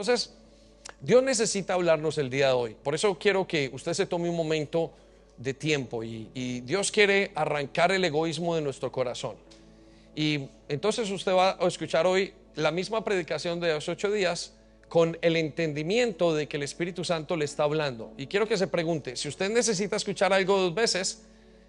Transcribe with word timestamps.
Entonces, 0.00 0.32
Dios 1.02 1.22
necesita 1.22 1.74
hablarnos 1.74 2.16
el 2.16 2.30
día 2.30 2.46
de 2.46 2.52
hoy. 2.54 2.74
Por 2.82 2.94
eso 2.94 3.18
quiero 3.18 3.46
que 3.46 3.70
usted 3.70 3.92
se 3.92 4.06
tome 4.06 4.30
un 4.30 4.36
momento 4.36 4.92
de 5.36 5.52
tiempo 5.52 6.02
y, 6.02 6.62
Dios 6.64 6.90
quiere 6.90 7.32
arrancar 7.34 7.92
el 7.92 8.02
egoísmo 8.02 8.54
de 8.54 8.62
nuestro 8.62 8.90
corazón. 8.90 9.36
Y 10.16 10.48
entonces 10.70 11.10
usted 11.10 11.32
va 11.32 11.58
a 11.60 11.68
escuchar 11.68 12.06
hoy 12.06 12.32
la 12.54 12.70
misma 12.70 13.04
predicación 13.04 13.60
de 13.60 13.74
los 13.74 13.90
ocho 13.90 14.10
días 14.10 14.54
con 14.88 15.18
el 15.20 15.36
entendimiento 15.36 16.34
de 16.34 16.48
que 16.48 16.56
el 16.56 16.62
Espíritu 16.62 17.04
Santo 17.04 17.36
le 17.36 17.44
está 17.44 17.64
hablando. 17.64 18.14
Y 18.16 18.26
quiero 18.26 18.48
que 18.48 18.56
se 18.56 18.68
pregunte, 18.68 19.16
si 19.16 19.28
usted 19.28 19.50
necesita 19.50 19.96
escuchar 19.96 20.32
algo 20.32 20.56
dos 20.56 20.74
veces, 20.74 21.26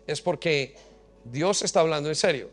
es 0.07 0.21
porque 0.21 0.77
Dios 1.25 1.63
está 1.63 1.81
hablando 1.81 2.07
en 2.07 2.15
serio. 2.15 2.49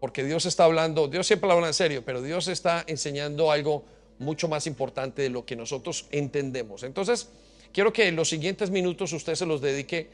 Porque 0.00 0.22
Dios 0.22 0.44
está 0.44 0.64
hablando, 0.64 1.08
Dios 1.08 1.26
siempre 1.26 1.50
habla 1.50 1.68
en 1.68 1.72
serio, 1.72 2.02
pero 2.04 2.20
Dios 2.20 2.46
está 2.48 2.84
enseñando 2.86 3.50
algo 3.50 3.86
mucho 4.18 4.48
más 4.48 4.66
importante 4.66 5.22
de 5.22 5.30
lo 5.30 5.44
que 5.44 5.56
nosotros 5.56 6.06
entendemos. 6.10 6.82
Entonces, 6.82 7.28
quiero 7.72 7.92
que 7.92 8.08
en 8.08 8.16
los 8.16 8.28
siguientes 8.28 8.70
minutos 8.70 9.12
usted 9.12 9.34
se 9.34 9.46
los 9.46 9.60
dedique 9.60 10.10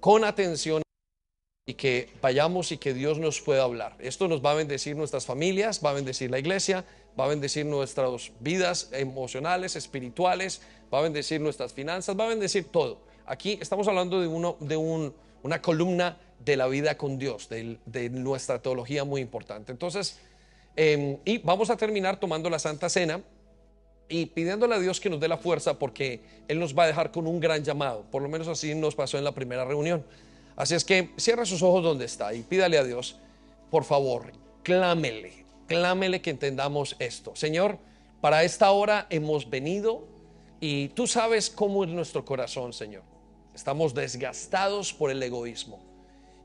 con 0.00 0.24
atención 0.24 0.82
y 1.66 1.74
que 1.74 2.08
vayamos 2.20 2.72
y 2.72 2.78
que 2.78 2.94
Dios 2.94 3.18
nos 3.18 3.40
pueda 3.40 3.62
hablar. 3.62 3.96
Esto 4.00 4.26
nos 4.28 4.44
va 4.44 4.52
a 4.52 4.54
bendecir 4.54 4.96
nuestras 4.96 5.26
familias, 5.26 5.80
va 5.84 5.90
a 5.90 5.94
bendecir 5.94 6.30
la 6.30 6.38
iglesia, 6.38 6.84
va 7.18 7.26
a 7.26 7.28
bendecir 7.28 7.66
nuestras 7.66 8.32
vidas 8.40 8.88
emocionales, 8.92 9.76
espirituales, 9.76 10.62
va 10.92 10.98
a 10.98 11.02
bendecir 11.02 11.40
nuestras 11.40 11.72
finanzas, 11.72 12.18
va 12.18 12.24
a 12.24 12.28
bendecir 12.28 12.64
todo. 12.64 12.98
Aquí 13.26 13.58
estamos 13.60 13.86
hablando 13.86 14.20
de, 14.20 14.26
uno, 14.26 14.56
de 14.58 14.76
una 14.76 15.62
columna 15.62 16.18
de 16.44 16.56
la 16.56 16.66
vida 16.66 16.96
con 16.96 17.18
Dios, 17.18 17.48
de, 17.48 18.10
nuestra 18.10 18.60
teología 18.60 19.04
muy 19.04 19.20
importante. 19.20 19.70
Entonces, 19.70 20.18
em, 20.74 21.18
y 21.24 21.38
vamos 21.38 21.70
a 21.70 21.76
terminar 21.76 22.18
tomando 22.18 22.50
la 22.50 22.58
Santa 22.58 22.88
Cena 22.88 23.22
y 24.10 24.26
pidiéndole 24.26 24.74
a 24.74 24.78
Dios 24.78 25.00
que 25.00 25.08
nos 25.08 25.20
dé 25.20 25.28
la 25.28 25.38
fuerza 25.38 25.78
porque 25.78 26.20
Él 26.48 26.58
nos 26.58 26.76
va 26.76 26.84
a 26.84 26.86
dejar 26.88 27.12
con 27.12 27.26
un 27.26 27.40
gran 27.40 27.64
llamado. 27.64 28.04
Por 28.10 28.20
lo 28.20 28.28
menos 28.28 28.48
así 28.48 28.74
nos 28.74 28.94
pasó 28.94 29.16
en 29.16 29.24
la 29.24 29.32
primera 29.32 29.64
reunión. 29.64 30.04
Así 30.56 30.74
es 30.74 30.84
que 30.84 31.10
cierra 31.16 31.46
sus 31.46 31.62
ojos 31.62 31.82
donde 31.82 32.04
está 32.04 32.34
y 32.34 32.42
pídale 32.42 32.76
a 32.76 32.84
Dios, 32.84 33.16
por 33.70 33.84
favor, 33.84 34.32
clámele, 34.62 35.44
clámele 35.66 36.20
que 36.20 36.30
entendamos 36.30 36.96
esto. 36.98 37.34
Señor, 37.34 37.78
para 38.20 38.44
esta 38.44 38.70
hora 38.72 39.06
hemos 39.08 39.48
venido 39.48 40.04
y 40.60 40.88
tú 40.88 41.06
sabes 41.06 41.48
cómo 41.48 41.84
es 41.84 41.90
nuestro 41.90 42.24
corazón, 42.24 42.72
Señor. 42.72 43.04
Estamos 43.54 43.94
desgastados 43.94 44.92
por 44.92 45.10
el 45.10 45.22
egoísmo 45.22 45.80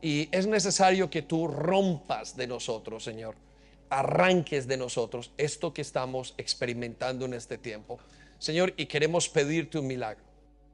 y 0.02 0.30
es 0.32 0.46
necesario 0.48 1.10
que 1.10 1.24
tú 1.24 1.48
rompas 1.48 2.38
de 2.38 2.48
nosotros, 2.48 3.04
Señor. 3.04 3.36
Arranques 3.90 4.68
de 4.68 4.78
nosotros 4.78 5.32
esto 5.38 5.74
que 5.74 5.82
estamos 5.82 6.34
experimentando 6.38 7.26
en 7.26 7.34
este 7.34 7.58
tiempo. 7.58 8.00
Señor, 8.40 8.74
y 8.78 8.88
queremos 8.88 9.30
pedirte 9.30 9.78
un 9.78 9.88
milagro. 9.88 10.24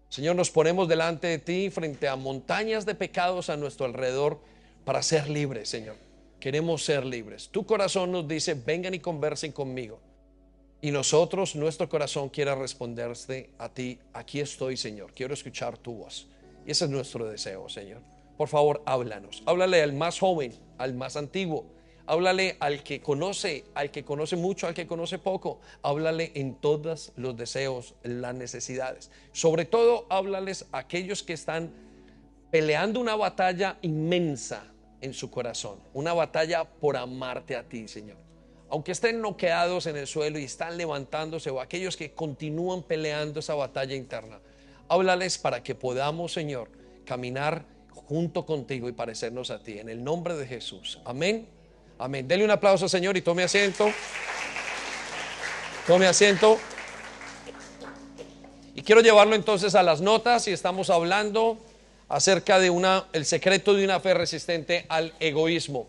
Señor, 0.09 0.35
nos 0.35 0.51
ponemos 0.51 0.87
delante 0.87 1.27
de 1.27 1.39
ti 1.39 1.69
frente 1.69 2.07
a 2.07 2.15
montañas 2.15 2.85
de 2.85 2.95
pecados 2.95 3.49
a 3.49 3.57
nuestro 3.57 3.85
alrededor 3.85 4.39
para 4.83 5.01
ser 5.03 5.29
libres, 5.29 5.69
Señor. 5.69 5.95
Queremos 6.39 6.83
ser 6.83 7.05
libres. 7.05 7.49
Tu 7.49 7.65
corazón 7.65 8.11
nos 8.11 8.27
dice, 8.27 8.55
vengan 8.55 8.93
y 8.93 8.99
conversen 8.99 9.51
conmigo. 9.51 9.99
Y 10.81 10.91
nosotros, 10.91 11.55
nuestro 11.55 11.87
corazón 11.87 12.29
quiere 12.29 12.53
responderse 12.55 13.51
a 13.59 13.69
ti, 13.69 13.99
aquí 14.13 14.39
estoy, 14.39 14.75
Señor. 14.75 15.13
Quiero 15.13 15.33
escuchar 15.33 15.77
tu 15.77 15.93
voz. 15.93 16.27
Y 16.65 16.71
ese 16.71 16.85
es 16.85 16.91
nuestro 16.91 17.25
deseo, 17.25 17.69
Señor. 17.69 18.01
Por 18.35 18.47
favor, 18.47 18.81
háblanos. 18.85 19.43
Háblale 19.45 19.81
al 19.81 19.93
más 19.93 20.19
joven, 20.19 20.53
al 20.77 20.93
más 20.95 21.15
antiguo 21.15 21.65
Háblale 22.11 22.57
al 22.59 22.83
que 22.83 22.99
conoce, 22.99 23.63
al 23.73 23.89
que 23.89 24.03
conoce 24.03 24.35
mucho, 24.35 24.67
al 24.67 24.73
que 24.73 24.85
conoce 24.85 25.17
poco. 25.17 25.61
Háblale 25.81 26.33
en 26.35 26.55
todos 26.55 27.13
los 27.15 27.37
deseos, 27.37 27.95
las 28.03 28.35
necesidades. 28.35 29.09
Sobre 29.31 29.63
todo, 29.63 30.07
háblales 30.09 30.65
a 30.73 30.79
aquellos 30.79 31.23
que 31.23 31.31
están 31.31 31.71
peleando 32.51 32.99
una 32.99 33.15
batalla 33.15 33.77
inmensa 33.81 34.65
en 34.99 35.13
su 35.13 35.31
corazón. 35.31 35.79
Una 35.93 36.11
batalla 36.11 36.65
por 36.65 36.97
amarte 36.97 37.55
a 37.55 37.63
ti, 37.63 37.87
Señor. 37.87 38.17
Aunque 38.69 38.91
estén 38.91 39.21
noqueados 39.21 39.85
en 39.85 39.95
el 39.95 40.05
suelo 40.05 40.37
y 40.37 40.43
están 40.43 40.77
levantándose, 40.77 41.49
o 41.49 41.61
aquellos 41.61 41.95
que 41.95 42.11
continúan 42.11 42.83
peleando 42.83 43.39
esa 43.39 43.55
batalla 43.55 43.95
interna, 43.95 44.41
háblales 44.89 45.37
para 45.37 45.63
que 45.63 45.75
podamos, 45.75 46.33
Señor, 46.33 46.71
caminar 47.05 47.63
junto 47.89 48.45
contigo 48.45 48.89
y 48.89 48.91
parecernos 48.91 49.49
a 49.49 49.63
ti. 49.63 49.79
En 49.79 49.87
el 49.87 50.03
nombre 50.03 50.35
de 50.35 50.45
Jesús. 50.45 50.99
Amén. 51.05 51.60
Amén. 52.01 52.27
Dele 52.27 52.43
un 52.43 52.49
aplauso, 52.49 52.89
Señor, 52.89 53.15
y 53.15 53.21
tome 53.21 53.43
asiento. 53.43 53.87
Tome 55.85 56.07
asiento. 56.07 56.57
Y 58.73 58.81
quiero 58.81 59.01
llevarlo 59.01 59.35
entonces 59.35 59.75
a 59.75 59.83
las 59.83 60.01
notas 60.01 60.47
y 60.47 60.51
estamos 60.51 60.89
hablando 60.89 61.59
acerca 62.09 62.57
de 62.57 62.71
una 62.71 63.05
el 63.13 63.23
secreto 63.23 63.75
de 63.75 63.85
una 63.85 63.99
fe 63.99 64.15
resistente 64.15 64.87
al 64.89 65.13
egoísmo. 65.19 65.87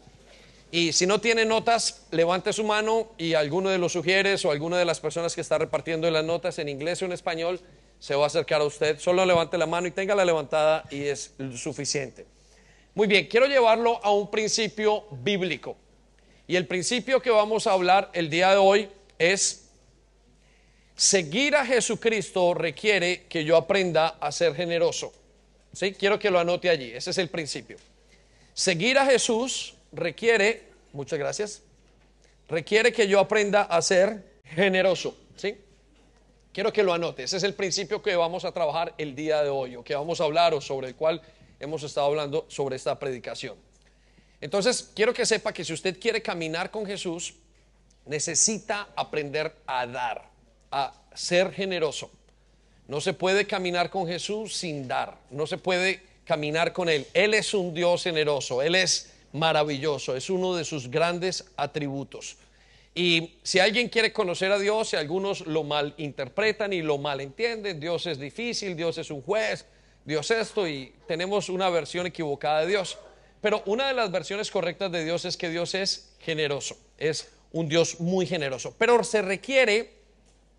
Y 0.71 0.93
si 0.93 1.07
no 1.07 1.19
tiene 1.19 1.47
notas, 1.47 2.03
levante 2.11 2.53
su 2.53 2.65
mano 2.65 3.13
y 3.17 3.33
alguno 3.33 3.71
de 3.71 3.79
los 3.79 3.93
sugieres 3.93 4.45
o 4.45 4.51
alguna 4.51 4.77
de 4.77 4.85
las 4.85 5.01
personas 5.01 5.35
que 5.35 5.41
está 5.41 5.57
repartiendo 5.57 6.11
las 6.11 6.27
notas 6.27 6.59
en 6.59 6.69
inglés 6.69 7.01
o 7.01 7.07
en 7.07 7.13
español 7.13 7.59
se 8.01 8.15
va 8.15 8.25
a 8.25 8.27
acercar 8.27 8.61
a 8.61 8.65
usted. 8.65 8.99
Solo 8.99 9.25
levante 9.25 9.57
la 9.57 9.67
mano 9.67 9.87
y 9.87 9.93
tenga 9.93 10.15
la 10.15 10.27
levantada 10.27 10.85
y 10.91 11.05
es 11.05 11.33
suficiente. 11.57 12.27
Muy 12.95 13.07
bien, 13.07 13.29
quiero 13.29 13.47
llevarlo 13.47 13.99
a 14.05 14.13
un 14.13 14.31
principio 14.31 15.05
bíblico. 15.11 15.79
Y 16.53 16.57
el 16.57 16.67
principio 16.67 17.23
que 17.23 17.31
vamos 17.31 17.67
a 17.67 17.73
hablar 17.73 18.11
el 18.13 18.29
día 18.29 18.51
de 18.51 18.59
hoy 18.59 18.91
es, 19.19 19.71
seguir 20.95 21.57
a 21.57 21.65
Jesucristo 21.65 22.53
requiere 22.53 23.23
que 23.23 23.43
yo 23.43 23.57
aprenda 23.57 24.09
a 24.21 24.31
ser 24.33 24.55
generoso. 24.55 25.15
¿Sí? 25.73 25.95
Quiero 25.95 26.19
que 26.19 26.31
lo 26.31 26.39
anote 26.39 26.69
allí, 26.69 26.93
ese 26.93 27.09
es 27.09 27.17
el 27.17 27.31
principio. 27.31 27.79
Seguir 28.53 28.99
a 28.99 29.07
Jesús 29.07 29.77
requiere, 29.93 30.65
muchas 30.93 31.19
gracias, 31.19 31.63
requiere 32.51 32.93
que 32.93 33.09
yo 33.09 33.19
aprenda 33.19 33.63
a 33.63 33.81
ser 33.81 34.23
generoso. 34.45 35.17
¿Sí? 35.37 35.57
Quiero 36.53 36.71
que 36.71 36.83
lo 36.83 36.93
anote, 36.93 37.23
ese 37.23 37.39
es 37.39 37.45
el 37.45 37.55
principio 37.55 38.03
que 38.03 38.15
vamos 38.15 38.45
a 38.45 38.53
trabajar 38.53 38.93
el 38.99 39.15
día 39.15 39.43
de 39.43 39.49
hoy, 39.49 39.75
o 39.75 39.83
que 39.83 39.95
vamos 39.95 40.21
a 40.21 40.25
hablar, 40.25 40.53
o 40.53 40.61
sobre 40.61 40.89
el 40.89 40.97
cual 40.97 41.23
hemos 41.61 41.83
estado 41.83 42.09
hablando 42.09 42.45
sobre 42.49 42.77
esta 42.77 42.99
predicación. 42.99 43.57
Entonces, 44.43 44.91
quiero 44.93 45.15
que 45.15 45.25
sepa 45.25 45.53
que 45.53 45.65
si 45.65 45.73
usted 45.73 45.99
quiere 46.01 46.21
caminar 46.21 46.73
con 46.73 46.85
Jesús, 46.85 47.35
necesita 48.07 48.89
aprender 48.97 49.55
a 49.69 49.87
dar, 49.87 50.29
a 50.73 50.93
ser 51.15 51.53
generoso. 51.53 52.11
No 52.89 53.01
se 53.01 53.13
puede 53.13 53.47
caminar 53.47 53.89
con 53.89 54.09
Jesús 54.09 54.57
sin 54.57 54.89
dar, 54.89 55.17
no 55.31 55.47
se 55.47 55.59
puede 55.59 56.03
caminar 56.25 56.73
con 56.73 56.89
Él. 56.89 57.07
Él 57.15 57.35
es 57.35 57.55
un 57.55 57.73
Dios 57.73 58.03
generoso, 58.03 58.63
Él 58.63 58.75
es 58.75 59.13
maravilloso, 59.33 60.17
es 60.17 60.29
uno 60.29 60.57
de 60.57 60.65
sus 60.65 60.91
grandes 60.91 61.45
atributos. 61.57 62.37
Y 62.97 63.35
si 63.45 63.61
alguien 63.61 63.89
quiere 63.89 64.13
conocer 64.13 64.51
a 64.51 64.59
Dios, 64.59 64.89
si 64.89 64.97
algunos 64.97 65.47
lo 65.47 65.63
malinterpretan 65.63 66.73
y 66.73 66.83
lo 66.83 66.99
malentienden, 66.99 67.79
Dios 67.79 68.07
es 68.07 68.19
difícil, 68.19 68.75
Dios 68.75 68.99
es 68.99 69.13
un 69.13 69.23
juez, 69.23 69.67
Dios 70.05 70.33
esto, 70.33 70.67
y 70.67 70.93
tenemos 71.07 71.49
una 71.49 71.71
versión 71.71 72.09
equivocada 72.09 72.63
de 72.63 72.67
Dios. 72.67 72.99
Pero 73.43 73.63
una 73.67 73.89
de 73.89 73.95
las 73.95 74.11
versiones 74.11 74.51
correctas 74.51 74.91
de 74.93 75.05
Dios 75.05 75.27
es 75.27 75.37
que 75.37 75.51
Dios 75.51 75.75
es 75.75 76.15
generoso, 76.21 76.79
es 76.97 77.29
un 77.51 77.69
Dios 77.69 78.01
muy 78.01 78.25
generoso. 78.25 78.75
Pero 78.79 79.03
se 79.05 79.21
requiere 79.21 79.91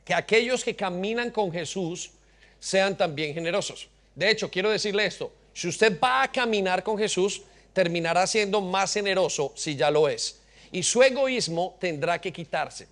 que 0.04 0.14
aquellos 0.14 0.66
que 0.66 0.76
caminan 0.76 1.32
con 1.32 1.52
Jesús 1.52 2.12
sean 2.60 2.98
también 2.98 3.34
generosos. 3.34 3.88
De 4.14 4.30
hecho, 4.30 4.52
quiero 4.52 4.70
decirle 4.70 5.06
esto, 5.06 5.32
si 5.54 5.70
usted 5.70 5.98
va 5.98 6.24
a 6.24 6.32
caminar 6.32 6.84
con 6.84 6.98
Jesús, 6.98 7.44
terminará 7.72 8.28
siendo 8.28 8.60
más 8.60 8.94
generoso 8.94 9.54
si 9.56 9.78
ya 9.78 9.90
lo 9.90 10.10
es. 10.10 10.42
Y 10.74 10.84
su 10.84 11.02
egoísmo 11.02 11.78
tendrá 11.80 12.20
que 12.20 12.34
quitarse. 12.34 12.88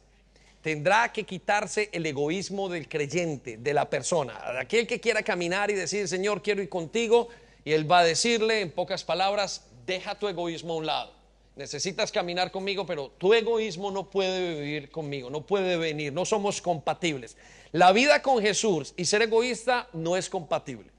Tendrá 0.62 1.12
que 1.12 1.24
quitarse 1.24 1.90
el 1.92 2.06
egoísmo 2.06 2.70
del 2.70 2.88
creyente, 2.88 3.58
de 3.58 3.74
la 3.74 3.90
persona, 3.90 4.40
de 4.54 4.60
aquel 4.60 4.88
que 4.88 5.02
quiera 5.02 5.22
caminar 5.22 5.70
y 5.70 5.74
decir, 5.74 6.08
Señor, 6.08 6.42
quiero 6.42 6.62
ir 6.62 6.70
contigo. 6.70 7.28
Y 7.66 7.74
él 7.74 7.92
va 7.92 8.00
a 8.00 8.04
decirle 8.04 8.62
en 8.62 8.72
pocas 8.72 9.04
palabras, 9.04 9.66
deja 9.86 10.16
tu 10.16 10.28
egoísmo 10.28 10.74
a 10.74 10.78
un 10.78 10.86
lado. 10.86 11.14
Necesitas 11.56 12.12
caminar 12.12 12.52
conmigo, 12.52 12.86
pero 12.86 13.12
tu 13.18 13.34
egoísmo 13.34 13.92
no 13.92 14.10
puede 14.10 14.56
vivir 14.56 14.90
conmigo, 14.90 15.30
no 15.30 15.46
puede 15.46 15.78
venir, 15.78 16.14
no 16.14 16.26
somos 16.26 16.62
compatibles. 16.62 17.36
La 17.72 17.92
vida 17.92 18.22
con 18.22 18.42
Jesús 18.42 18.94
y 18.98 19.06
ser 19.06 19.22
egoísta 19.22 19.88
no 19.94 20.16
es 20.16 20.30
compatible. 20.30 20.90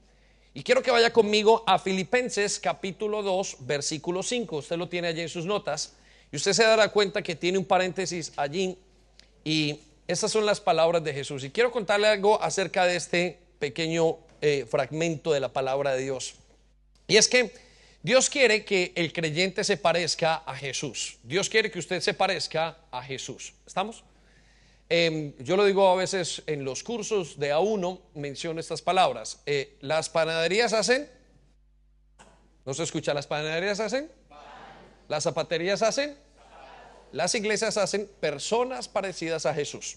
Y 0.53 0.61
quiero 0.61 0.83
que 0.83 0.91
vaya 0.91 1.11
conmigo 1.11 1.63
a 1.65 1.79
Filipenses 1.79 2.59
capítulo 2.59 3.23
2, 3.23 3.57
versículo 3.61 4.21
5. 4.21 4.57
Usted 4.57 4.77
lo 4.77 4.87
tiene 4.87 5.07
allí 5.07 5.21
en 5.21 5.29
sus 5.29 5.45
notas. 5.45 5.93
Y 6.31 6.35
usted 6.35 6.53
se 6.53 6.63
dará 6.63 6.89
cuenta 6.89 7.23
que 7.23 7.35
tiene 7.35 7.57
un 7.57 7.65
paréntesis 7.65 8.31
allí. 8.37 8.77
Y 9.43 9.79
estas 10.07 10.31
son 10.31 10.45
las 10.45 10.61
palabras 10.61 11.03
de 11.03 11.13
Jesús. 11.13 11.43
Y 11.43 11.49
quiero 11.49 11.71
contarle 11.71 12.07
algo 12.07 12.41
acerca 12.41 12.85
de 12.85 12.95
este 12.95 13.39
pequeño 13.57 14.17
eh, 14.41 14.67
fragmento 14.69 15.31
de 15.31 15.39
la 15.39 15.49
palabra 15.49 15.95
de 15.95 16.03
Dios. 16.03 16.35
Y 17.07 17.17
es 17.17 17.27
que 17.27 17.51
Dios 18.03 18.29
quiere 18.29 18.65
que 18.65 18.91
el 18.95 19.13
creyente 19.13 19.63
se 19.63 19.77
parezca 19.77 20.43
a 20.45 20.53
Jesús. 20.57 21.17
Dios 21.23 21.49
quiere 21.49 21.71
que 21.71 21.79
usted 21.79 22.01
se 22.01 22.13
parezca 22.13 22.77
a 22.91 23.01
Jesús. 23.01 23.53
¿Estamos? 23.65 24.03
Em, 24.89 25.33
yo 25.39 25.55
lo 25.55 25.63
digo 25.63 25.87
a 25.87 25.95
veces 25.95 26.43
en 26.45 26.65
los 26.65 26.83
cursos 26.83 27.39
de 27.39 27.53
A1, 27.53 28.01
menciono 28.15 28.59
estas 28.59 28.81
palabras. 28.81 29.41
Eh, 29.45 29.77
las 29.79 30.09
panaderías 30.09 30.73
hacen, 30.73 31.09
¿no 32.65 32.73
se 32.73 32.83
escucha? 32.83 33.13
¿Las 33.13 33.25
panaderías 33.25 33.79
hacen? 33.79 34.11
¿Las 35.07 35.23
zapaterías 35.23 35.81
hacen? 35.81 36.17
Las 37.13 37.33
iglesias 37.35 37.77
hacen 37.77 38.11
personas 38.19 38.89
parecidas 38.89 39.45
a 39.45 39.53
Jesús. 39.53 39.95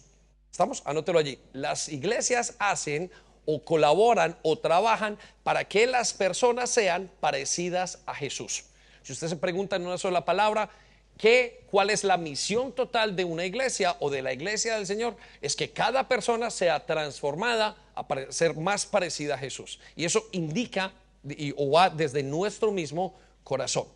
¿Estamos? 0.53 0.81
Anótelo 0.87 1.19
allí. 1.19 1.41
Las 1.53 1.89
iglesias 1.89 2.55
hacen 2.61 3.11
o 3.47 3.65
colaboran 3.65 4.37
o 4.43 4.59
trabajan 4.59 5.19
para 5.43 5.65
que 5.65 5.87
las 5.87 6.13
personas 6.13 6.71
sean 6.71 7.11
parecidas 7.21 8.01
a 8.05 8.15
Jesús. 8.15 8.65
Si 9.03 9.13
usted 9.13 9.29
se 9.29 9.37
pregunta 9.37 9.77
en 9.77 9.87
una 9.87 9.99
sola 9.99 10.25
palabra, 10.25 10.69
¿qué, 11.17 11.65
¿cuál 11.71 11.91
es 11.91 12.05
la 12.05 12.17
misión 12.17 12.73
total 12.73 13.17
de 13.17 13.25
una 13.25 13.45
iglesia 13.45 13.97
o 14.01 14.11
de 14.11 14.21
la 14.21 14.33
iglesia 14.33 14.77
del 14.77 14.87
Señor? 14.87 15.17
Es 15.41 15.57
que 15.57 15.71
cada 15.71 16.09
persona 16.09 16.51
sea 16.51 16.85
transformada 16.85 17.77
a 17.95 18.05
ser 18.31 18.57
más 18.57 18.85
parecida 18.85 19.37
a 19.37 19.39
Jesús. 19.39 19.79
Y 19.95 20.05
eso 20.05 20.27
indica 20.33 20.93
y, 21.25 21.55
o 21.57 21.71
va 21.71 21.89
desde 21.89 22.23
nuestro 22.23 22.73
mismo 22.73 23.19
corazón. 23.45 23.87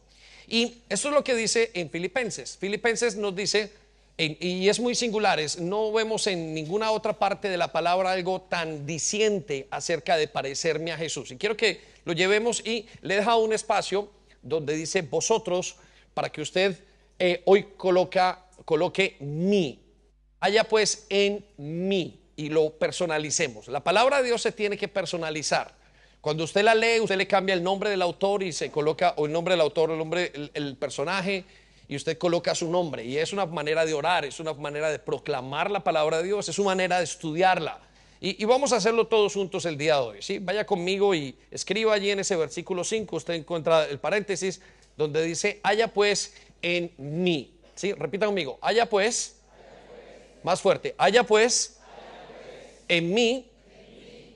Y 0.46 0.82
eso 0.88 1.08
es 1.08 1.14
lo 1.14 1.22
que 1.22 1.34
dice 1.34 1.70
en 1.74 1.90
Filipenses. 1.90 2.56
Filipenses 2.56 3.16
nos 3.16 3.34
dice, 3.36 3.72
y 4.22 4.68
es 4.68 4.78
muy 4.80 4.94
singular, 4.94 5.40
no 5.60 5.92
vemos 5.92 6.26
en 6.26 6.52
ninguna 6.52 6.90
otra 6.90 7.18
parte 7.18 7.48
de 7.48 7.56
la 7.56 7.72
palabra 7.72 8.12
algo 8.12 8.42
tan 8.42 8.84
diciente 8.84 9.66
acerca 9.70 10.16
de 10.18 10.28
parecerme 10.28 10.92
a 10.92 10.98
Jesús. 10.98 11.30
Y 11.30 11.36
quiero 11.38 11.56
que 11.56 11.80
lo 12.04 12.12
llevemos 12.12 12.60
y 12.66 12.86
le 13.00 13.16
deja 13.16 13.36
un 13.36 13.54
espacio 13.54 14.10
donde 14.42 14.74
dice 14.74 15.02
vosotros 15.02 15.76
para 16.12 16.30
que 16.30 16.42
usted 16.42 16.78
eh, 17.18 17.42
hoy 17.46 17.68
coloca, 17.76 18.46
coloque 18.66 19.16
mí. 19.20 19.80
Haya 20.40 20.64
pues 20.64 21.06
en 21.08 21.44
mí 21.56 22.20
y 22.36 22.50
lo 22.50 22.70
personalicemos. 22.70 23.68
La 23.68 23.82
palabra 23.82 24.18
de 24.18 24.28
Dios 24.28 24.42
se 24.42 24.52
tiene 24.52 24.76
que 24.76 24.88
personalizar. 24.88 25.74
Cuando 26.20 26.44
usted 26.44 26.62
la 26.62 26.74
lee, 26.74 27.00
usted 27.00 27.16
le 27.16 27.26
cambia 27.26 27.54
el 27.54 27.62
nombre 27.62 27.88
del 27.88 28.02
autor 28.02 28.42
y 28.42 28.52
se 28.52 28.70
coloca, 28.70 29.14
o 29.16 29.24
el 29.24 29.32
nombre 29.32 29.54
del 29.54 29.62
autor, 29.62 29.90
el 29.90 29.98
nombre, 29.98 30.30
el 30.52 30.76
personaje, 30.76 31.44
y 31.90 31.96
usted 31.96 32.18
coloca 32.18 32.54
su 32.54 32.70
nombre. 32.70 33.04
Y 33.04 33.18
es 33.18 33.32
una 33.32 33.46
manera 33.46 33.84
de 33.84 33.94
orar, 33.94 34.24
es 34.24 34.38
una 34.38 34.54
manera 34.54 34.92
de 34.92 35.00
proclamar 35.00 35.72
la 35.72 35.82
palabra 35.82 36.18
de 36.18 36.22
Dios, 36.22 36.48
es 36.48 36.56
una 36.60 36.66
manera 36.66 36.98
de 36.98 37.04
estudiarla. 37.04 37.80
Y, 38.20 38.44
vamos 38.44 38.72
a 38.72 38.76
hacerlo 38.76 39.08
todos 39.08 39.34
juntos 39.34 39.64
el 39.64 39.76
día 39.76 39.96
de 39.96 40.00
hoy. 40.00 40.22
¿sí? 40.22 40.38
Vaya 40.38 40.64
conmigo 40.64 41.16
y 41.16 41.34
escriba 41.50 41.92
allí 41.92 42.10
en 42.10 42.20
ese 42.20 42.36
versículo 42.36 42.84
5, 42.84 43.16
usted 43.16 43.34
encuentra 43.34 43.86
el 43.86 43.98
paréntesis 43.98 44.60
donde 44.96 45.24
dice, 45.24 45.58
haya 45.64 45.88
pues 45.88 46.34
en 46.62 46.92
mí. 46.96 47.54
¿Sí? 47.74 47.92
Repita 47.92 48.26
conmigo, 48.26 48.56
haya 48.62 48.88
pues, 48.88 49.40
más 50.44 50.60
fuerte, 50.60 50.94
haya 50.96 51.24
pues, 51.24 51.80
en 52.86 53.12
mí 53.12 53.50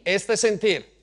este 0.05 0.37
sentir 0.37 0.94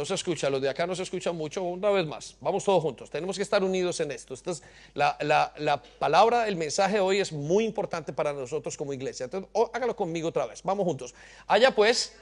no 0.00 0.06
se 0.06 0.14
escucha, 0.14 0.48
los 0.48 0.62
de 0.62 0.68
acá 0.70 0.86
no 0.86 0.94
se 0.94 1.02
escuchan 1.02 1.36
mucho. 1.36 1.62
Una 1.62 1.90
vez 1.90 2.06
más, 2.06 2.34
vamos 2.40 2.64
todos 2.64 2.82
juntos. 2.82 3.10
Tenemos 3.10 3.36
que 3.36 3.42
estar 3.42 3.62
unidos 3.62 4.00
en 4.00 4.10
esto. 4.10 4.32
es 4.32 4.62
la, 4.94 5.14
la, 5.58 5.82
palabra, 5.98 6.48
el 6.48 6.56
mensaje 6.56 7.00
hoy 7.00 7.18
es 7.18 7.32
muy 7.32 7.66
importante 7.66 8.10
para 8.14 8.32
nosotros 8.32 8.78
como 8.78 8.94
iglesia. 8.94 9.24
Entonces, 9.24 9.50
hágalo 9.74 9.94
conmigo 9.94 10.28
otra 10.28 10.46
vez. 10.46 10.62
Vamos 10.62 10.86
juntos. 10.86 11.14
Haya 11.46 11.74
pues, 11.74 12.14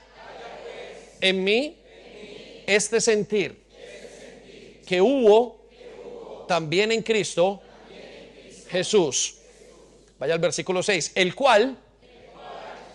en, 1.21 1.45
mí, 1.45 1.79
este 2.67 3.01
sentir, 3.01 3.63
que, 4.85 5.01
hubo, 5.01 5.69
también 6.49 6.91
en 6.91 7.03
Cristo, 7.03 7.63
Jesús. 8.71 9.37
Vaya 10.19 10.35
al 10.35 10.41
versículo 10.41 10.83
6. 10.83 11.13
El 11.15 11.37
cual, 11.37 11.79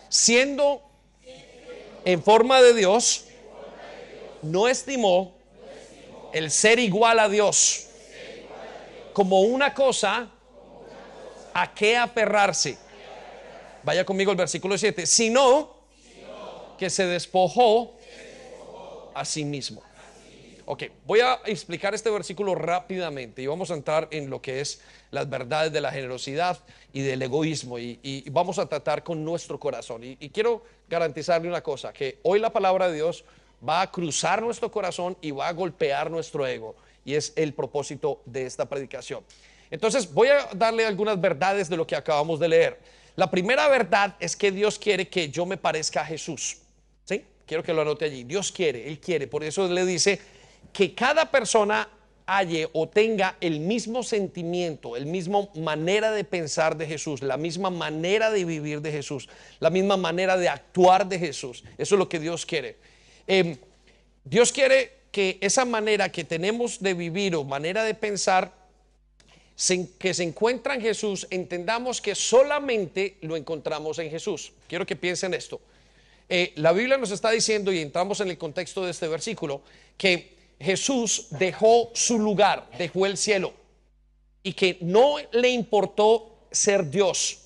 siendo 0.09 0.81
en 2.03 2.21
forma 2.21 2.61
de 2.61 2.73
Dios, 2.73 3.27
no 4.43 4.67
estimó 4.67 5.33
el 6.33 6.51
ser 6.51 6.79
igual 6.79 7.19
a 7.19 7.29
Dios 7.29 7.87
como 9.13 9.41
una 9.41 9.73
cosa 9.73 10.29
a 11.53 11.73
qué 11.73 11.95
aferrarse. 11.95 12.77
Vaya 13.83 14.05
conmigo 14.05 14.31
el 14.31 14.37
versículo 14.37 14.77
7. 14.77 15.05
Sino 15.05 15.75
que 16.77 16.89
se 16.89 17.05
despojó 17.05 17.95
a 19.13 19.23
sí 19.23 19.45
mismo. 19.45 19.83
Ok, 20.65 20.83
voy 21.05 21.19
a 21.19 21.41
explicar 21.45 21.93
este 21.93 22.09
versículo 22.09 22.55
rápidamente 22.55 23.41
y 23.41 23.47
vamos 23.47 23.69
a 23.69 23.73
entrar 23.73 24.07
en 24.11 24.29
lo 24.29 24.41
que 24.41 24.61
es 24.61 24.81
las 25.11 25.29
verdades 25.29 25.73
de 25.73 25.81
la 25.81 25.91
generosidad 25.91 26.57
y 26.93 27.01
del 27.01 27.21
egoísmo 27.21 27.77
y, 27.77 28.23
vamos 28.31 28.57
a 28.59 28.65
tratar 28.65 29.03
con 29.03 29.25
nuestro 29.25 29.59
corazón. 29.59 30.03
y 30.03 30.29
quiero 30.29 30.63
garantizarle 30.89 31.49
una 31.49 31.61
cosa, 31.61 31.91
que 31.91 32.19
hoy 32.23 32.39
la 32.39 32.53
palabra 32.53 32.87
de 32.87 32.95
Dios 32.95 33.25
va 33.67 33.81
a 33.81 33.91
cruzar 33.91 34.41
nuestro 34.41 34.71
corazón 34.71 35.17
y 35.21 35.31
va 35.31 35.47
a 35.47 35.53
golpear 35.53 36.11
nuestro 36.11 36.45
ego. 36.45 36.75
Y 37.05 37.15
es 37.15 37.33
el 37.35 37.53
propósito 37.53 38.21
de 38.25 38.45
esta 38.45 38.67
predicación. 38.67 39.23
Entonces 39.69 40.13
voy 40.13 40.27
a 40.27 40.47
darle 40.53 40.85
algunas 40.85 41.19
verdades 41.19 41.69
de 41.69 41.77
lo 41.77 41.87
que 41.87 41.95
acabamos 41.95 42.39
de 42.39 42.47
leer. 42.47 42.79
La 43.15 43.29
primera 43.29 43.67
verdad 43.67 44.15
es 44.19 44.35
que 44.35 44.51
Dios 44.51 44.79
quiere 44.79 45.07
que 45.07 45.29
yo 45.29 45.45
me 45.45 45.57
parezca 45.57 46.01
a 46.01 46.05
Jesús. 46.05 46.57
¿Sí? 47.05 47.23
Quiero 47.45 47.63
que 47.63 47.73
lo 47.73 47.81
anote 47.81 48.05
allí. 48.05 48.23
Dios 48.23 48.51
quiere, 48.51 48.87
Él 48.87 48.99
quiere. 48.99 49.27
Por 49.27 49.43
eso 49.43 49.67
le 49.67 49.85
dice 49.85 50.19
que 50.71 50.93
cada 50.93 51.29
persona 51.29 51.87
halle 52.25 52.69
o 52.73 52.87
tenga 52.87 53.37
el 53.41 53.59
mismo 53.59 54.03
sentimiento, 54.03 54.95
el 54.95 55.05
mismo 55.05 55.51
manera 55.55 56.11
de 56.11 56.23
pensar 56.23 56.77
de 56.77 56.87
Jesús, 56.87 57.21
la 57.21 57.37
misma 57.37 57.69
manera 57.69 58.31
de 58.31 58.45
vivir 58.45 58.81
de 58.81 58.91
Jesús, 58.91 59.29
la 59.59 59.69
misma 59.69 59.97
manera 59.97 60.37
de 60.37 60.49
actuar 60.49 61.07
de 61.07 61.19
Jesús. 61.19 61.63
Eso 61.77 61.95
es 61.95 61.99
lo 61.99 62.09
que 62.09 62.19
Dios 62.19 62.45
quiere. 62.45 62.77
Em, 63.27 63.57
Dios 64.23 64.51
quiere 64.51 64.91
que 65.11 65.37
esa 65.41 65.65
manera 65.65 66.09
que 66.09 66.23
tenemos 66.23 66.81
de 66.81 66.93
vivir 66.93 67.35
o 67.35 67.43
manera 67.43 67.83
de 67.83 67.93
pensar 67.93 68.51
que 69.99 70.13
se 70.13 70.23
encuentra 70.23 70.73
en 70.73 70.81
Jesús, 70.81 71.27
entendamos 71.29 72.01
que 72.01 72.15
solamente 72.15 73.17
lo 73.21 73.37
encontramos 73.37 73.99
en 73.99 74.09
Jesús. 74.09 74.51
Quiero 74.67 74.85
que 74.85 74.95
piensen 74.95 75.33
esto. 75.33 75.61
Eh, 76.27 76.53
la 76.55 76.71
Biblia 76.71 76.97
nos 76.97 77.11
está 77.11 77.29
diciendo, 77.29 77.71
y 77.71 77.79
entramos 77.79 78.19
en 78.21 78.29
el 78.29 78.37
contexto 78.37 78.83
de 78.83 78.91
este 78.91 79.07
versículo, 79.07 79.61
que 79.97 80.33
Jesús 80.59 81.27
dejó 81.31 81.91
su 81.93 82.17
lugar, 82.17 82.67
dejó 82.77 83.05
el 83.05 83.17
cielo, 83.17 83.53
y 84.41 84.53
que 84.53 84.77
no 84.81 85.17
le 85.31 85.49
importó 85.49 86.33
ser 86.51 86.89
Dios 86.89 87.39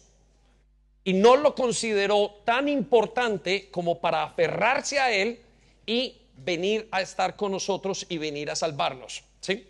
y 1.07 1.13
no 1.13 1.37
lo 1.37 1.55
consideró 1.55 2.35
tan 2.43 2.67
importante 2.67 3.69
como 3.71 3.99
para 3.99 4.23
aferrarse 4.23 4.99
a 4.99 5.09
Él 5.09 5.39
y 5.87 6.21
venir 6.35 6.87
a 6.91 7.01
estar 7.01 7.35
con 7.35 7.51
nosotros 7.51 8.05
y 8.09 8.19
venir 8.19 8.51
a 8.51 8.55
salvarnos. 8.55 9.23
¿sí? 9.39 9.67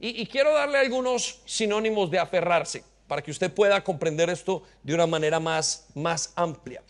Y, 0.00 0.26
quiero 0.26 0.52
darle 0.52 0.78
algunos 0.78 1.40
sinónimos 1.44 2.10
de 2.10 2.18
aferrarse 2.18 2.82
para 3.06 3.22
que 3.22 3.30
usted 3.30 3.52
pueda 3.52 3.82
comprender 3.84 4.30
esto 4.30 4.62
de 4.82 4.94
una 4.94 5.06
manera 5.06 5.38
más, 5.38 5.88
más 5.94 6.32
amplia. 6.34 6.82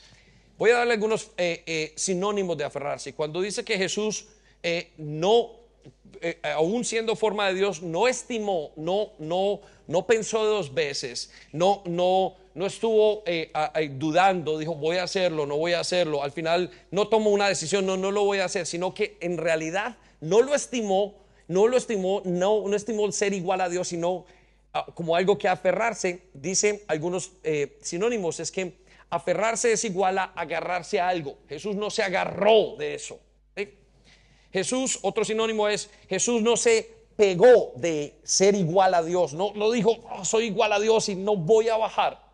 Voy 0.57 0.71
a 0.71 0.79
darle 0.79 0.95
algunos 0.95 1.31
eh, 1.37 1.63
eh, 1.67 1.93
sinónimos 1.97 2.57
de 2.57 2.65
aferrarse. 2.65 3.15
Cuando 3.15 3.41
dice 3.41 3.65
que 3.65 3.77
Jesús 3.79 4.27
eh, 4.63 4.93
no, 4.97 5.53
aún 6.43 6.85
siendo 6.85 7.15
forma 7.17 7.49
de 7.49 7.55
Dios, 7.55 7.83
no 7.83 8.09
estimó, 8.09 8.73
no, 8.77 9.13
no, 9.19 9.61
no 9.87 10.07
pensó 10.07 10.45
dos 10.45 10.75
veces, 10.75 11.33
no, 11.53 11.83
no, 11.87 12.37
no 12.59 12.67
estuvo 12.67 13.23
eh, 13.25 13.53
dudando, 13.93 14.59
dijo 14.59 14.75
voy 14.75 14.97
a 14.97 15.05
hacerlo, 15.05 15.47
no 15.47 15.57
voy 15.57 15.75
a 15.75 15.81
hacerlo. 15.81 16.25
Al 16.25 16.33
final 16.33 16.73
no 16.91 17.07
tomó 17.07 17.31
una 17.31 17.49
decisión, 17.49 17.87
no, 17.87 17.97
no 17.97 18.11
lo 18.11 18.25
voy 18.25 18.41
a 18.41 18.47
hacer, 18.47 18.67
sino 18.67 18.93
que 18.93 19.17
en 19.21 19.38
realidad 19.38 19.97
no 20.21 20.43
lo 20.43 20.57
estimó, 20.57 21.15
no 21.47 21.69
lo 21.69 21.77
estimó, 21.77 22.21
no, 22.25 22.67
no 22.67 22.75
estimó 22.75 23.07
el 23.07 23.12
ser 23.12 23.33
igual 23.33 23.61
a 23.61 23.69
Dios, 23.69 23.87
sino 23.87 24.27
ah, 24.75 24.87
como 24.93 25.15
algo 25.15 25.38
que 25.38 25.47
aferrarse, 25.47 26.23
dicen 26.35 26.81
algunos 26.88 27.31
eh, 27.45 27.79
sinónimos, 27.81 28.41
es 28.41 28.50
que 28.50 28.73
aferrarse 29.09 29.71
es 29.71 29.85
igual 29.85 30.19
a 30.19 30.25
agarrarse 30.25 30.99
a 30.99 31.09
algo. 31.09 31.38
Jesús 31.49 31.77
no 31.77 31.91
se 31.91 32.03
agarró 32.03 32.75
de 32.77 32.95
eso. 32.95 33.21
Jesús, 34.53 34.99
otro 35.03 35.25
sinónimo 35.25 35.69
es, 35.69 35.91
Jesús 36.09 36.43
no 36.43 36.57
se 36.57 36.91
pegó 37.15 37.73
de 37.77 38.19
ser 38.25 38.57
igual 38.57 38.95
a 38.95 39.03
Dios, 39.03 39.33
no, 39.35 39.53
no 39.55 39.71
dijo, 39.71 39.99
oh, 40.11 40.25
soy 40.25 40.47
igual 40.47 40.73
a 40.73 40.81
Dios 40.81 41.09
y 41.09 41.15
no 41.15 41.37
voy 41.37 41.69
a 41.69 41.77
bajar. 41.77 42.28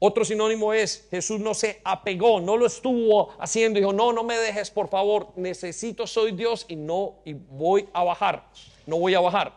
Otro 0.00 0.24
sinónimo 0.24 0.72
es, 0.72 1.08
Jesús 1.10 1.40
no 1.40 1.54
se 1.54 1.80
apegó, 1.82 2.40
no 2.40 2.56
lo 2.56 2.66
estuvo 2.66 3.30
haciendo, 3.38 3.80
dijo, 3.80 3.92
no, 3.92 4.12
no 4.12 4.22
me 4.22 4.36
dejes, 4.36 4.70
por 4.70 4.88
favor, 4.88 5.28
necesito, 5.34 6.06
soy 6.06 6.32
Dios 6.32 6.66
y 6.68 6.76
no, 6.76 7.16
y 7.24 7.32
voy 7.32 7.88
a 7.92 8.04
bajar, 8.04 8.44
no 8.86 8.98
voy 8.98 9.14
a 9.14 9.20
bajar. 9.20 9.52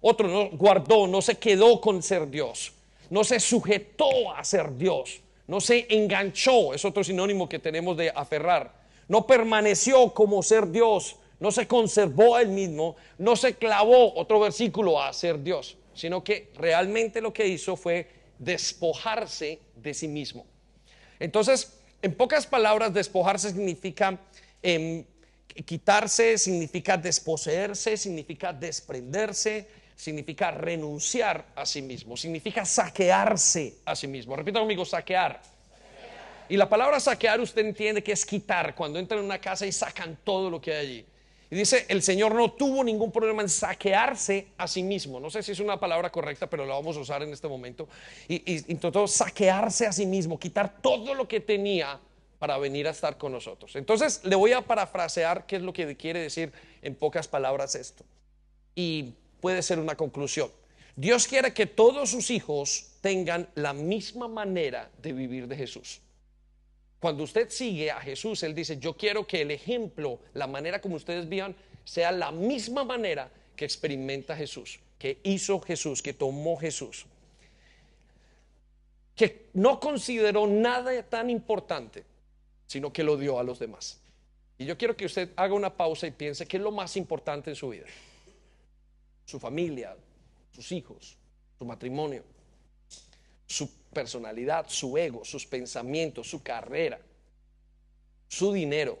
Otro 0.00 0.26
no 0.26 0.50
guardó, 0.50 1.06
no 1.06 1.22
se 1.22 1.36
quedó 1.36 1.80
con 1.80 2.02
ser 2.02 2.28
Dios, 2.28 2.72
no 3.08 3.22
se 3.22 3.38
sujetó 3.38 4.32
a 4.34 4.42
ser 4.42 4.76
Dios, 4.76 5.20
no 5.46 5.60
se 5.60 5.86
enganchó, 5.88 6.74
es 6.74 6.84
otro 6.84 7.04
sinónimo 7.04 7.48
que 7.48 7.60
tenemos 7.60 7.96
de 7.96 8.10
aferrar, 8.10 8.74
no 9.06 9.28
permaneció 9.28 10.12
como 10.12 10.42
ser 10.42 10.66
Dios, 10.68 11.16
no 11.38 11.52
se 11.52 11.68
conservó 11.68 12.34
a 12.34 12.42
él 12.42 12.48
mismo, 12.48 12.96
no 13.16 13.36
se 13.36 13.54
clavó, 13.54 14.12
otro 14.18 14.40
versículo, 14.40 15.00
a 15.00 15.12
ser 15.12 15.40
Dios, 15.40 15.76
sino 15.94 16.24
que 16.24 16.50
realmente 16.56 17.20
lo 17.20 17.32
que 17.32 17.46
hizo 17.46 17.76
fue 17.76 18.08
despojarse 18.38 19.60
de 19.82 19.94
sí 19.94 20.08
mismo. 20.08 20.46
Entonces, 21.18 21.78
en 22.02 22.14
pocas 22.14 22.46
palabras, 22.46 22.94
despojarse 22.94 23.50
significa 23.50 24.18
em, 24.62 25.04
quitarse, 25.64 26.38
significa 26.38 26.96
desposeerse, 26.96 27.96
significa 27.96 28.52
desprenderse, 28.52 29.66
significa 29.96 30.50
renunciar 30.52 31.46
a 31.56 31.66
sí 31.66 31.82
mismo, 31.82 32.16
significa 32.16 32.64
saquearse 32.64 33.78
a 33.84 33.96
sí 33.96 34.06
mismo. 34.06 34.36
Repita 34.36 34.60
conmigo, 34.60 34.84
saquear. 34.84 35.40
Y 36.48 36.56
la 36.56 36.68
palabra 36.68 37.00
saquear 37.00 37.40
usted 37.40 37.66
entiende 37.66 38.02
que 38.02 38.12
es 38.12 38.24
quitar, 38.24 38.74
cuando 38.74 38.98
entran 38.98 39.20
en 39.20 39.26
una 39.26 39.40
casa 39.40 39.66
y 39.66 39.72
sacan 39.72 40.18
todo 40.24 40.48
lo 40.48 40.60
que 40.60 40.72
hay 40.72 40.86
allí. 40.86 41.06
Y 41.50 41.56
dice, 41.56 41.86
el 41.88 42.02
Señor 42.02 42.34
no 42.34 42.52
tuvo 42.52 42.84
ningún 42.84 43.10
problema 43.10 43.40
en 43.40 43.48
saquearse 43.48 44.48
a 44.58 44.66
sí 44.66 44.82
mismo. 44.82 45.18
No 45.18 45.30
sé 45.30 45.42
si 45.42 45.52
es 45.52 45.60
una 45.60 45.80
palabra 45.80 46.10
correcta, 46.10 46.48
pero 46.48 46.66
la 46.66 46.74
vamos 46.74 46.96
a 46.96 47.00
usar 47.00 47.22
en 47.22 47.32
este 47.32 47.48
momento. 47.48 47.88
Y, 48.28 48.70
intentó 48.70 49.06
saquearse 49.06 49.86
a 49.86 49.92
sí 49.92 50.04
mismo, 50.04 50.38
quitar 50.38 50.80
todo 50.82 51.14
lo 51.14 51.26
que 51.26 51.40
tenía 51.40 51.98
para 52.38 52.58
venir 52.58 52.86
a 52.86 52.90
estar 52.90 53.16
con 53.16 53.32
nosotros. 53.32 53.74
Entonces, 53.76 54.20
le 54.24 54.36
voy 54.36 54.52
a 54.52 54.60
parafrasear 54.60 55.46
qué 55.46 55.56
es 55.56 55.62
lo 55.62 55.72
que 55.72 55.96
quiere 55.96 56.20
decir 56.20 56.52
en 56.82 56.94
pocas 56.94 57.26
palabras 57.26 57.74
esto. 57.74 58.04
Y 58.74 59.14
puede 59.40 59.62
ser 59.62 59.78
una 59.78 59.96
conclusión. 59.96 60.50
Dios 60.96 61.26
quiere 61.26 61.54
que 61.54 61.66
todos 61.66 62.10
sus 62.10 62.30
hijos 62.30 62.90
tengan 63.00 63.48
la 63.54 63.72
misma 63.72 64.28
manera 64.28 64.90
de 65.00 65.12
vivir 65.12 65.48
de 65.48 65.56
Jesús. 65.56 66.02
Cuando 67.00 67.22
usted 67.22 67.48
sigue 67.50 67.90
a 67.90 68.00
Jesús, 68.00 68.42
Él 68.42 68.54
dice, 68.54 68.78
yo 68.78 68.96
quiero 68.96 69.26
que 69.26 69.42
el 69.42 69.50
ejemplo, 69.50 70.18
la 70.34 70.46
manera 70.46 70.80
como 70.80 70.96
ustedes 70.96 71.28
vivan, 71.28 71.54
sea 71.84 72.10
la 72.10 72.32
misma 72.32 72.84
manera 72.84 73.30
que 73.54 73.64
experimenta 73.64 74.36
Jesús, 74.36 74.80
que 74.98 75.20
hizo 75.22 75.60
Jesús, 75.60 76.02
que 76.02 76.12
tomó 76.12 76.56
Jesús. 76.56 77.06
Que 79.14 79.46
no 79.52 79.78
consideró 79.80 80.46
nada 80.46 81.02
tan 81.04 81.30
importante, 81.30 82.04
sino 82.66 82.92
que 82.92 83.04
lo 83.04 83.16
dio 83.16 83.38
a 83.38 83.44
los 83.44 83.58
demás. 83.58 84.00
Y 84.58 84.64
yo 84.64 84.76
quiero 84.76 84.96
que 84.96 85.06
usted 85.06 85.30
haga 85.36 85.54
una 85.54 85.76
pausa 85.76 86.06
y 86.06 86.10
piense 86.10 86.46
qué 86.46 86.56
es 86.56 86.62
lo 86.62 86.72
más 86.72 86.96
importante 86.96 87.50
en 87.50 87.56
su 87.56 87.68
vida. 87.68 87.86
Su 89.24 89.38
familia, 89.38 89.96
sus 90.52 90.72
hijos, 90.72 91.16
su 91.58 91.64
matrimonio, 91.64 92.24
su 93.48 93.70
personalidad, 93.94 94.66
su 94.68 94.96
ego, 94.98 95.24
sus 95.24 95.46
pensamientos, 95.46 96.28
su 96.28 96.42
carrera, 96.42 97.00
su 98.28 98.52
dinero, 98.52 98.98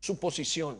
su 0.00 0.20
posición. 0.20 0.78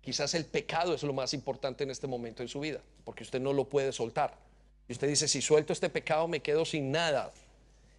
Quizás 0.00 0.34
el 0.34 0.46
pecado 0.46 0.94
es 0.94 1.02
lo 1.02 1.12
más 1.12 1.34
importante 1.34 1.84
en 1.84 1.90
este 1.90 2.06
momento 2.06 2.42
en 2.42 2.48
su 2.48 2.58
vida, 2.58 2.80
porque 3.04 3.22
usted 3.22 3.40
no 3.40 3.52
lo 3.52 3.68
puede 3.68 3.92
soltar. 3.92 4.36
Y 4.88 4.92
usted 4.92 5.06
dice, 5.08 5.28
si 5.28 5.42
suelto 5.42 5.74
este 5.74 5.90
pecado 5.90 6.26
me 6.26 6.40
quedo 6.40 6.64
sin 6.64 6.90
nada 6.90 7.32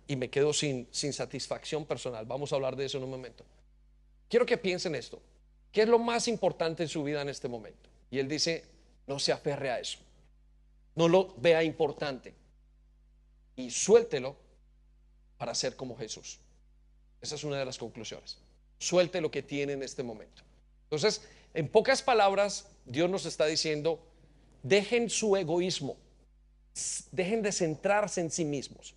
y 0.08 0.16
me 0.16 0.30
quedo 0.30 0.52
sin, 0.52 0.88
satisfacción 0.92 1.86
personal. 1.86 2.26
Vamos 2.26 2.52
a 2.52 2.56
hablar 2.56 2.76
de 2.76 2.86
eso 2.86 2.98
en 2.98 3.04
un 3.04 3.12
momento. 3.12 3.46
Quiero 4.28 4.46
que 4.48 4.58
piensen 4.58 4.96
esto. 4.96 5.22
¿Qué 5.72 5.84
es 5.84 5.88
lo 5.88 6.00
más 6.00 6.28
importante 6.28 6.84
en 6.84 6.90
su 6.90 7.04
vida 7.04 7.22
en 7.22 7.30
este 7.30 7.48
momento? 7.48 7.90
Y 8.10 8.18
él 8.20 8.28
dice, 8.28 8.66
no 9.08 9.20
se 9.20 9.32
aferre 9.32 9.70
a 9.70 9.80
eso. 9.80 10.00
No 10.96 11.08
lo 11.08 11.34
vea 11.38 11.64
importante 11.64 12.43
y 13.56 13.70
suéltelo 13.70 14.36
para 15.38 15.54
ser 15.56 15.76
como 15.76 15.98
Jesús. 15.98 16.40
Esa 17.22 17.36
es 17.36 17.44
una 17.44 17.58
de 17.58 17.66
las 17.66 17.78
conclusiones. 17.78 18.38
Suelte 18.80 19.22
lo 19.22 19.32
que 19.32 19.44
tiene 19.44 19.74
en 19.74 19.84
este 19.84 20.04
momento. 20.04 20.44
Entonces, 20.84 21.22
en 21.54 21.68
pocas 21.68 22.02
palabras, 22.02 22.68
Dios 22.86 23.10
nos 23.10 23.26
está 23.26 23.46
diciendo, 23.46 24.00
dejen 24.62 25.10
su 25.10 25.36
egoísmo, 25.36 25.98
dejen 27.12 27.42
de 27.42 27.52
centrarse 27.52 28.22
en 28.22 28.32
sí 28.32 28.44
mismos, 28.44 28.96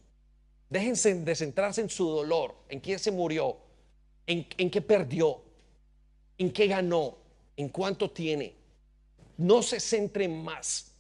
dejen 0.71 1.25
de 1.25 1.37
centrarse 1.37 1.83
en 1.83 1.91
su 1.91 2.09
dolor, 2.09 2.57
en 2.69 2.81
quién 2.81 2.99
se 2.99 3.11
murió, 3.11 3.59
en, 4.27 4.47
en 4.59 4.71
qué 4.71 4.81
perdió, 4.81 5.43
en 6.39 6.53
qué 6.53 6.67
ganó, 6.67 7.19
en 7.57 7.69
cuánto 7.69 8.11
tiene. 8.11 8.55
No 9.37 9.63
se 9.63 9.79
centren 9.79 10.43
más 10.43 10.93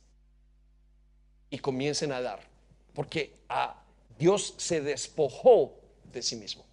y 1.50 1.58
comiencen 1.58 2.12
a 2.12 2.20
dar 2.20 2.55
porque 2.96 3.34
a 3.48 3.84
Dios 4.18 4.54
se 4.56 4.80
despojó 4.80 5.78
de 6.12 6.22
sí 6.22 6.34
mismo. 6.34 6.64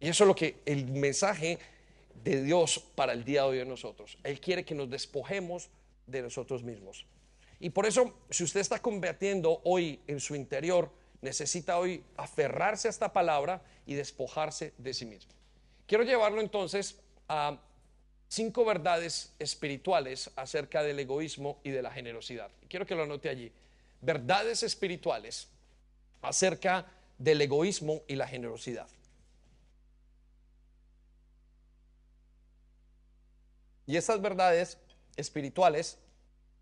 Y 0.00 0.08
eso 0.08 0.24
es 0.24 0.28
lo 0.28 0.34
que 0.34 0.56
el 0.66 0.86
mensaje 0.88 1.58
de 2.24 2.42
Dios 2.42 2.84
para 2.96 3.12
el 3.12 3.24
día 3.24 3.42
de 3.42 3.48
hoy 3.48 3.58
de 3.58 3.64
nosotros. 3.64 4.18
Él 4.24 4.40
quiere 4.40 4.64
que 4.64 4.74
nos 4.74 4.90
despojemos 4.90 5.70
de 6.06 6.22
nosotros 6.22 6.64
mismos. 6.64 7.06
Y 7.60 7.70
por 7.70 7.86
eso, 7.86 8.12
si 8.30 8.42
usted 8.42 8.60
está 8.60 8.80
combatiendo 8.80 9.60
hoy 9.64 10.00
en 10.08 10.18
su 10.18 10.34
interior, 10.34 10.90
necesita 11.20 11.78
hoy 11.78 12.02
aferrarse 12.16 12.88
a 12.88 12.90
esta 12.90 13.12
palabra 13.12 13.62
y 13.86 13.94
despojarse 13.94 14.72
de 14.76 14.92
sí 14.92 15.06
mismo. 15.06 15.32
Quiero 15.86 16.02
llevarlo 16.02 16.40
entonces 16.40 16.98
a 17.28 17.60
cinco 18.28 18.64
verdades 18.64 19.34
espirituales 19.38 20.30
acerca 20.34 20.82
del 20.82 20.98
egoísmo 20.98 21.60
y 21.62 21.70
de 21.70 21.82
la 21.82 21.92
generosidad. 21.92 22.50
Quiero 22.68 22.86
que 22.86 22.96
lo 22.96 23.04
anote 23.04 23.28
allí. 23.28 23.52
Verdades 24.00 24.62
espirituales 24.62 25.48
acerca 26.22 26.86
del 27.18 27.40
egoísmo 27.40 28.02
y 28.08 28.16
la 28.16 28.26
generosidad. 28.26 28.88
Y 33.86 33.96
esas 33.96 34.20
verdades 34.20 34.78
espirituales 35.16 35.98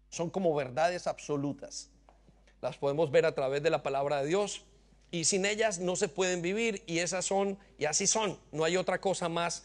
son 0.09 0.31
como 0.31 0.55
verdades 0.55 1.07
absolutas. 1.07 1.91
Las 2.61 2.77
podemos 2.77 3.11
ver 3.11 3.27
a 3.27 3.35
través 3.35 3.63
de 3.63 3.71
la 3.71 3.83
palabra 3.83 4.23
de 4.23 4.29
Dios 4.29 4.65
y 5.11 5.25
sin 5.25 5.45
ellas 5.45 5.79
no 5.79 5.97
se 5.97 6.09
pueden 6.09 6.43
vivir 6.43 6.83
y 6.87 7.01
esas 7.01 7.25
son 7.25 7.59
y 7.79 7.85
así 7.85 8.07
son. 8.07 8.39
No 8.51 8.65
hay 8.65 8.77
otra 8.77 9.01
cosa 9.01 9.29
más, 9.29 9.65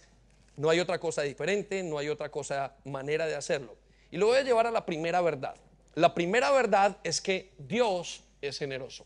no 0.57 0.69
hay 0.69 0.79
otra 0.79 0.99
cosa 0.99 1.21
diferente, 1.21 1.83
no 1.83 1.97
hay 1.97 2.09
otra 2.09 2.29
cosa 2.29 2.75
manera 2.83 3.25
de 3.25 3.35
hacerlo. 3.35 3.75
Y 4.11 4.17
lo 4.17 4.27
voy 4.27 4.37
a 4.37 4.43
llevar 4.43 4.67
a 4.67 4.71
la 4.71 4.85
primera 4.85 5.21
verdad. 5.21 5.55
La 5.95 6.13
primera 6.13 6.51
verdad 6.51 6.97
es 7.03 7.21
que 7.21 7.53
Dios 7.57 8.23
es 8.41 8.59
generoso. 8.59 9.05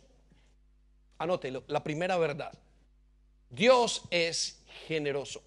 Anótelo, 1.17 1.63
la 1.67 1.83
primera 1.83 2.17
verdad. 2.17 2.53
Dios 3.49 4.03
es 4.11 4.59
generoso. 4.87 5.41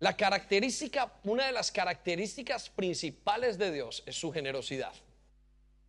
La 0.00 0.16
característica, 0.16 1.12
una 1.24 1.46
de 1.46 1.52
las 1.52 1.70
características 1.70 2.68
principales 2.68 3.58
de 3.58 3.72
Dios 3.72 4.02
es 4.06 4.16
su 4.16 4.32
generosidad. 4.32 4.92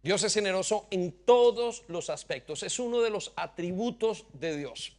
Dios 0.03 0.23
es 0.23 0.33
generoso 0.33 0.87
en 0.91 1.11
todos 1.11 1.83
los 1.87 2.09
aspectos. 2.09 2.61
Es 2.63 2.79
uno 2.79 3.01
de 3.01 3.09
los 3.09 3.33
atributos 3.35 4.25
de 4.33 4.55
Dios. 4.55 4.93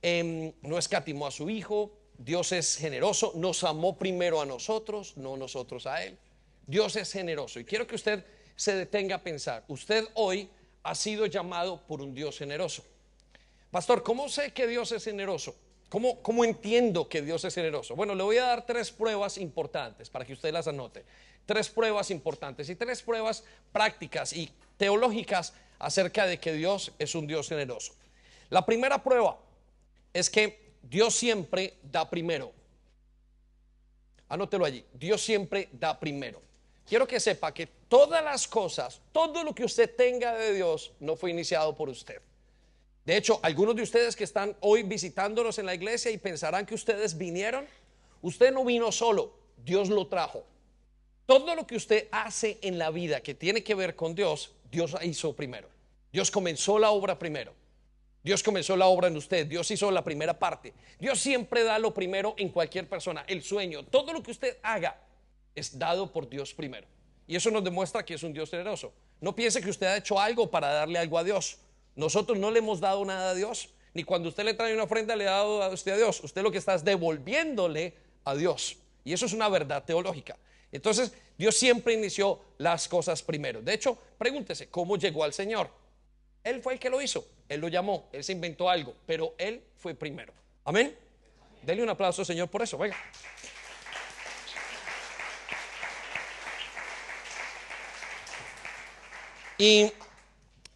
Em, 0.00 0.52
no 0.62 0.78
escatimó 0.78 1.26
a 1.26 1.30
su 1.30 1.50
Hijo. 1.50 1.92
Dios 2.16 2.52
es 2.52 2.76
generoso. 2.76 3.32
Nos 3.34 3.62
amó 3.62 3.98
primero 3.98 4.40
a 4.40 4.46
nosotros, 4.46 5.16
no 5.16 5.36
nosotros 5.36 5.86
a 5.86 6.02
Él. 6.02 6.16
Dios 6.66 6.96
es 6.96 7.12
generoso. 7.12 7.60
Y 7.60 7.64
quiero 7.64 7.86
que 7.86 7.94
usted 7.94 8.24
se 8.56 8.74
detenga 8.74 9.16
a 9.16 9.22
pensar. 9.22 9.64
Usted 9.68 10.08
hoy 10.14 10.48
ha 10.86 10.94
sido 10.94 11.26
llamado 11.26 11.80
por 11.82 12.00
un 12.00 12.14
Dios 12.14 12.38
generoso. 12.38 12.84
Pastor, 13.72 14.04
¿cómo 14.04 14.28
sé 14.28 14.52
que 14.52 14.68
Dios 14.68 14.92
es 14.92 15.02
generoso? 15.02 15.56
¿Cómo, 15.88 16.22
¿Cómo, 16.22 16.44
entiendo 16.44 17.08
que 17.08 17.22
Dios 17.22 17.44
es 17.44 17.54
generoso? 17.54 17.96
Bueno, 17.96 18.14
le 18.14 18.22
voy 18.22 18.36
a 18.38 18.44
dar 18.44 18.66
tres 18.66 18.92
pruebas 18.92 19.36
importantes 19.36 20.08
para 20.08 20.24
que 20.24 20.32
usted 20.32 20.52
las 20.52 20.68
anote. 20.68 21.04
Tres 21.44 21.68
pruebas 21.68 22.12
importantes 22.12 22.68
y 22.70 22.76
tres 22.76 23.02
pruebas 23.02 23.42
prácticas 23.72 24.32
y 24.32 24.48
teológicas 24.76 25.54
acerca 25.80 26.24
de 26.24 26.38
que 26.38 26.52
Dios 26.52 26.92
es 27.00 27.16
un 27.16 27.26
Dios 27.26 27.48
generoso. 27.48 27.92
La 28.48 28.64
primera 28.64 29.02
prueba 29.02 29.38
es 30.12 30.30
que 30.30 30.76
Dios 30.82 31.16
siempre 31.16 31.74
da 31.82 32.08
primero. 32.08 32.52
Anótelo 34.28 34.64
allí. 34.64 34.84
Dios 34.94 35.20
siempre 35.20 35.68
da 35.72 35.98
primero 35.98 36.46
quiero 36.86 37.06
que 37.06 37.20
sepa 37.20 37.52
que 37.52 37.68
todas 37.88 38.22
las 38.22 38.48
cosas, 38.48 39.00
todo 39.12 39.44
lo 39.44 39.54
que 39.54 39.64
usted 39.64 39.94
tenga 39.94 40.34
de 40.34 40.54
Dios, 40.54 40.92
no 41.00 41.16
fue 41.16 41.30
iniciado 41.30 41.76
por 41.76 41.88
usted. 41.88 42.20
De 43.04 43.16
hecho, 43.16 43.38
algunos 43.42 43.76
de 43.76 43.82
ustedes 43.82 44.16
que 44.16 44.24
están 44.24 44.56
hoy 44.60 44.82
visitándonos 44.82 45.58
en 45.58 45.66
la 45.66 45.74
iglesia 45.74 46.10
y 46.10 46.18
pensarán 46.18 46.66
que 46.66 46.74
ustedes 46.74 47.16
vinieron, 47.16 47.66
usted 48.22 48.52
no 48.52 48.64
vino 48.64 48.90
solo, 48.90 49.32
Dios 49.64 49.88
lo 49.88 50.08
trajo. 50.08 50.44
Todo 51.24 51.54
lo 51.54 51.66
que 51.66 51.76
usted 51.76 52.08
hace 52.10 52.58
en 52.62 52.78
la 52.78 52.90
vida 52.90 53.20
que 53.20 53.34
tiene 53.34 53.62
que 53.62 53.74
ver 53.74 53.94
con 53.94 54.14
Dios, 54.14 54.52
Dios 54.70 54.96
hizo 55.02 55.34
primero. 55.34 55.68
Dios 56.12 56.30
comenzó 56.30 56.78
la 56.78 56.90
obra 56.90 57.18
primero. 57.18 57.52
Dios 58.26 58.42
comenzó 58.42 58.76
la 58.76 58.86
obra 58.86 59.06
en 59.06 59.16
usted, 59.16 59.46
Dios 59.46 59.70
hizo 59.70 59.88
la 59.92 60.02
primera 60.02 60.36
parte. 60.36 60.74
Dios 60.98 61.20
siempre 61.20 61.62
da 61.62 61.78
lo 61.78 61.94
primero 61.94 62.34
en 62.38 62.48
cualquier 62.48 62.88
persona, 62.88 63.24
el 63.28 63.40
sueño, 63.40 63.84
todo 63.84 64.12
lo 64.12 64.20
que 64.20 64.32
usted 64.32 64.58
haga, 64.64 65.00
es 65.54 65.78
dado 65.78 66.10
por 66.10 66.28
Dios 66.28 66.52
primero. 66.52 66.88
Y 67.26 67.36
eso 67.36 67.50
nos 67.50 67.64
demuestra 67.64 68.04
que 68.04 68.14
es 68.14 68.22
un 68.22 68.32
Dios 68.32 68.50
generoso. 68.50 68.92
No 69.20 69.34
piense 69.34 69.60
que 69.60 69.70
usted 69.70 69.86
ha 69.86 69.96
hecho 69.96 70.18
algo 70.18 70.50
para 70.50 70.68
darle 70.72 70.98
algo 70.98 71.18
a 71.18 71.24
Dios. 71.24 71.58
Nosotros 71.94 72.38
no 72.38 72.50
le 72.50 72.60
hemos 72.60 72.80
dado 72.80 73.04
nada 73.04 73.30
a 73.30 73.34
Dios. 73.34 73.70
Ni 73.94 74.04
cuando 74.04 74.28
usted 74.28 74.44
le 74.44 74.54
trae 74.54 74.74
una 74.74 74.84
ofrenda 74.84 75.16
le 75.16 75.26
ha 75.26 75.32
dado 75.32 75.62
a 75.62 75.68
usted 75.68 75.92
a 75.92 75.96
Dios. 75.96 76.22
Usted 76.22 76.42
lo 76.42 76.52
que 76.52 76.58
está 76.58 76.74
es 76.74 76.84
devolviéndole 76.84 77.94
a 78.24 78.34
Dios. 78.34 78.76
Y 79.04 79.12
eso 79.12 79.26
es 79.26 79.32
una 79.32 79.48
verdad 79.48 79.84
teológica. 79.84 80.36
Entonces, 80.70 81.12
Dios 81.38 81.56
siempre 81.56 81.94
inició 81.94 82.40
las 82.58 82.88
cosas 82.88 83.22
primero. 83.22 83.62
De 83.62 83.72
hecho, 83.74 83.96
pregúntese, 84.18 84.68
¿cómo 84.68 84.96
llegó 84.96 85.24
al 85.24 85.32
Señor? 85.32 85.70
Él 86.44 86.60
fue 86.60 86.74
el 86.74 86.78
que 86.78 86.90
lo 86.90 87.00
hizo, 87.00 87.26
Él 87.48 87.60
lo 87.60 87.68
llamó, 87.68 88.08
Él 88.12 88.22
se 88.22 88.32
inventó 88.32 88.68
algo, 88.68 88.94
pero 89.06 89.34
Él 89.38 89.62
fue 89.76 89.94
primero. 89.94 90.32
Amén. 90.64 90.96
Denle 91.62 91.82
un 91.82 91.88
aplauso, 91.88 92.24
Señor, 92.24 92.48
por 92.48 92.62
eso. 92.62 92.78
Venga. 92.78 92.96
Y 99.58 99.90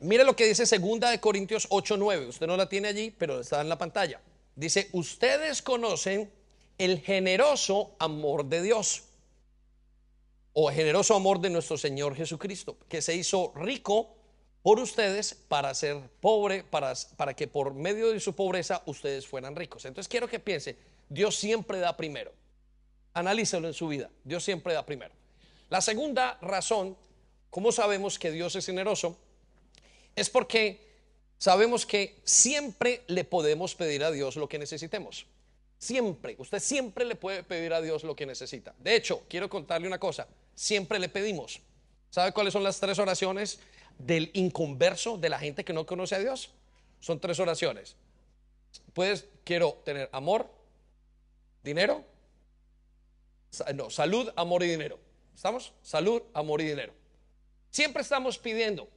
mire 0.00 0.24
lo 0.24 0.34
que 0.34 0.46
dice 0.46 0.66
segunda 0.66 1.10
de 1.10 1.20
Corintios 1.20 1.68
8:9. 1.70 2.28
Usted 2.28 2.46
no 2.46 2.56
la 2.56 2.68
tiene 2.68 2.88
allí, 2.88 3.10
pero 3.10 3.40
está 3.40 3.60
en 3.60 3.68
la 3.68 3.78
pantalla. 3.78 4.20
Dice, 4.56 4.88
"Ustedes 4.92 5.62
conocen 5.62 6.30
el 6.78 7.00
generoso 7.00 7.94
amor 7.98 8.46
de 8.46 8.62
Dios 8.62 9.04
o 10.52 10.70
generoso 10.70 11.14
amor 11.14 11.40
de 11.40 11.50
nuestro 11.50 11.76
Señor 11.76 12.16
Jesucristo, 12.16 12.76
que 12.88 13.02
se 13.02 13.14
hizo 13.14 13.52
rico 13.54 14.16
por 14.62 14.78
ustedes 14.80 15.34
para 15.34 15.74
ser 15.74 16.00
pobre, 16.20 16.64
para, 16.64 16.92
para 17.16 17.34
que 17.34 17.48
por 17.48 17.74
medio 17.74 18.10
de 18.10 18.20
su 18.20 18.34
pobreza 18.34 18.82
ustedes 18.86 19.26
fueran 19.26 19.56
ricos. 19.56 19.84
Entonces 19.84 20.08
quiero 20.08 20.28
que 20.28 20.38
piense, 20.38 20.76
Dios 21.08 21.36
siempre 21.36 21.78
da 21.78 21.96
primero. 21.96 22.32
Analícelo 23.14 23.68
en 23.68 23.74
su 23.74 23.88
vida, 23.88 24.10
Dios 24.24 24.44
siempre 24.44 24.74
da 24.74 24.84
primero. 24.84 25.14
La 25.68 25.80
segunda 25.80 26.38
razón, 26.40 26.96
¿cómo 27.50 27.72
sabemos 27.72 28.18
que 28.18 28.30
Dios 28.30 28.56
es 28.56 28.66
generoso? 28.66 29.16
Es 30.16 30.30
porque 30.30 30.80
sabemos 31.38 31.86
que 31.86 32.20
siempre 32.24 33.02
le 33.06 33.24
podemos 33.24 33.74
pedir 33.74 34.04
a 34.04 34.10
Dios 34.10 34.36
lo 34.36 34.48
que 34.48 34.58
necesitemos. 34.58 35.26
Siempre, 35.78 36.36
usted 36.38 36.58
siempre 36.58 37.04
le 37.04 37.16
puede 37.16 37.42
pedir 37.42 37.72
a 37.72 37.80
Dios 37.80 38.04
lo 38.04 38.14
que 38.14 38.26
necesita. 38.26 38.74
De 38.78 38.94
hecho, 38.94 39.22
quiero 39.28 39.48
contarle 39.48 39.86
una 39.86 39.98
cosa, 39.98 40.28
siempre 40.54 40.98
le 40.98 41.08
pedimos. 41.08 41.60
¿Sabe 42.10 42.32
cuáles 42.32 42.52
son 42.52 42.62
las 42.62 42.78
tres 42.80 42.98
oraciones 42.98 43.60
del 43.98 44.30
inconverso, 44.34 45.16
de 45.16 45.28
la 45.28 45.38
gente 45.38 45.64
que 45.64 45.72
no 45.72 45.86
conoce 45.86 46.16
a 46.16 46.18
Dios? 46.18 46.50
Son 47.00 47.18
tres 47.18 47.38
oraciones. 47.40 47.96
Pues 48.92 49.26
quiero 49.44 49.80
tener 49.84 50.08
amor, 50.12 50.50
dinero, 51.62 52.04
no, 53.74 53.90
salud, 53.90 54.30
amor 54.36 54.62
y 54.62 54.68
dinero. 54.68 54.98
¿Estamos? 55.34 55.72
Salud, 55.82 56.22
amor 56.34 56.60
y 56.60 56.66
dinero. 56.66 56.92
Siempre 57.70 58.02
estamos 58.02 58.38
pidiendo. 58.38 58.88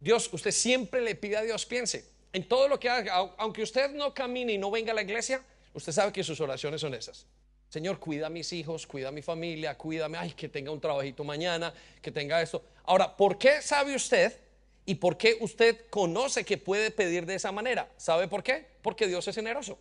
Dios, 0.00 0.28
usted 0.32 0.50
siempre 0.50 1.00
le 1.00 1.14
pide 1.14 1.36
a 1.36 1.42
Dios, 1.42 1.66
piense, 1.66 2.04
en 2.32 2.46
todo 2.46 2.68
lo 2.68 2.78
que 2.78 2.88
haga, 2.88 3.14
aunque 3.38 3.62
usted 3.62 3.90
no 3.90 4.14
camine 4.14 4.52
y 4.52 4.58
no 4.58 4.70
venga 4.70 4.92
a 4.92 4.94
la 4.94 5.02
iglesia, 5.02 5.42
usted 5.74 5.92
sabe 5.92 6.12
que 6.12 6.22
sus 6.22 6.40
oraciones 6.40 6.80
son 6.80 6.94
esas. 6.94 7.26
Señor, 7.68 7.98
cuida 7.98 8.28
a 8.28 8.30
mis 8.30 8.52
hijos, 8.52 8.86
cuida 8.86 9.08
a 9.08 9.12
mi 9.12 9.22
familia, 9.22 9.76
cuídame, 9.76 10.18
ay, 10.18 10.32
que 10.32 10.48
tenga 10.48 10.70
un 10.70 10.80
trabajito 10.80 11.22
mañana, 11.22 11.72
que 12.00 12.10
tenga 12.10 12.40
esto. 12.40 12.64
Ahora, 12.84 13.14
¿por 13.14 13.38
qué 13.38 13.60
sabe 13.60 13.94
usted 13.94 14.38
y 14.86 14.94
por 14.94 15.18
qué 15.18 15.36
usted 15.40 15.86
conoce 15.90 16.44
que 16.44 16.56
puede 16.56 16.90
pedir 16.90 17.26
de 17.26 17.34
esa 17.34 17.52
manera? 17.52 17.90
¿Sabe 17.98 18.26
por 18.26 18.42
qué? 18.42 18.66
Porque 18.82 19.06
Dios 19.06 19.28
es 19.28 19.34
generoso. 19.34 19.78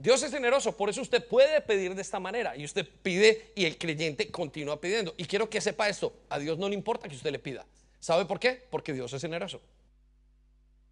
Dios 0.00 0.22
es 0.22 0.32
generoso, 0.32 0.74
por 0.74 0.88
eso 0.88 1.02
usted 1.02 1.22
puede 1.22 1.60
pedir 1.60 1.94
de 1.94 2.00
esta 2.00 2.18
manera 2.18 2.56
y 2.56 2.64
usted 2.64 2.88
pide 3.02 3.52
y 3.54 3.66
el 3.66 3.76
creyente 3.76 4.30
continúa 4.30 4.80
pidiendo. 4.80 5.12
Y 5.18 5.26
quiero 5.26 5.50
que 5.50 5.60
sepa 5.60 5.90
esto, 5.90 6.14
a 6.30 6.38
Dios 6.38 6.56
no 6.58 6.70
le 6.70 6.74
importa 6.74 7.06
que 7.06 7.16
usted 7.16 7.30
le 7.30 7.38
pida. 7.38 7.66
¿Sabe 8.00 8.24
por 8.24 8.40
qué? 8.40 8.62
Porque 8.70 8.94
Dios 8.94 9.12
es 9.12 9.20
generoso. 9.20 9.60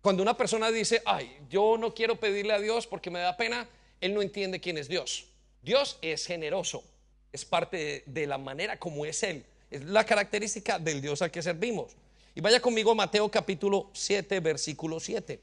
Cuando 0.02 0.22
una 0.22 0.36
persona 0.36 0.70
dice, 0.70 1.00
ay, 1.06 1.38
yo 1.48 1.78
no 1.78 1.94
quiero 1.94 2.16
pedirle 2.16 2.52
a 2.52 2.58
Dios 2.58 2.86
porque 2.86 3.10
me 3.10 3.18
da 3.18 3.34
pena, 3.34 3.66
él 4.02 4.12
no 4.12 4.20
entiende 4.20 4.60
quién 4.60 4.76
es 4.76 4.88
Dios. 4.88 5.28
Dios 5.62 5.98
es 6.02 6.26
generoso, 6.26 6.84
es 7.32 7.46
parte 7.46 8.02
de, 8.04 8.26
la 8.26 8.36
manera 8.36 8.78
como 8.78 9.06
es 9.06 9.22
Él, 9.22 9.42
es 9.70 9.84
la 9.84 10.04
característica 10.04 10.78
del 10.78 11.00
Dios 11.00 11.22
al 11.22 11.30
que 11.30 11.40
servimos. 11.40 11.96
Y 12.34 12.42
vaya 12.42 12.60
conmigo 12.60 12.94
Mateo 12.94 13.30
capítulo 13.30 13.88
7, 13.94 14.40
versículo 14.40 15.00
7. 15.00 15.40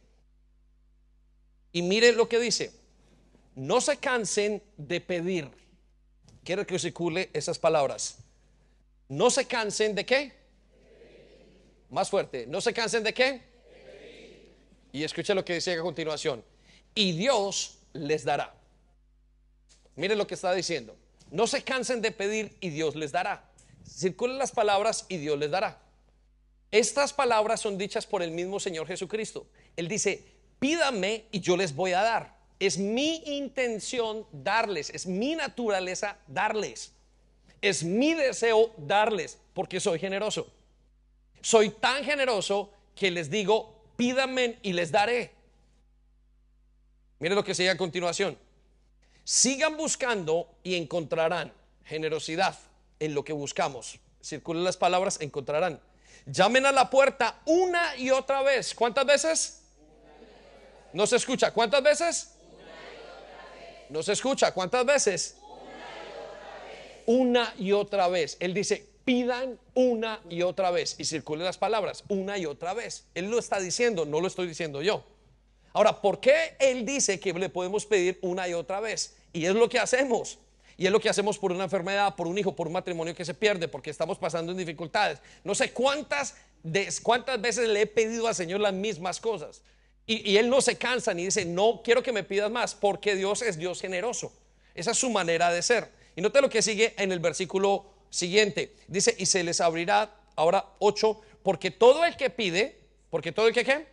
Y 1.73 1.81
mire 1.81 2.11
lo 2.11 2.29
que 2.29 2.39
dice, 2.39 2.84
no 3.55 3.81
se 3.81 3.97
cansen 3.97 4.61
de 4.77 5.01
pedir. 5.01 5.49
Quiero 6.43 6.65
que 6.67 6.77
circule 6.77 7.29
esas 7.33 7.57
palabras. 7.57 8.17
No 9.07 9.29
se 9.29 9.45
cansen 9.45 9.95
de 9.95 10.05
qué? 10.05 10.33
Más 11.89 12.09
fuerte, 12.09 12.45
no 12.47 12.61
se 12.61 12.73
cansen 12.73 13.03
de 13.03 13.13
qué? 13.13 13.41
Y 14.91 15.03
escuche 15.03 15.33
lo 15.33 15.43
que 15.43 15.55
dice 15.55 15.73
a 15.73 15.81
continuación. 15.81 16.43
Y 16.93 17.13
Dios 17.13 17.79
les 17.93 18.23
dará. 18.23 18.53
Mire 19.95 20.15
lo 20.15 20.27
que 20.27 20.35
está 20.35 20.53
diciendo. 20.53 20.95
No 21.31 21.47
se 21.47 21.63
cansen 21.63 22.01
de 22.01 22.11
pedir 22.11 22.55
y 22.59 22.69
Dios 22.69 22.95
les 22.95 23.11
dará. 23.11 23.49
Circulen 23.87 24.37
las 24.37 24.51
palabras 24.51 25.05
y 25.09 25.17
Dios 25.17 25.37
les 25.37 25.51
dará. 25.51 25.81
Estas 26.71 27.13
palabras 27.13 27.61
son 27.61 27.77
dichas 27.77 28.05
por 28.05 28.21
el 28.21 28.31
mismo 28.31 28.59
Señor 28.59 28.87
Jesucristo. 28.87 29.47
Él 29.75 29.87
dice, 29.87 30.23
pídame 30.59 31.25
y 31.31 31.39
yo 31.39 31.55
les 31.55 31.73
voy 31.73 31.93
a 31.93 32.01
dar. 32.01 32.34
Es 32.59 32.77
mi 32.77 33.17
intención 33.25 34.25
darles, 34.31 34.89
es 34.89 35.05
mi 35.05 35.35
naturaleza 35.35 36.17
darles. 36.27 36.93
Es 37.61 37.83
mi 37.83 38.13
deseo 38.13 38.73
darles 38.77 39.37
porque 39.53 39.79
soy 39.79 39.99
generoso. 39.99 40.47
Soy 41.41 41.69
tan 41.69 42.03
generoso 42.03 42.71
que 42.95 43.11
les 43.11 43.29
digo, 43.29 43.83
pídame 43.95 44.57
y 44.61 44.73
les 44.73 44.91
daré. 44.91 45.31
Mire 47.19 47.35
lo 47.35 47.43
que 47.43 47.55
sigue 47.55 47.69
a 47.69 47.77
continuación. 47.77 48.37
Sigan 49.23 49.77
buscando 49.77 50.55
y 50.63 50.75
encontrarán 50.75 51.51
generosidad 51.83 52.57
en 52.99 53.13
lo 53.13 53.23
que 53.23 53.33
buscamos. 53.33 53.99
Circulen 54.23 54.63
las 54.63 54.77
palabras, 54.77 55.19
encontrarán. 55.21 55.81
Llamen 56.25 56.65
a 56.65 56.71
la 56.71 56.89
puerta 56.89 57.41
una 57.45 57.95
y 57.95 58.11
otra 58.11 58.41
vez. 58.41 58.73
¿Cuántas 58.73 59.05
veces? 59.05 59.61
No 60.93 61.05
se 61.05 61.17
escucha. 61.17 61.51
¿Cuántas 61.51 61.83
veces? 61.83 62.34
No 63.89 64.03
se 64.03 64.13
escucha. 64.13 64.53
¿Cuántas 64.53 64.85
veces? 64.85 65.37
Una 67.05 67.53
y 67.57 67.71
otra 67.71 68.07
vez. 68.07 68.37
Él 68.39 68.53
dice, 68.53 68.85
pidan 69.05 69.59
una 69.73 70.19
y 70.29 70.41
otra 70.41 70.71
vez. 70.71 70.95
Y 70.97 71.05
circulen 71.05 71.45
las 71.45 71.57
palabras, 71.57 72.03
una 72.09 72.37
y 72.37 72.45
otra 72.45 72.73
vez. 72.73 73.05
Él 73.13 73.29
lo 73.29 73.39
está 73.39 73.59
diciendo, 73.59 74.05
no 74.05 74.19
lo 74.19 74.27
estoy 74.27 74.47
diciendo 74.47 74.81
yo. 74.81 75.05
Ahora, 75.73 76.01
¿por 76.01 76.19
qué 76.19 76.55
Él 76.59 76.85
dice 76.85 77.19
que 77.19 77.33
le 77.33 77.49
podemos 77.49 77.85
pedir 77.85 78.17
una 78.21 78.47
y 78.47 78.53
otra 78.53 78.79
vez? 78.79 79.17
Y 79.33 79.45
es 79.45 79.53
lo 79.53 79.69
que 79.69 79.77
hacemos. 79.77 80.39
Y 80.77 80.85
es 80.85 80.91
lo 80.91 80.99
que 80.99 81.09
hacemos 81.09 81.37
por 81.37 81.51
una 81.51 81.65
enfermedad, 81.65 82.15
por 82.15 82.27
un 82.27 82.37
hijo, 82.37 82.55
por 82.55 82.67
un 82.67 82.73
matrimonio 82.73 83.15
que 83.15 83.23
se 83.23 83.33
pierde, 83.33 83.67
porque 83.67 83.89
estamos 83.89 84.17
pasando 84.17 84.51
en 84.51 84.57
dificultades. 84.57 85.19
No 85.43 85.55
sé 85.55 85.71
cuántas, 85.71 86.35
cuántas 87.01 87.39
veces 87.39 87.69
le 87.69 87.81
he 87.81 87.87
pedido 87.87 88.27
al 88.27 88.35
Señor 88.35 88.59
las 88.59 88.73
mismas 88.73 89.19
cosas. 89.19 89.61
Y, 90.07 90.37
Él 90.37 90.49
no 90.49 90.61
se 90.61 90.77
cansa 90.77 91.13
ni 91.13 91.25
dice, 91.25 91.45
no 91.45 91.81
quiero 91.83 92.03
que 92.03 92.11
me 92.11 92.23
pidas 92.23 92.51
más, 92.51 92.75
porque 92.75 93.15
Dios 93.15 93.41
es 93.41 93.57
Dios 93.57 93.81
generoso. 93.81 94.31
Esa 94.75 94.91
es 94.91 94.97
su 94.97 95.09
manera 95.09 95.51
de 95.51 95.61
ser. 95.61 95.89
Y 96.15 96.21
note 96.21 96.41
lo 96.41 96.49
que 96.49 96.61
sigue 96.61 96.93
en 96.97 97.11
el 97.11 97.19
versículo 97.19 97.85
siguiente. 98.09 98.75
Dice, 98.87 99.15
y 99.17 99.25
se 99.25 99.43
les 99.43 99.61
abrirá, 99.61 100.15
ahora 100.35 100.65
8, 100.79 101.21
porque 101.41 101.71
todo 101.71 102.05
el 102.05 102.15
que 102.17 102.29
pide, 102.29 102.77
porque 103.09 103.31
todo 103.31 103.47
el 103.47 103.53
que 103.53 103.65
qué? 103.65 103.87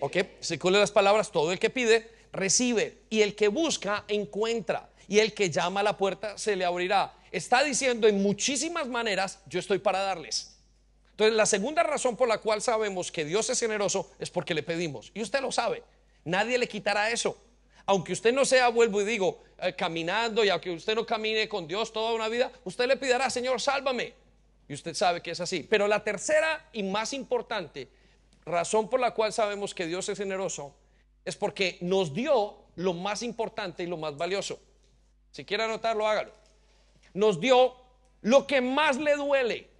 Ok, 0.00 0.16
circule 0.42 0.78
las 0.78 0.90
palabras, 0.90 1.32
todo 1.32 1.52
el 1.52 1.58
que 1.58 1.70
pide, 1.70 2.10
recibe. 2.32 2.98
Y 3.08 3.22
el 3.22 3.34
que 3.34 3.48
busca, 3.48 4.04
encuentra. 4.08 4.90
Y 5.08 5.20
el 5.20 5.32
que 5.32 5.50
llama 5.50 5.80
a 5.80 5.84
la 5.84 5.96
puerta, 5.96 6.36
se 6.36 6.54
le 6.56 6.66
abrirá. 6.66 7.14
Está 7.32 7.64
diciendo 7.64 8.06
en 8.06 8.22
muchísimas 8.22 8.88
maneras, 8.88 9.40
yo 9.46 9.58
estoy 9.58 9.78
para 9.78 10.00
darles. 10.00 10.53
Entonces, 11.14 11.36
la 11.36 11.46
segunda 11.46 11.84
razón 11.84 12.16
por 12.16 12.26
la 12.26 12.38
cual 12.38 12.60
sabemos 12.60 13.12
que 13.12 13.24
Dios 13.24 13.48
es 13.48 13.60
generoso 13.60 14.10
es 14.18 14.30
porque 14.30 14.52
le 14.52 14.64
pedimos. 14.64 15.12
Y 15.14 15.22
usted 15.22 15.40
lo 15.40 15.52
sabe. 15.52 15.84
Nadie 16.24 16.58
le 16.58 16.66
quitará 16.66 17.08
eso. 17.12 17.38
Aunque 17.86 18.12
usted 18.12 18.34
no 18.34 18.44
sea, 18.44 18.68
vuelvo 18.68 19.00
y 19.00 19.04
digo, 19.04 19.40
eh, 19.60 19.74
caminando 19.76 20.44
y 20.44 20.48
aunque 20.48 20.72
usted 20.72 20.96
no 20.96 21.06
camine 21.06 21.48
con 21.48 21.68
Dios 21.68 21.92
toda 21.92 22.14
una 22.14 22.26
vida, 22.26 22.50
usted 22.64 22.88
le 22.88 22.96
pedirá, 22.96 23.30
Señor, 23.30 23.60
sálvame. 23.60 24.12
Y 24.68 24.74
usted 24.74 24.92
sabe 24.94 25.22
que 25.22 25.30
es 25.30 25.38
así. 25.38 25.62
Pero 25.62 25.86
la 25.86 26.02
tercera 26.02 26.68
y 26.72 26.82
más 26.82 27.12
importante 27.12 27.88
razón 28.44 28.90
por 28.90 28.98
la 28.98 29.12
cual 29.12 29.32
sabemos 29.32 29.72
que 29.72 29.86
Dios 29.86 30.08
es 30.08 30.18
generoso 30.18 30.74
es 31.24 31.36
porque 31.36 31.78
nos 31.80 32.12
dio 32.12 32.56
lo 32.74 32.92
más 32.92 33.22
importante 33.22 33.84
y 33.84 33.86
lo 33.86 33.98
más 33.98 34.16
valioso. 34.16 34.58
Si 35.30 35.44
quiere 35.44 35.62
anotarlo, 35.62 36.08
hágalo. 36.08 36.32
Nos 37.12 37.38
dio 37.38 37.76
lo 38.22 38.48
que 38.48 38.60
más 38.60 38.96
le 38.96 39.14
duele 39.14 39.73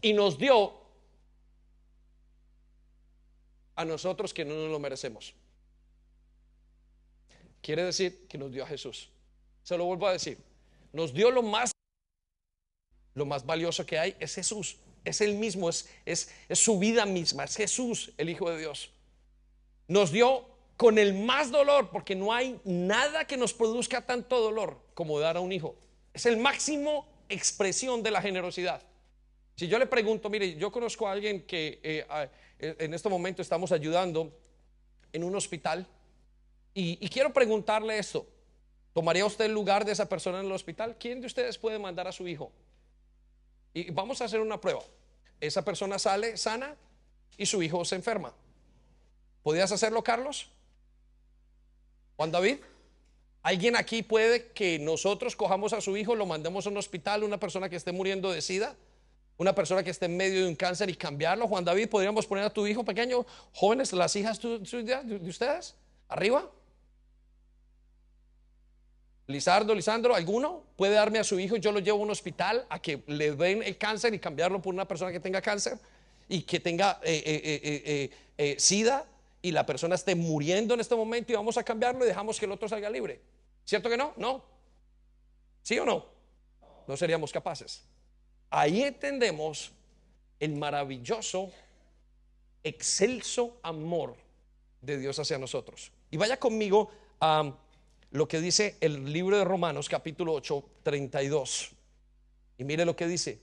y 0.00 0.12
nos 0.12 0.38
dio 0.38 0.72
a 3.76 3.84
nosotros 3.84 4.34
que 4.34 4.44
no 4.44 4.54
nos 4.54 4.70
lo 4.70 4.78
merecemos. 4.78 5.34
Quiere 7.60 7.84
decir 7.84 8.26
que 8.28 8.38
nos 8.38 8.52
dio 8.52 8.64
a 8.64 8.66
Jesús. 8.66 9.10
Se 9.62 9.76
lo 9.76 9.84
vuelvo 9.84 10.06
a 10.06 10.12
decir. 10.12 10.38
Nos 10.92 11.12
dio 11.12 11.30
lo 11.30 11.42
más 11.42 11.72
lo 13.14 13.26
más 13.26 13.44
valioso 13.44 13.84
que 13.84 13.98
hay 13.98 14.16
es 14.20 14.36
Jesús 14.36 14.78
es 15.08 15.20
el 15.20 15.34
mismo, 15.34 15.68
es, 15.68 15.88
es, 16.04 16.28
su 16.52 16.78
vida 16.78 17.06
misma, 17.06 17.44
es 17.44 17.56
Jesús, 17.56 18.12
el 18.18 18.28
Hijo 18.28 18.50
de 18.50 18.58
Dios. 18.58 18.90
Nos 19.88 20.12
dio 20.12 20.44
con 20.76 20.98
el 20.98 21.14
más 21.14 21.50
dolor, 21.50 21.90
porque 21.90 22.14
no 22.14 22.32
hay 22.32 22.60
nada 22.64 23.26
que 23.26 23.36
nos 23.36 23.52
produzca 23.54 24.06
tanto 24.06 24.40
dolor 24.40 24.78
como 24.94 25.18
dar 25.18 25.36
a 25.36 25.40
un 25.40 25.52
hijo. 25.52 25.74
Es 26.12 26.26
el 26.26 26.36
máximo 26.36 27.06
expresión 27.28 28.02
de 28.02 28.10
la 28.10 28.22
generosidad. 28.22 28.82
Si 29.58 29.66
yo 29.66 29.76
le 29.80 29.86
pregunto, 29.86 30.30
mire, 30.30 30.54
yo 30.54 30.70
conozco 30.70 31.08
a 31.08 31.10
alguien 31.10 31.42
que 31.42 31.80
eh, 31.82 32.06
eh, 32.60 32.76
en 32.78 32.94
este 32.94 33.08
momento 33.08 33.42
estamos 33.42 33.72
ayudando 33.72 34.32
en 35.12 35.24
un 35.24 35.34
hospital 35.34 35.84
y, 36.74 36.96
quiero 37.08 37.32
preguntarle 37.32 37.98
esto. 37.98 38.24
¿Tomaría 38.94 39.26
usted 39.26 39.46
el 39.46 39.52
lugar 39.52 39.84
de 39.84 39.90
esa 39.90 40.08
persona 40.08 40.38
en 40.38 40.46
el 40.46 40.52
hospital? 40.52 40.94
¿Quién 40.96 41.20
de 41.20 41.26
ustedes 41.26 41.58
puede 41.58 41.76
mandar 41.80 42.06
a 42.06 42.12
su 42.12 42.28
hijo? 42.28 42.52
Y 43.74 43.90
vamos 43.90 44.20
a 44.20 44.26
hacer 44.26 44.38
una 44.38 44.60
prueba. 44.60 44.84
Esa 45.40 45.64
persona 45.64 45.98
sale 45.98 46.36
sana 46.36 46.76
y 47.36 47.44
su 47.44 47.60
hijo 47.60 47.84
se 47.84 47.96
enferma. 47.96 48.32
¿Podrías 49.42 49.72
hacerlo, 49.72 50.04
Carlos? 50.04 50.50
Juan 52.14 52.30
David. 52.30 52.58
¿Alguien 53.42 53.74
aquí 53.74 54.04
puede 54.04 54.52
que 54.52 54.78
nosotros 54.78 55.34
cojamos 55.34 55.72
a 55.72 55.80
su 55.80 55.96
hijo, 55.96 56.14
lo 56.14 56.26
mandemos 56.26 56.66
a 56.66 56.70
un 56.70 56.76
hospital, 56.76 57.24
una 57.24 57.40
persona 57.40 57.68
que 57.68 57.74
esté 57.74 57.90
muriendo 57.90 58.30
de 58.30 58.40
sida? 58.40 58.76
Una 59.38 59.54
persona 59.54 59.84
que 59.84 59.90
esté 59.90 60.06
en 60.06 60.16
medio 60.16 60.42
de 60.42 60.48
un 60.48 60.56
cáncer 60.56 60.90
y 60.90 60.94
cambiarlo. 60.94 61.46
Juan 61.46 61.64
David, 61.64 61.88
¿podríamos 61.88 62.26
poner 62.26 62.44
a 62.44 62.50
tu 62.50 62.66
hijo 62.66 62.84
pequeño? 62.84 63.24
Jóvenes, 63.54 63.92
las 63.92 64.14
hijas 64.16 64.40
de 64.42 65.20
ustedes, 65.28 65.76
arriba. 66.08 66.50
Lizardo, 69.28 69.74
Lisandro, 69.74 70.14
¿alguno 70.14 70.64
puede 70.74 70.94
darme 70.94 71.20
a 71.20 71.24
su 71.24 71.38
hijo? 71.38 71.56
Yo 71.56 71.70
lo 71.70 71.78
llevo 71.78 72.00
a 72.00 72.02
un 72.02 72.10
hospital 72.10 72.66
a 72.68 72.80
que 72.80 73.04
le 73.06 73.32
den 73.32 73.62
el 73.62 73.78
cáncer 73.78 74.12
y 74.12 74.18
cambiarlo 74.18 74.60
por 74.60 74.74
una 74.74 74.88
persona 74.88 75.12
que 75.12 75.20
tenga 75.20 75.40
cáncer 75.40 75.78
y 76.28 76.42
que 76.42 76.58
tenga 76.58 76.98
eh, 77.04 77.22
eh, 77.24 78.10
eh, 78.38 78.56
SIDA 78.58 79.06
y 79.40 79.52
la 79.52 79.64
persona 79.64 79.94
esté 79.94 80.16
muriendo 80.16 80.74
en 80.74 80.80
este 80.80 80.96
momento 80.96 81.30
y 81.30 81.36
vamos 81.36 81.56
a 81.58 81.62
cambiarlo 81.62 82.04
y 82.04 82.08
dejamos 82.08 82.40
que 82.40 82.46
el 82.46 82.52
otro 82.52 82.68
salga 82.68 82.90
libre. 82.90 83.20
¿Cierto 83.64 83.88
que 83.88 83.96
no? 83.96 84.14
No. 84.16 84.42
¿Sí 85.62 85.78
o 85.78 85.84
no? 85.84 86.06
No 86.88 86.96
seríamos 86.96 87.30
capaces. 87.30 87.84
Ahí 88.50 88.82
entendemos 88.82 89.72
el 90.40 90.54
maravilloso, 90.56 91.50
excelso 92.64 93.58
amor 93.62 94.16
de 94.80 94.98
Dios 94.98 95.18
hacia 95.18 95.38
nosotros. 95.38 95.92
Y 96.10 96.16
vaya 96.16 96.38
conmigo 96.38 96.90
a 97.20 97.52
lo 98.10 98.26
que 98.26 98.40
dice 98.40 98.76
el 98.80 99.12
libro 99.12 99.36
de 99.36 99.44
Romanos 99.44 99.88
capítulo 99.88 100.32
8, 100.32 100.64
32. 100.82 101.70
Y 102.58 102.64
mire 102.64 102.84
lo 102.84 102.96
que 102.96 103.06
dice. 103.06 103.40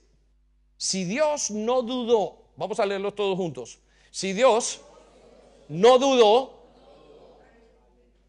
Si 0.76 1.04
Dios 1.04 1.50
no 1.50 1.82
dudó, 1.82 2.50
vamos 2.56 2.80
a 2.80 2.86
leerlo 2.86 3.14
todos 3.14 3.36
juntos. 3.36 3.78
Si 4.10 4.32
Dios 4.32 4.80
no 5.68 5.98
dudó, 5.98 6.66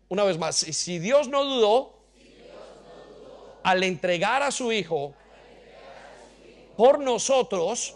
una 0.10 0.24
vez 0.24 0.38
más, 0.38 0.56
si 0.56 1.00
Dios 1.00 1.28
no 1.28 1.44
dudó 1.44 1.98
al 3.64 3.84
entregar 3.84 4.44
a 4.44 4.52
su 4.52 4.72
Hijo 4.72 5.14
por 6.78 7.00
nosotros, 7.00 7.96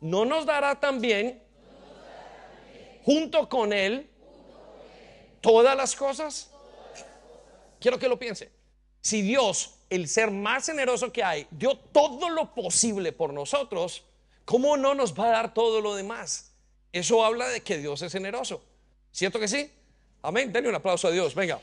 no 0.00 0.24
nos 0.24 0.46
dará 0.46 0.80
también 0.80 1.40
junto 3.04 3.48
con 3.48 3.72
Él 3.72 4.10
todas 5.40 5.76
las 5.76 5.94
cosas. 5.94 6.50
Quiero 7.78 7.98
que 7.98 8.08
lo 8.08 8.18
piense. 8.18 8.50
Si 9.02 9.20
Dios, 9.20 9.74
el 9.90 10.08
ser 10.08 10.30
más 10.30 10.66
generoso 10.66 11.12
que 11.12 11.22
hay, 11.22 11.46
dio 11.50 11.76
todo 11.76 12.30
lo 12.30 12.54
posible 12.54 13.12
por 13.12 13.34
nosotros, 13.34 14.04
¿cómo 14.44 14.76
no 14.76 14.94
nos 14.94 15.18
va 15.18 15.26
a 15.26 15.30
dar 15.30 15.54
todo 15.54 15.80
lo 15.80 15.94
demás? 15.94 16.52
Eso 16.92 17.24
habla 17.24 17.48
de 17.48 17.60
que 17.60 17.78
Dios 17.78 18.00
es 18.02 18.12
generoso. 18.12 18.62
¿Cierto 19.10 19.38
que 19.38 19.48
sí? 19.48 19.70
Amén. 20.22 20.52
Denle 20.52 20.70
un 20.70 20.74
aplauso 20.74 21.08
a 21.08 21.10
Dios. 21.10 21.34
Venga. 21.34 21.60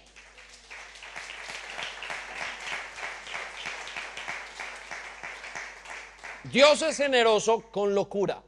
Dios 6.51 6.81
es 6.81 6.97
generoso 6.97 7.61
con 7.71 7.93
locura. 7.93 8.43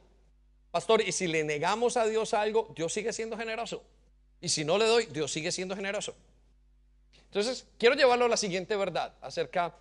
Pastor, 0.70 1.02
y 1.02 1.12
si 1.12 1.26
le 1.26 1.44
negamos 1.44 1.96
a 1.96 2.06
Dios 2.06 2.34
algo, 2.34 2.72
Dios 2.74 2.92
sigue 2.92 3.12
siendo 3.12 3.36
generoso. 3.36 3.82
Y 4.40 4.48
si 4.48 4.64
no 4.64 4.78
le 4.78 4.86
doy, 4.86 5.06
Dios 5.06 5.30
sigue 5.30 5.52
siendo 5.52 5.76
generoso. 5.76 6.14
Entonces, 7.24 7.66
quiero 7.78 7.94
llevarlo 7.94 8.24
a 8.24 8.28
la 8.28 8.36
siguiente 8.36 8.76
verdad 8.76 9.14
acerca 9.20 9.74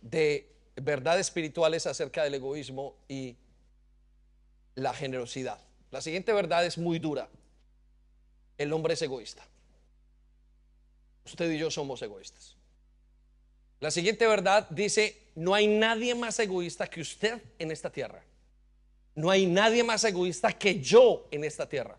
de 0.00 0.50
verdades 0.76 1.26
espirituales 1.26 1.86
acerca 1.86 2.24
del 2.24 2.34
egoísmo 2.34 2.96
y 3.08 3.36
la 4.74 4.92
generosidad. 4.94 5.58
La 5.90 6.00
siguiente 6.00 6.32
verdad 6.32 6.64
es 6.64 6.78
muy 6.78 6.98
dura. 6.98 7.28
El 8.58 8.72
hombre 8.72 8.94
es 8.94 9.02
egoísta. 9.02 9.46
Usted 11.24 11.50
y 11.50 11.58
yo 11.58 11.70
somos 11.70 12.02
egoístas. 12.02 12.56
La 13.82 13.90
siguiente 13.90 14.28
verdad 14.28 14.68
dice, 14.70 15.32
no 15.34 15.54
hay 15.54 15.66
nadie 15.66 16.14
más 16.14 16.38
egoísta 16.38 16.86
que 16.86 17.00
usted 17.00 17.42
en 17.58 17.72
esta 17.72 17.90
tierra. 17.90 18.22
No 19.16 19.28
hay 19.28 19.44
nadie 19.44 19.82
más 19.82 20.04
egoísta 20.04 20.52
que 20.52 20.80
yo 20.80 21.26
en 21.32 21.42
esta 21.42 21.68
tierra. 21.68 21.98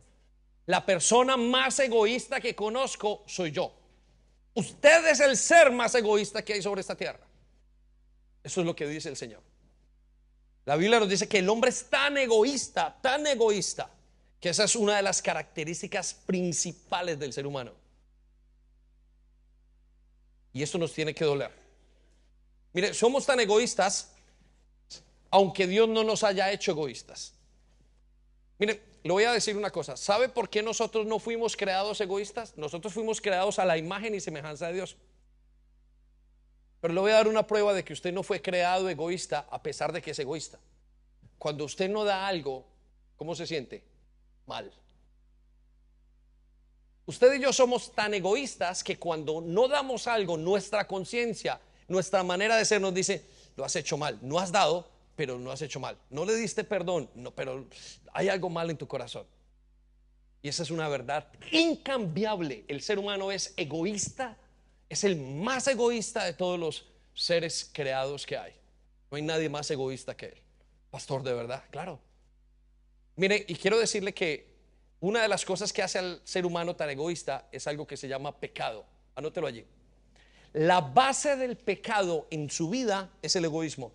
La 0.66 0.86
persona 0.86 1.36
más 1.36 1.78
egoísta 1.80 2.40
que 2.40 2.56
conozco 2.56 3.26
soy 3.28 3.52
yo. 3.52 3.76
Usted 4.54 5.08
es 5.08 5.20
el 5.20 5.36
ser 5.36 5.74
más 5.74 5.94
egoísta 5.94 6.42
que 6.42 6.54
hay 6.54 6.62
sobre 6.62 6.80
esta 6.80 6.96
tierra. 6.96 7.28
Eso 8.42 8.62
es 8.62 8.66
lo 8.66 8.74
que 8.74 8.88
dice 8.88 9.10
el 9.10 9.18
Señor. 9.18 9.42
La 10.64 10.78
Biblia 10.78 11.02
nos 11.02 11.10
dice 11.10 11.28
que 11.28 11.40
el 11.40 11.50
hombre 11.50 11.70
es 11.70 11.90
tan 11.90 12.18
egoísta, 12.18 12.98
tan 13.02 13.28
egoísta, 13.28 13.90
que 14.40 14.48
esa 14.48 14.64
es 14.64 14.78
una 14.78 14.96
de 14.96 15.02
las 15.02 15.22
características 15.22 16.14
principales 16.14 17.20
del 17.20 17.34
ser 17.34 17.46
humano. 17.46 17.74
Y 20.54 20.64
esto 20.64 20.78
nos 20.78 20.94
tiene 20.94 21.14
que 21.14 21.26
doler. 21.26 21.63
Mire, 22.74 22.94
somos 22.94 23.26
tan 23.26 23.40
egoístas, 23.40 24.12
aunque 25.30 25.68
Dios 25.68 25.88
no 25.88 26.04
nos 26.04 26.24
haya 26.24 26.52
hecho 26.52 26.72
egoístas. 26.72 27.34
Mire, 28.58 28.82
le 29.04 29.12
voy 29.12 29.24
a 29.26 29.32
decir 29.32 29.56
una 29.58 29.72
cosa. 29.72 29.98
¿Sabe 29.98 30.30
por 30.30 30.50
qué 30.50 30.64
nosotros 30.64 31.06
no 31.06 31.20
fuimos 31.20 31.56
creados 31.56 32.02
egoístas? 32.02 32.58
Nosotros 32.58 32.94
fuimos 32.94 33.22
creados 33.22 33.60
a 33.60 33.66
la 33.66 33.78
imagen 33.78 34.16
y 34.16 34.20
semejanza 34.20 34.68
de 34.68 34.74
Dios. 34.74 34.96
Pero 36.82 36.94
le 36.94 37.00
voy 37.00 37.12
a 37.12 37.16
dar 37.16 37.28
una 37.28 37.46
prueba 37.46 37.74
de 37.74 37.84
que 37.84 37.94
usted 37.94 38.12
no 38.12 38.24
fue 38.24 38.42
creado 38.42 38.90
egoísta 38.90 39.48
a 39.50 39.62
pesar 39.62 39.92
de 39.92 40.02
que 40.02 40.12
es 40.12 40.20
egoísta. 40.20 40.60
Cuando 41.38 41.66
usted 41.66 41.90
no 41.90 42.04
da 42.04 42.28
algo, 42.28 42.66
¿cómo 43.18 43.36
se 43.36 43.46
siente? 43.46 43.84
Mal. 44.46 44.72
Usted 47.06 47.34
y 47.34 47.42
yo 47.42 47.52
somos 47.52 47.92
tan 47.92 48.14
egoístas 48.14 48.84
que 48.84 48.98
cuando 48.98 49.42
no 49.42 49.68
damos 49.68 50.08
algo, 50.08 50.38
nuestra 50.38 50.88
conciencia, 50.88 51.60
nuestra 51.88 52.24
manera 52.24 52.56
de 52.58 52.66
ser 52.66 52.82
nos 52.82 52.94
dice, 52.94 53.26
lo 53.56 53.66
has 53.66 53.76
hecho 53.76 53.98
mal, 53.98 54.20
no 54.22 54.40
has 54.40 54.52
dado, 54.52 54.90
pero 55.16 55.38
no 55.38 55.52
has 55.52 55.62
hecho 55.62 55.80
mal. 55.80 55.98
No 56.10 56.26
le 56.26 56.36
diste 56.36 56.64
perdón, 56.64 57.10
no, 57.16 57.32
pero 57.32 57.66
hay 58.14 58.30
algo 58.30 58.50
mal 58.50 58.70
en 58.70 58.78
tu 58.78 58.88
corazón. 58.88 59.26
Y 60.42 60.50
esa 60.50 60.64
es 60.64 60.72
una 60.72 60.90
verdad 60.90 61.28
incambiable. 61.52 62.66
El 62.68 62.82
ser 62.82 63.00
humano 63.00 63.32
es 63.32 63.54
egoísta, 63.56 64.38
es 64.90 65.04
el 65.04 65.16
más 65.16 65.68
egoísta 65.68 66.26
de 66.26 66.34
todos 66.34 66.60
los 66.60 66.86
seres 67.14 67.70
creados 67.72 68.26
que 68.26 68.38
hay. 68.38 68.54
No 69.10 69.18
hay 69.18 69.22
nadie 69.22 69.50
más 69.50 69.70
egoísta 69.72 70.18
que 70.18 70.28
él. 70.28 70.42
Pastor, 70.90 71.24
de 71.24 71.34
verdad, 71.34 71.64
claro. 71.72 72.00
Mire, 73.16 73.46
y 73.48 73.56
quiero 73.56 73.80
decirle 73.80 74.14
que 74.14 74.54
una 75.00 75.22
de 75.22 75.28
las 75.28 75.46
cosas 75.46 75.72
que 75.72 75.82
hace 75.82 76.00
al 76.00 76.22
ser 76.24 76.46
humano 76.46 76.76
tan 76.76 76.90
egoísta 76.90 77.48
es 77.52 77.68
algo 77.68 77.86
que 77.86 77.98
se 77.98 78.08
llama 78.08 78.40
pecado. 78.40 78.86
Anótelo 79.16 79.48
allí. 79.48 79.66
La 80.54 80.82
base 80.82 81.36
del 81.36 81.58
pecado 81.58 82.28
en 82.30 82.50
su 82.50 82.70
vida 82.70 83.10
es 83.22 83.36
el 83.36 83.46
egoísmo. 83.46 83.92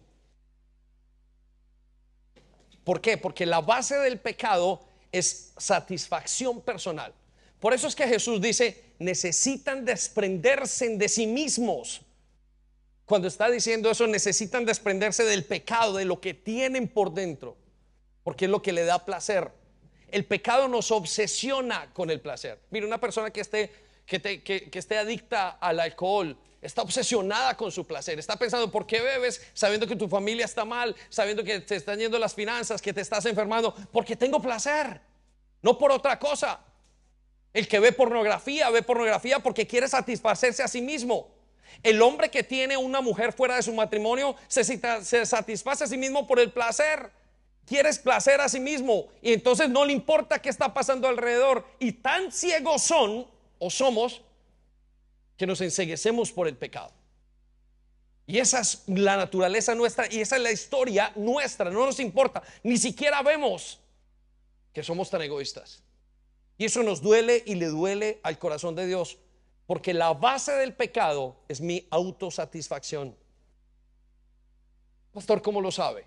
¿Por 2.82 3.00
qué? 3.00 3.16
Porque 3.16 3.46
la 3.46 3.60
base 3.60 3.96
del 3.96 4.18
pecado 4.18 4.80
es 5.12 5.52
satisfacción 5.56 6.60
personal. 6.60 7.14
Por 7.60 7.74
eso 7.74 7.86
es 7.86 7.94
que 7.94 8.08
Jesús 8.08 8.40
dice, 8.40 8.92
necesitan 8.98 9.84
desprenderse 9.84 10.96
de 10.96 11.08
sí 11.08 11.26
mismos. 11.26 12.00
Cuando 13.04 13.28
está 13.28 13.48
diciendo 13.50 13.90
eso, 13.90 14.06
necesitan 14.06 14.64
desprenderse 14.64 15.24
del 15.24 15.44
pecado, 15.44 15.94
de 15.94 16.04
lo 16.04 16.20
que 16.20 16.34
tienen 16.34 16.88
por 16.88 17.12
dentro, 17.12 17.56
porque 18.24 18.46
es 18.46 18.50
lo 18.50 18.62
que 18.62 18.72
le 18.72 18.84
da 18.84 19.04
placer. 19.04 19.50
El 20.10 20.24
pecado 20.24 20.66
nos 20.66 20.90
obsesiona 20.90 21.92
con 21.92 22.10
el 22.10 22.20
placer. 22.20 22.58
Mira, 22.70 22.86
una 22.86 22.98
persona 22.98 23.30
que 23.30 23.42
esté, 23.42 23.70
que, 24.06 24.42
que 24.42 24.78
esté 24.78 24.98
adicta 24.98 25.50
al 25.50 25.80
alcohol, 25.80 26.36
Está 26.60 26.82
obsesionada 26.82 27.56
con 27.56 27.70
su 27.70 27.86
placer. 27.86 28.18
Está 28.18 28.36
pensando, 28.36 28.70
¿por 28.70 28.86
qué 28.86 29.00
bebes 29.00 29.40
sabiendo 29.54 29.86
que 29.86 29.94
tu 29.94 30.08
familia 30.08 30.44
está 30.44 30.64
mal? 30.64 30.94
Sabiendo 31.08 31.44
que 31.44 31.60
te 31.60 31.76
están 31.76 31.98
yendo 31.98 32.18
las 32.18 32.34
finanzas, 32.34 32.82
que 32.82 32.92
te 32.92 33.00
estás 33.00 33.24
enfermando. 33.26 33.74
Porque 33.92 34.16
tengo 34.16 34.40
placer. 34.42 35.00
No 35.62 35.78
por 35.78 35.92
otra 35.92 36.18
cosa. 36.18 36.60
El 37.52 37.68
que 37.68 37.78
ve 37.78 37.92
pornografía, 37.92 38.70
ve 38.70 38.82
pornografía 38.82 39.38
porque 39.38 39.66
quiere 39.66 39.88
satisfacerse 39.88 40.62
a 40.62 40.68
sí 40.68 40.82
mismo. 40.82 41.28
El 41.82 42.02
hombre 42.02 42.30
que 42.30 42.42
tiene 42.42 42.76
una 42.76 43.00
mujer 43.00 43.32
fuera 43.32 43.56
de 43.56 43.62
su 43.62 43.72
matrimonio 43.72 44.34
se, 44.48 44.64
satisface 45.24 45.84
a 45.84 45.86
sí 45.86 45.96
mismo 45.96 46.26
por 46.26 46.40
el 46.40 46.52
placer. 46.52 47.10
Quieres 47.66 47.98
placer 47.98 48.40
a 48.40 48.48
sí 48.48 48.58
mismo 48.58 49.08
y 49.22 49.32
entonces 49.32 49.68
no 49.68 49.84
le 49.84 49.92
importa 49.92 50.40
qué 50.40 50.48
está 50.48 50.74
pasando 50.74 51.06
alrededor. 51.06 51.64
Y 51.78 51.92
tan 51.92 52.32
ciegos 52.32 52.82
son 52.82 53.26
o 53.58 53.70
somos 53.70 54.22
que 55.38 55.46
nos 55.46 55.62
enseguecemos 55.62 56.32
por 56.32 56.48
el 56.48 56.56
pecado. 56.56 56.92
Y 58.26 58.38
esa 58.38 58.60
es 58.60 58.82
la 58.88 59.16
naturaleza 59.16 59.74
nuestra 59.74 60.12
y 60.12 60.20
esa 60.20 60.36
es 60.36 60.42
la 60.42 60.52
historia 60.52 61.12
nuestra. 61.16 61.70
No 61.70 61.86
nos 61.86 61.98
importa. 62.00 62.42
Ni 62.62 62.76
siquiera 62.76 63.22
vemos 63.22 63.80
que 64.74 64.82
somos 64.82 65.08
tan 65.08 65.22
egoístas. 65.22 65.82
Y 66.58 66.66
eso 66.66 66.82
nos 66.82 67.00
duele 67.00 67.42
y 67.46 67.54
le 67.54 67.66
duele 67.68 68.20
al 68.22 68.38
corazón 68.38 68.74
de 68.74 68.86
Dios. 68.86 69.16
Porque 69.66 69.94
la 69.94 70.12
base 70.12 70.52
del 70.52 70.74
pecado 70.74 71.36
es 71.48 71.60
mi 71.60 71.86
autosatisfacción. 71.90 73.16
Pastor, 75.12 75.40
¿cómo 75.40 75.60
lo 75.60 75.70
sabe? 75.70 76.04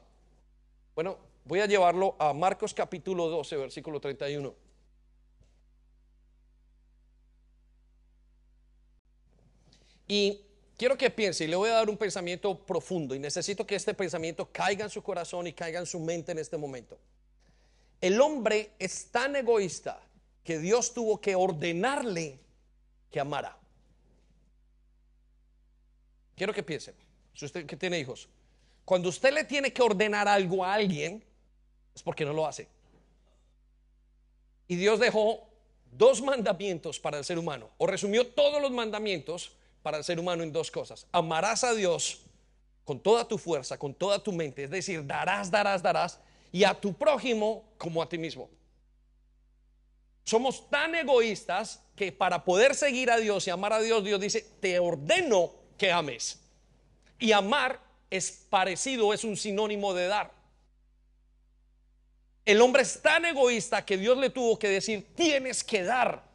Bueno, 0.93 1.17
voy 1.45 1.61
a 1.61 1.65
llevarlo 1.65 2.15
a 2.19 2.33
Marcos 2.33 2.73
capítulo 2.73 3.29
12, 3.29 3.55
versículo 3.55 3.99
31. 3.99 4.53
Y 10.13 10.41
quiero 10.75 10.97
que 10.97 11.09
piense, 11.09 11.45
y 11.45 11.47
le 11.47 11.55
voy 11.55 11.69
a 11.69 11.75
dar 11.75 11.89
un 11.89 11.95
pensamiento 11.95 12.65
profundo, 12.65 13.15
y 13.15 13.19
necesito 13.19 13.65
que 13.65 13.75
este 13.75 13.93
pensamiento 13.93 14.49
caiga 14.51 14.83
en 14.83 14.89
su 14.89 15.01
corazón 15.01 15.47
y 15.47 15.53
caiga 15.53 15.79
en 15.79 15.85
su 15.85 16.01
mente 16.01 16.33
en 16.33 16.39
este 16.39 16.57
momento. 16.57 16.99
El 18.01 18.19
hombre 18.19 18.71
es 18.77 19.05
tan 19.05 19.37
egoísta 19.37 20.01
que 20.43 20.59
Dios 20.59 20.93
tuvo 20.93 21.21
que 21.21 21.33
ordenarle 21.33 22.41
que 23.09 23.21
amara. 23.21 23.57
Quiero 26.35 26.53
que 26.53 26.63
piense, 26.63 26.93
si 27.33 27.45
usted 27.45 27.65
que 27.65 27.77
tiene 27.77 27.97
hijos, 27.97 28.27
cuando 28.83 29.07
usted 29.07 29.31
le 29.31 29.45
tiene 29.45 29.71
que 29.71 29.81
ordenar 29.81 30.27
algo 30.27 30.65
a 30.65 30.73
alguien, 30.73 31.23
es 31.95 32.03
porque 32.03 32.25
no 32.25 32.33
lo 32.33 32.45
hace. 32.45 32.67
Y 34.67 34.75
Dios 34.75 34.99
dejó 34.99 35.47
dos 35.89 36.21
mandamientos 36.21 36.99
para 36.99 37.17
el 37.17 37.23
ser 37.23 37.39
humano, 37.39 37.69
o 37.77 37.87
resumió 37.87 38.27
todos 38.27 38.61
los 38.61 38.71
mandamientos 38.71 39.53
para 39.81 39.97
el 39.97 40.03
ser 40.03 40.19
humano 40.19 40.43
en 40.43 40.51
dos 40.51 40.69
cosas. 40.71 41.07
Amarás 41.11 41.63
a 41.63 41.73
Dios 41.73 42.21
con 42.85 42.99
toda 42.99 43.27
tu 43.27 43.37
fuerza, 43.37 43.77
con 43.77 43.93
toda 43.93 44.21
tu 44.21 44.31
mente, 44.31 44.63
es 44.65 44.69
decir, 44.69 45.05
darás, 45.05 45.49
darás, 45.49 45.81
darás, 45.81 46.19
y 46.51 46.63
a 46.63 46.73
tu 46.73 46.93
prójimo 46.93 47.63
como 47.77 48.01
a 48.01 48.09
ti 48.09 48.17
mismo. 48.17 48.49
Somos 50.23 50.69
tan 50.69 50.95
egoístas 50.95 51.81
que 51.95 52.11
para 52.11 52.43
poder 52.43 52.75
seguir 52.75 53.09
a 53.09 53.17
Dios 53.17 53.47
y 53.47 53.49
amar 53.49 53.73
a 53.73 53.79
Dios, 53.79 54.03
Dios 54.03 54.19
dice, 54.19 54.45
te 54.59 54.79
ordeno 54.79 55.51
que 55.77 55.91
ames. 55.91 56.39
Y 57.19 57.31
amar 57.31 57.79
es 58.09 58.45
parecido, 58.49 59.13
es 59.13 59.23
un 59.23 59.37
sinónimo 59.37 59.93
de 59.93 60.07
dar. 60.07 60.31
El 62.45 62.61
hombre 62.61 62.81
es 62.81 63.01
tan 63.01 63.25
egoísta 63.25 63.85
que 63.85 63.97
Dios 63.97 64.17
le 64.17 64.29
tuvo 64.29 64.57
que 64.57 64.67
decir, 64.67 65.13
tienes 65.15 65.63
que 65.63 65.83
dar. 65.83 66.30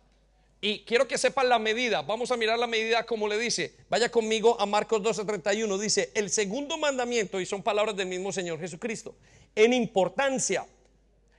Y 0.67 0.81
quiero 0.81 1.07
que 1.07 1.17
sepan 1.17 1.49
la 1.49 1.61
medida. 1.61 2.03
Vamos 2.03 2.33
a 2.33 2.37
mirar 2.37 2.59
la 2.59 2.67
medida 2.67 3.07
como 3.07 3.29
le 3.29 3.39
dice. 3.39 3.77
Vaya 3.89 4.11
conmigo 4.11 4.61
a 4.61 4.67
Marcos 4.67 5.01
12:31. 5.01 5.79
Dice, 5.79 6.11
el 6.13 6.29
segundo 6.29 6.77
mandamiento, 6.77 7.41
y 7.41 7.47
son 7.47 7.63
palabras 7.63 7.95
del 7.95 8.09
mismo 8.09 8.33
Señor 8.33 8.59
Jesucristo, 8.59 9.15
en 9.55 9.73
importancia. 9.73 10.67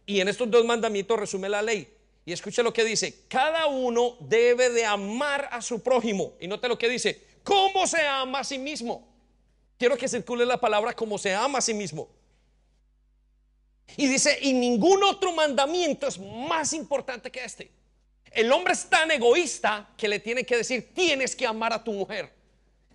Y 0.06 0.22
en 0.22 0.30
estos 0.30 0.50
dos 0.50 0.64
mandamientos 0.64 1.20
resume 1.20 1.50
la 1.50 1.62
ley. 1.62 1.94
Y 2.26 2.32
escuche 2.32 2.64
lo 2.64 2.72
que 2.72 2.86
dice, 2.86 3.26
cada 3.28 3.66
uno 3.66 4.16
debe 4.22 4.70
de 4.70 4.86
amar 4.86 5.50
a 5.52 5.62
su 5.62 5.84
prójimo. 5.84 6.32
Y 6.40 6.48
note 6.48 6.70
lo 6.70 6.78
que 6.78 6.88
dice, 6.88 7.22
¿cómo 7.44 7.86
se 7.86 8.00
ama 8.08 8.40
a 8.40 8.44
sí 8.46 8.58
mismo? 8.58 9.10
Quiero 9.78 9.98
que 9.98 10.08
circule 10.08 10.46
la 10.46 10.58
palabra 10.58 10.94
como 10.94 11.18
se 11.18 11.34
ama 11.34 11.58
a 11.58 11.62
sí 11.62 11.74
mismo. 11.74 12.08
Y 13.98 14.08
dice, 14.08 14.40
y 14.42 14.54
ningún 14.54 15.04
otro 15.04 15.34
mandamiento 15.34 16.08
es 16.08 16.18
más 16.18 16.72
importante 16.72 17.30
que 17.30 17.44
este. 17.44 17.72
El 18.32 18.52
hombre 18.52 18.74
es 18.74 18.90
tan 18.90 19.10
egoísta 19.12 19.90
que 19.98 20.08
le 20.08 20.20
tiene 20.20 20.46
que 20.46 20.58
decir, 20.58 20.94
tienes 20.94 21.36
que 21.36 21.46
amar 21.46 21.74
a 21.74 21.84
tu 21.84 21.94
mujer. 21.94 22.38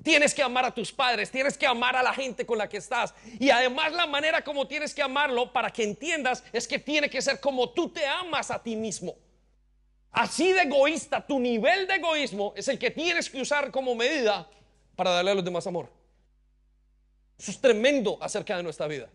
Tienes 0.03 0.35
que 0.35 0.43
amar 0.43 0.65
a 0.65 0.75
tus 0.75 0.91
padres, 0.91 1.31
tienes 1.31 1.57
que 1.57 1.67
amar 1.67 1.95
a 1.95 2.03
la 2.03 2.13
gente 2.13 2.45
con 2.45 2.59
la 2.59 2.69
que 2.69 2.79
estás. 2.79 3.15
Y 3.39 3.51
además 3.51 3.93
la 3.93 4.07
manera 4.07 4.43
como 4.43 4.67
tienes 4.67 4.95
que 4.95 5.03
amarlo, 5.03 5.53
para 5.53 5.71
que 5.71 5.85
entiendas, 5.85 6.43
es 6.53 6.67
que 6.67 6.79
tiene 6.79 7.09
que 7.09 7.23
ser 7.23 7.39
como 7.39 7.71
tú 7.71 7.89
te 7.89 8.05
amas 8.05 8.51
a 8.51 8.61
ti 8.61 8.75
mismo. 8.75 9.17
Así 10.11 10.53
de 10.53 10.63
egoísta, 10.63 11.25
tu 11.25 11.39
nivel 11.39 11.87
de 11.87 11.95
egoísmo 11.95 12.53
es 12.57 12.69
el 12.69 12.79
que 12.79 12.91
tienes 12.91 13.31
que 13.31 13.41
usar 13.41 13.71
como 13.71 13.95
medida 13.95 14.49
para 14.97 15.11
darle 15.11 15.31
a 15.31 15.35
los 15.35 15.45
demás 15.45 15.67
amor. 15.67 15.89
Eso 17.39 17.51
es 17.51 17.61
tremendo 17.61 18.19
acerca 18.21 18.57
de 18.57 18.63
nuestra 18.63 18.87
vida. 18.89 19.09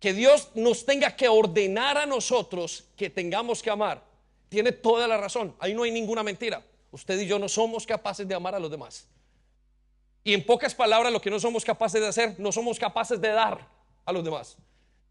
Que 0.00 0.12
Dios 0.12 0.50
nos 0.54 0.84
tenga 0.84 1.14
que 1.14 1.28
ordenar 1.28 1.98
a 1.98 2.06
nosotros 2.06 2.84
que 2.96 3.10
tengamos 3.10 3.62
que 3.62 3.70
amar. 3.70 4.09
Tiene 4.50 4.72
toda 4.72 5.08
la 5.08 5.16
razón. 5.16 5.54
Ahí 5.60 5.72
no 5.72 5.84
hay 5.84 5.92
ninguna 5.92 6.22
mentira. 6.22 6.62
Usted 6.90 7.18
y 7.20 7.26
yo 7.26 7.38
no 7.38 7.48
somos 7.48 7.86
capaces 7.86 8.28
de 8.28 8.34
amar 8.34 8.54
a 8.54 8.58
los 8.58 8.70
demás. 8.70 9.08
Y 10.22 10.34
en 10.34 10.44
pocas 10.44 10.74
palabras, 10.74 11.12
lo 11.12 11.20
que 11.20 11.30
no 11.30 11.40
somos 11.40 11.64
capaces 11.64 12.00
de 12.00 12.08
hacer, 12.08 12.34
no 12.38 12.52
somos 12.52 12.78
capaces 12.78 13.18
de 13.20 13.28
dar 13.28 13.66
a 14.04 14.12
los 14.12 14.22
demás. 14.22 14.58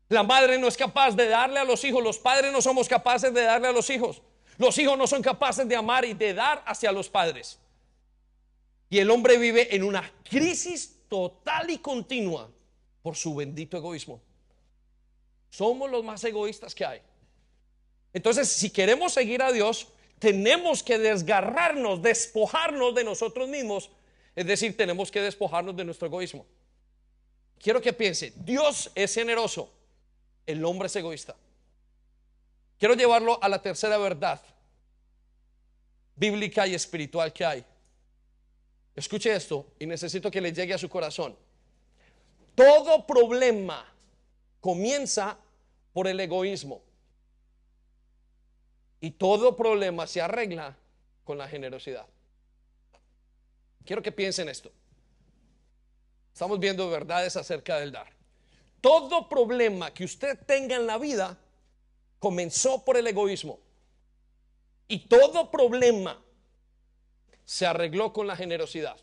La 0.10 0.24
madre 0.24 0.60
no 0.60 0.68
es 0.68 0.76
capaz 0.76 1.16
de 1.16 1.28
darle 1.30 1.60
a 1.60 1.64
los 1.64 1.84
hijos, 1.84 2.04
los 2.04 2.20
padres 2.20 2.52
no 2.52 2.62
somos 2.62 2.88
capaces 2.88 3.34
de 3.34 3.44
darle 3.44 3.70
a 3.70 3.72
los 3.72 3.90
hijos. 3.90 4.22
Los 4.58 4.78
hijos 4.78 4.98
no 4.98 5.08
son 5.08 5.22
capaces 5.22 5.68
de 5.68 5.76
amar 5.76 6.04
y 6.04 6.14
de 6.14 6.34
dar 6.34 6.62
hacia 6.68 6.92
los 6.92 7.10
padres. 7.10 7.58
Y 8.90 9.00
el 9.00 9.10
hombre 9.10 9.38
vive 9.38 9.74
en 9.74 9.84
una 9.84 10.12
crisis 10.30 11.00
total 11.08 11.70
y 11.70 11.78
continua 11.78 12.50
por 13.02 13.16
su 13.16 13.34
bendito 13.34 13.78
egoísmo. 13.78 14.22
Somos 15.50 15.90
los 15.90 16.04
más 16.04 16.24
egoístas 16.26 16.76
que 16.76 16.86
hay. 16.86 17.02
Entonces, 18.14 18.50
si 18.50 18.70
queremos 18.70 19.14
seguir 19.14 19.42
a 19.42 19.52
Dios, 19.52 19.88
tenemos 20.20 20.84
que 20.84 20.98
desgarrarnos, 20.98 22.02
despojarnos 22.02 22.96
de 22.96 23.04
nosotros 23.04 23.48
mismos 23.48 23.90
es 24.40 24.46
decir, 24.46 24.78
tenemos 24.78 25.12
que 25.12 25.22
despojarnos 25.22 25.76
de 25.76 25.84
nuestro 25.84 26.08
egoísmo. 26.08 26.46
Quiero 27.62 27.82
que 27.82 27.92
piense, 27.92 28.32
Dios 28.38 28.90
es 28.96 29.14
generoso, 29.14 29.70
el 30.46 30.64
hombre 30.64 30.88
es 30.88 30.96
egoísta. 30.96 31.36
Quiero 32.78 32.94
llevarlo 32.94 33.38
a 33.44 33.50
la 33.50 33.62
tercera 33.62 33.98
verdad 33.98 34.42
bíblica 36.16 36.68
y 36.68 36.74
espiritual 36.74 37.34
que 37.34 37.44
hay. 37.44 37.66
Escuche 38.96 39.36
esto 39.36 39.74
y 39.78 39.86
necesito 39.86 40.32
que 40.32 40.40
le 40.40 40.54
llegue 40.54 40.74
a 40.74 40.78
su 40.78 40.88
corazón. 40.88 41.36
Todo 42.56 43.06
problema 43.06 43.94
comienza 44.62 45.38
por 45.92 46.08
el 46.08 46.18
egoísmo. 46.18 46.82
Y 49.02 49.12
todo 49.12 49.56
problema 49.56 50.08
se 50.08 50.22
arregla 50.22 50.76
con 51.24 51.38
la 51.38 51.48
generosidad. 51.48 52.06
Quiero 53.86 54.02
que 54.02 54.12
piensen 54.12 54.50
esto. 54.50 54.72
Estamos 56.34 56.60
viendo 56.60 56.90
verdades 56.90 57.36
acerca 57.36 57.80
del 57.80 57.92
dar. 57.92 58.12
Todo 58.82 59.28
problema 59.28 59.94
que 59.94 60.06
usted 60.06 60.38
tenga 60.46 60.76
en 60.76 60.88
la 60.88 60.98
vida 60.98 61.38
comenzó 62.18 62.84
por 62.84 62.98
el 62.98 63.08
egoísmo. 63.08 63.60
Y 64.88 65.08
todo 65.08 65.52
problema 65.52 66.22
se 67.46 67.66
arregló 67.66 68.14
con 68.14 68.28
la 68.28 68.36
generosidad. 68.36 68.98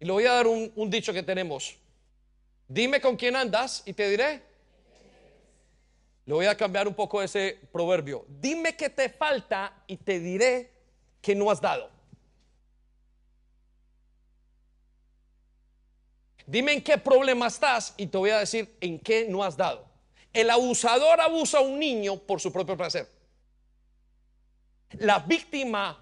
Y 0.00 0.04
le 0.04 0.12
voy 0.12 0.26
a 0.26 0.32
dar 0.32 0.46
un, 0.46 0.72
un 0.74 0.90
dicho 0.90 1.12
que 1.12 1.22
tenemos. 1.22 1.76
Dime 2.68 3.00
con 3.00 3.16
quién 3.16 3.36
andas 3.36 3.82
y 3.86 3.92
te 3.92 4.08
diré. 4.08 4.42
Le 6.24 6.34
voy 6.34 6.46
a 6.46 6.56
cambiar 6.56 6.86
un 6.86 6.94
poco 6.94 7.20
ese 7.20 7.58
proverbio. 7.72 8.24
Dime 8.28 8.76
qué 8.76 8.88
te 8.88 9.08
falta 9.08 9.82
y 9.86 9.96
te 9.96 10.20
diré 10.20 10.72
que 11.20 11.34
no 11.34 11.50
has 11.50 11.60
dado. 11.60 11.90
Dime 16.46 16.72
en 16.72 16.82
qué 16.82 16.98
problema 16.98 17.46
estás 17.46 17.94
y 17.96 18.06
te 18.06 18.18
voy 18.18 18.30
a 18.30 18.38
decir 18.38 18.76
en 18.80 18.98
qué 18.98 19.26
no 19.28 19.42
has 19.42 19.56
dado. 19.56 19.86
El 20.32 20.50
abusador 20.50 21.20
abusa 21.20 21.58
a 21.58 21.62
un 21.62 21.78
niño 21.78 22.16
por 22.18 22.40
su 22.40 22.52
propio 22.52 22.76
placer. 22.76 23.08
La 24.98 25.18
víctima 25.20 25.98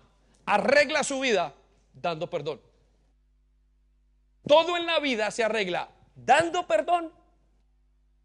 arregla 0.46 1.04
su 1.04 1.20
vida 1.20 1.54
dando 1.92 2.28
perdón. 2.28 2.60
Todo 4.46 4.76
en 4.76 4.86
la 4.86 4.98
vida 4.98 5.30
se 5.30 5.44
arregla 5.44 5.90
dando 6.14 6.66
perdón, 6.66 7.12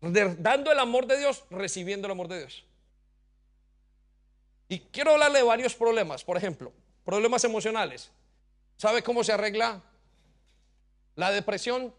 dando 0.02 0.72
el 0.72 0.80
amor 0.80 1.08
de 1.08 1.18
Dios, 1.18 1.44
recibiendo 1.50 2.08
el 2.08 2.12
amor 2.12 2.28
de 2.28 2.40
Dios. 2.40 2.66
Y 4.68 4.80
quiero 4.80 5.12
hablarle 5.12 5.40
de 5.40 5.46
varios 5.46 5.76
problemas, 5.76 6.24
por 6.24 6.38
ejemplo, 6.38 6.72
problemas 7.04 7.44
emocionales. 7.44 8.12
¿Sabe 8.78 9.04
cómo 9.04 9.24
se 9.24 9.32
arregla 9.32 9.82
la 11.16 11.32
depresión? 11.32 11.94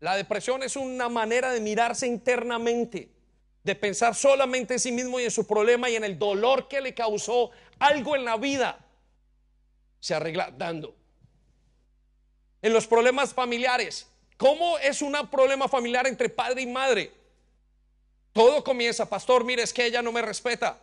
La 0.00 0.16
depresión 0.16 0.62
es 0.62 0.76
una 0.76 1.08
manera 1.08 1.52
de 1.52 1.60
mirarse 1.60 2.06
internamente, 2.06 3.10
de 3.64 3.74
pensar 3.74 4.14
solamente 4.14 4.74
en 4.74 4.80
sí 4.80 4.92
mismo 4.92 5.18
y 5.18 5.24
en 5.24 5.30
su 5.30 5.46
problema 5.46 5.90
y 5.90 5.96
en 5.96 6.04
el 6.04 6.18
dolor 6.18 6.68
que 6.68 6.80
le 6.80 6.94
causó 6.94 7.50
algo 7.78 8.14
en 8.14 8.24
la 8.24 8.36
vida. 8.36 8.78
Se 9.98 10.14
arregla 10.14 10.52
dando. 10.56 10.94
En 12.62 12.72
los 12.72 12.86
problemas 12.86 13.34
familiares, 13.34 14.08
¿cómo 14.36 14.78
es 14.78 15.02
un 15.02 15.16
problema 15.30 15.68
familiar 15.68 16.06
entre 16.06 16.28
padre 16.28 16.62
y 16.62 16.66
madre? 16.66 17.17
Todo 18.32 18.62
comienza, 18.62 19.08
pastor, 19.08 19.44
mire, 19.44 19.62
es 19.62 19.72
que 19.72 19.86
ella 19.86 20.02
no 20.02 20.12
me 20.12 20.22
respeta. 20.22 20.78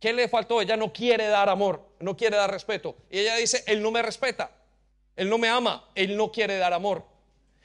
¿Qué 0.00 0.12
le 0.12 0.28
faltó? 0.28 0.60
Ella 0.60 0.76
no 0.76 0.92
quiere 0.92 1.26
dar 1.26 1.48
amor, 1.48 1.86
no 2.00 2.16
quiere 2.16 2.36
dar 2.36 2.50
respeto. 2.50 2.96
Y 3.10 3.18
ella 3.18 3.36
dice, 3.36 3.62
él 3.66 3.82
no 3.82 3.90
me 3.90 4.02
respeta. 4.02 4.50
Él 5.14 5.28
no 5.28 5.36
me 5.36 5.48
ama, 5.48 5.84
él 5.94 6.16
no 6.16 6.32
quiere 6.32 6.56
dar 6.56 6.72
amor. 6.72 7.04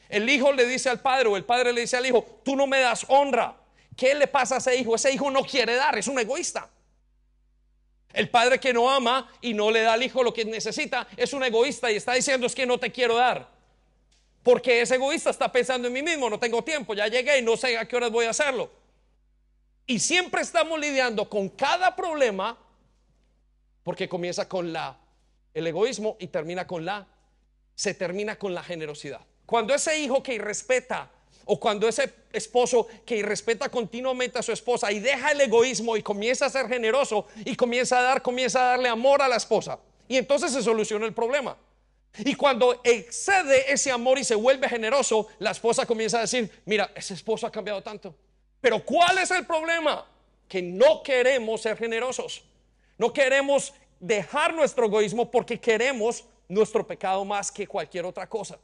El 0.10 0.30
hijo 0.30 0.51
le 0.51 0.65
dice 0.65 0.89
al 0.89 0.99
padre 0.99 1.30
o 1.30 1.38
el 1.38 1.45
padre 1.45 1.71
le 1.71 1.82
dice 1.82 1.97
al 1.97 2.06
hijo, 2.06 2.41
tú 2.43 2.56
no 2.56 2.67
me 2.67 2.80
das 2.80 3.06
honra. 3.08 3.56
¿Qué 3.95 4.13
le 4.13 4.28
pasa 4.28 4.56
a 4.56 4.58
ese 4.58 4.75
hijo? 4.75 4.95
Ese 4.95 5.12
hijo 5.13 5.32
no 5.32 5.43
quiere 5.43 5.75
dar, 5.75 5.97
es 5.97 6.08
un 6.08 6.19
egoísta. 6.19 6.69
El 8.13 8.30
padre 8.30 8.60
que 8.60 8.73
no 8.73 8.89
ama 8.89 9.32
y 9.41 9.54
no 9.54 9.71
le 9.71 9.82
da 9.82 9.93
al 9.93 10.04
hijo 10.04 10.23
lo 10.23 10.34
que 10.34 10.45
necesita 10.45 11.08
es 11.17 11.34
un 11.34 11.43
egoísta 11.43 11.91
y 11.91 11.95
está 11.95 12.13
diciendo 12.13 12.47
es 12.47 12.56
que 12.56 12.65
no 12.65 12.78
te 12.78 12.91
quiero 12.91 13.15
dar. 13.15 13.47
Porque 14.43 14.82
ese 14.82 14.95
egoísta 14.95 15.30
está 15.30 15.51
pensando 15.51 15.88
en 15.88 15.93
mí 15.93 16.04
mismo, 16.04 16.30
no 16.30 16.39
tengo 16.39 16.63
tiempo, 16.63 16.93
ya 16.93 17.08
llegué 17.08 17.39
y 17.39 17.41
no 17.41 17.58
sé 17.58 17.78
a 17.78 17.88
qué 17.88 17.95
horas 17.95 18.12
voy 18.12 18.25
a 18.25 18.30
hacerlo. 18.30 18.69
Y 19.88 20.00
siempre 20.00 20.41
estamos 20.41 20.80
lidiando 20.80 21.30
con 21.30 21.50
cada 21.50 21.95
problema 21.95 22.58
porque 23.84 24.10
comienza 24.10 24.50
con 24.50 24.74
la 24.74 24.98
el 25.54 25.67
egoísmo 25.67 26.17
y 26.19 26.28
termina 26.28 26.67
con 26.67 26.86
la 26.86 27.08
se 27.76 27.93
termina 27.93 28.38
con 28.38 28.54
la 28.54 28.63
generosidad. 28.63 29.21
Cuando 29.45 29.74
ese 29.74 30.00
hijo 30.00 30.24
que 30.24 30.34
irrespeta 30.34 31.12
o 31.45 31.60
cuando 31.60 31.88
ese 31.88 32.12
esposo 32.34 32.88
que 33.06 33.17
irrespeta 33.17 33.69
continuamente 33.69 34.39
a 34.39 34.41
su 34.41 34.52
esposa 34.52 34.91
y 34.91 35.00
deja 35.00 35.32
el 35.32 35.41
egoísmo 35.41 35.95
y 35.95 36.02
comienza 36.02 36.45
a 36.45 36.50
ser 36.50 36.67
generoso 36.67 37.28
y 37.43 37.56
comienza 37.56 38.00
a 38.00 38.04
dar, 38.04 38.21
comienza 38.21 38.62
a 38.62 38.69
darle 38.71 38.89
amor 38.89 39.21
a 39.21 39.28
la 39.28 39.36
esposa. 39.36 39.80
Y 40.08 40.17
entonces 40.17 40.52
se 40.52 40.63
soluciona 40.63 41.06
el 41.06 41.13
problema. 41.13 41.58
Y 42.19 42.36
cuando 42.36 42.80
excede 42.84 43.71
ese 43.71 43.91
amor 43.91 44.17
y 44.17 44.24
se 44.24 44.36
vuelve 44.36 44.69
generoso, 44.69 45.28
la 45.39 45.52
esposa 45.52 45.86
comienza 45.86 46.17
a 46.17 46.21
decir, 46.21 46.50
mira, 46.65 46.91
ese 46.95 47.13
esposo 47.13 47.45
ha 47.45 47.52
cambiado 47.52 47.84
tanto. 47.84 48.15
Pero 48.65 48.84
¿cuál 48.84 49.19
es 49.19 49.30
el 49.30 49.45
problema? 49.45 50.08
Que 50.49 50.60
no 50.60 51.04
queremos 51.04 51.62
ser 51.62 51.78
generosos. 51.78 52.43
No 52.97 53.13
queremos 53.13 53.75
dejar 53.99 54.56
nuestro 54.56 54.88
egoísmo 54.88 55.30
porque 55.30 55.60
queremos 55.60 56.25
nuestro 56.47 56.88
pecado 56.88 57.23
más 57.25 57.51
que 57.51 57.67
cualquier 57.67 58.06
otra 58.06 58.28
cosa. 58.28 58.58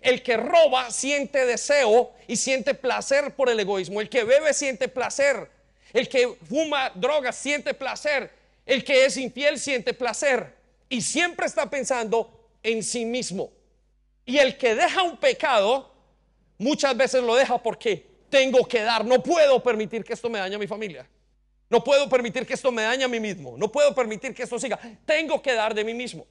El 0.00 0.22
que 0.22 0.36
roba 0.36 0.92
siente 0.92 1.44
deseo 1.44 2.12
y 2.28 2.36
siente 2.36 2.72
placer 2.72 3.34
por 3.34 3.48
el 3.48 3.58
egoísmo. 3.58 4.00
El 4.00 4.08
que 4.08 4.22
bebe 4.22 4.54
siente 4.54 4.86
placer. 4.86 5.50
El 5.92 6.08
que 6.08 6.36
fuma 6.48 6.92
drogas 6.94 7.34
siente 7.34 7.74
placer. 7.74 8.30
El 8.64 8.84
que 8.84 9.06
es 9.06 9.16
infiel 9.16 9.58
siente 9.58 9.92
placer. 9.92 10.54
Y 10.88 11.00
siempre 11.00 11.46
está 11.46 11.68
pensando 11.68 12.30
en 12.62 12.84
sí 12.84 13.04
mismo. 13.04 13.50
Y 14.24 14.38
el 14.38 14.56
que 14.56 14.76
deja 14.76 15.02
un 15.02 15.16
pecado, 15.16 15.92
muchas 16.58 16.96
veces 16.96 17.24
lo 17.24 17.34
deja 17.34 17.60
porque 17.60 18.07
tengo 18.28 18.66
que 18.66 18.82
dar. 18.82 19.04
No 19.04 19.22
puedo 19.22 19.62
permitir 19.62 20.04
que 20.04 20.12
esto 20.12 20.28
me 20.28 20.38
dañe 20.38 20.56
a 20.56 20.58
mi 20.58 20.66
familia. 20.66 21.08
No 21.70 21.84
puedo 21.84 22.08
permitir 22.08 22.46
que 22.46 22.54
esto 22.54 22.72
me 22.72 22.82
dañe 22.82 23.04
a 23.04 23.08
mí 23.08 23.20
mismo. 23.20 23.56
No 23.56 23.70
puedo 23.70 23.94
permitir 23.94 24.34
que 24.34 24.42
esto 24.42 24.58
siga. 24.58 24.78
Tengo 25.04 25.42
que 25.42 25.52
dar 25.54 25.74
de 25.74 25.84
mí 25.84 25.94
mismo. 25.94 26.26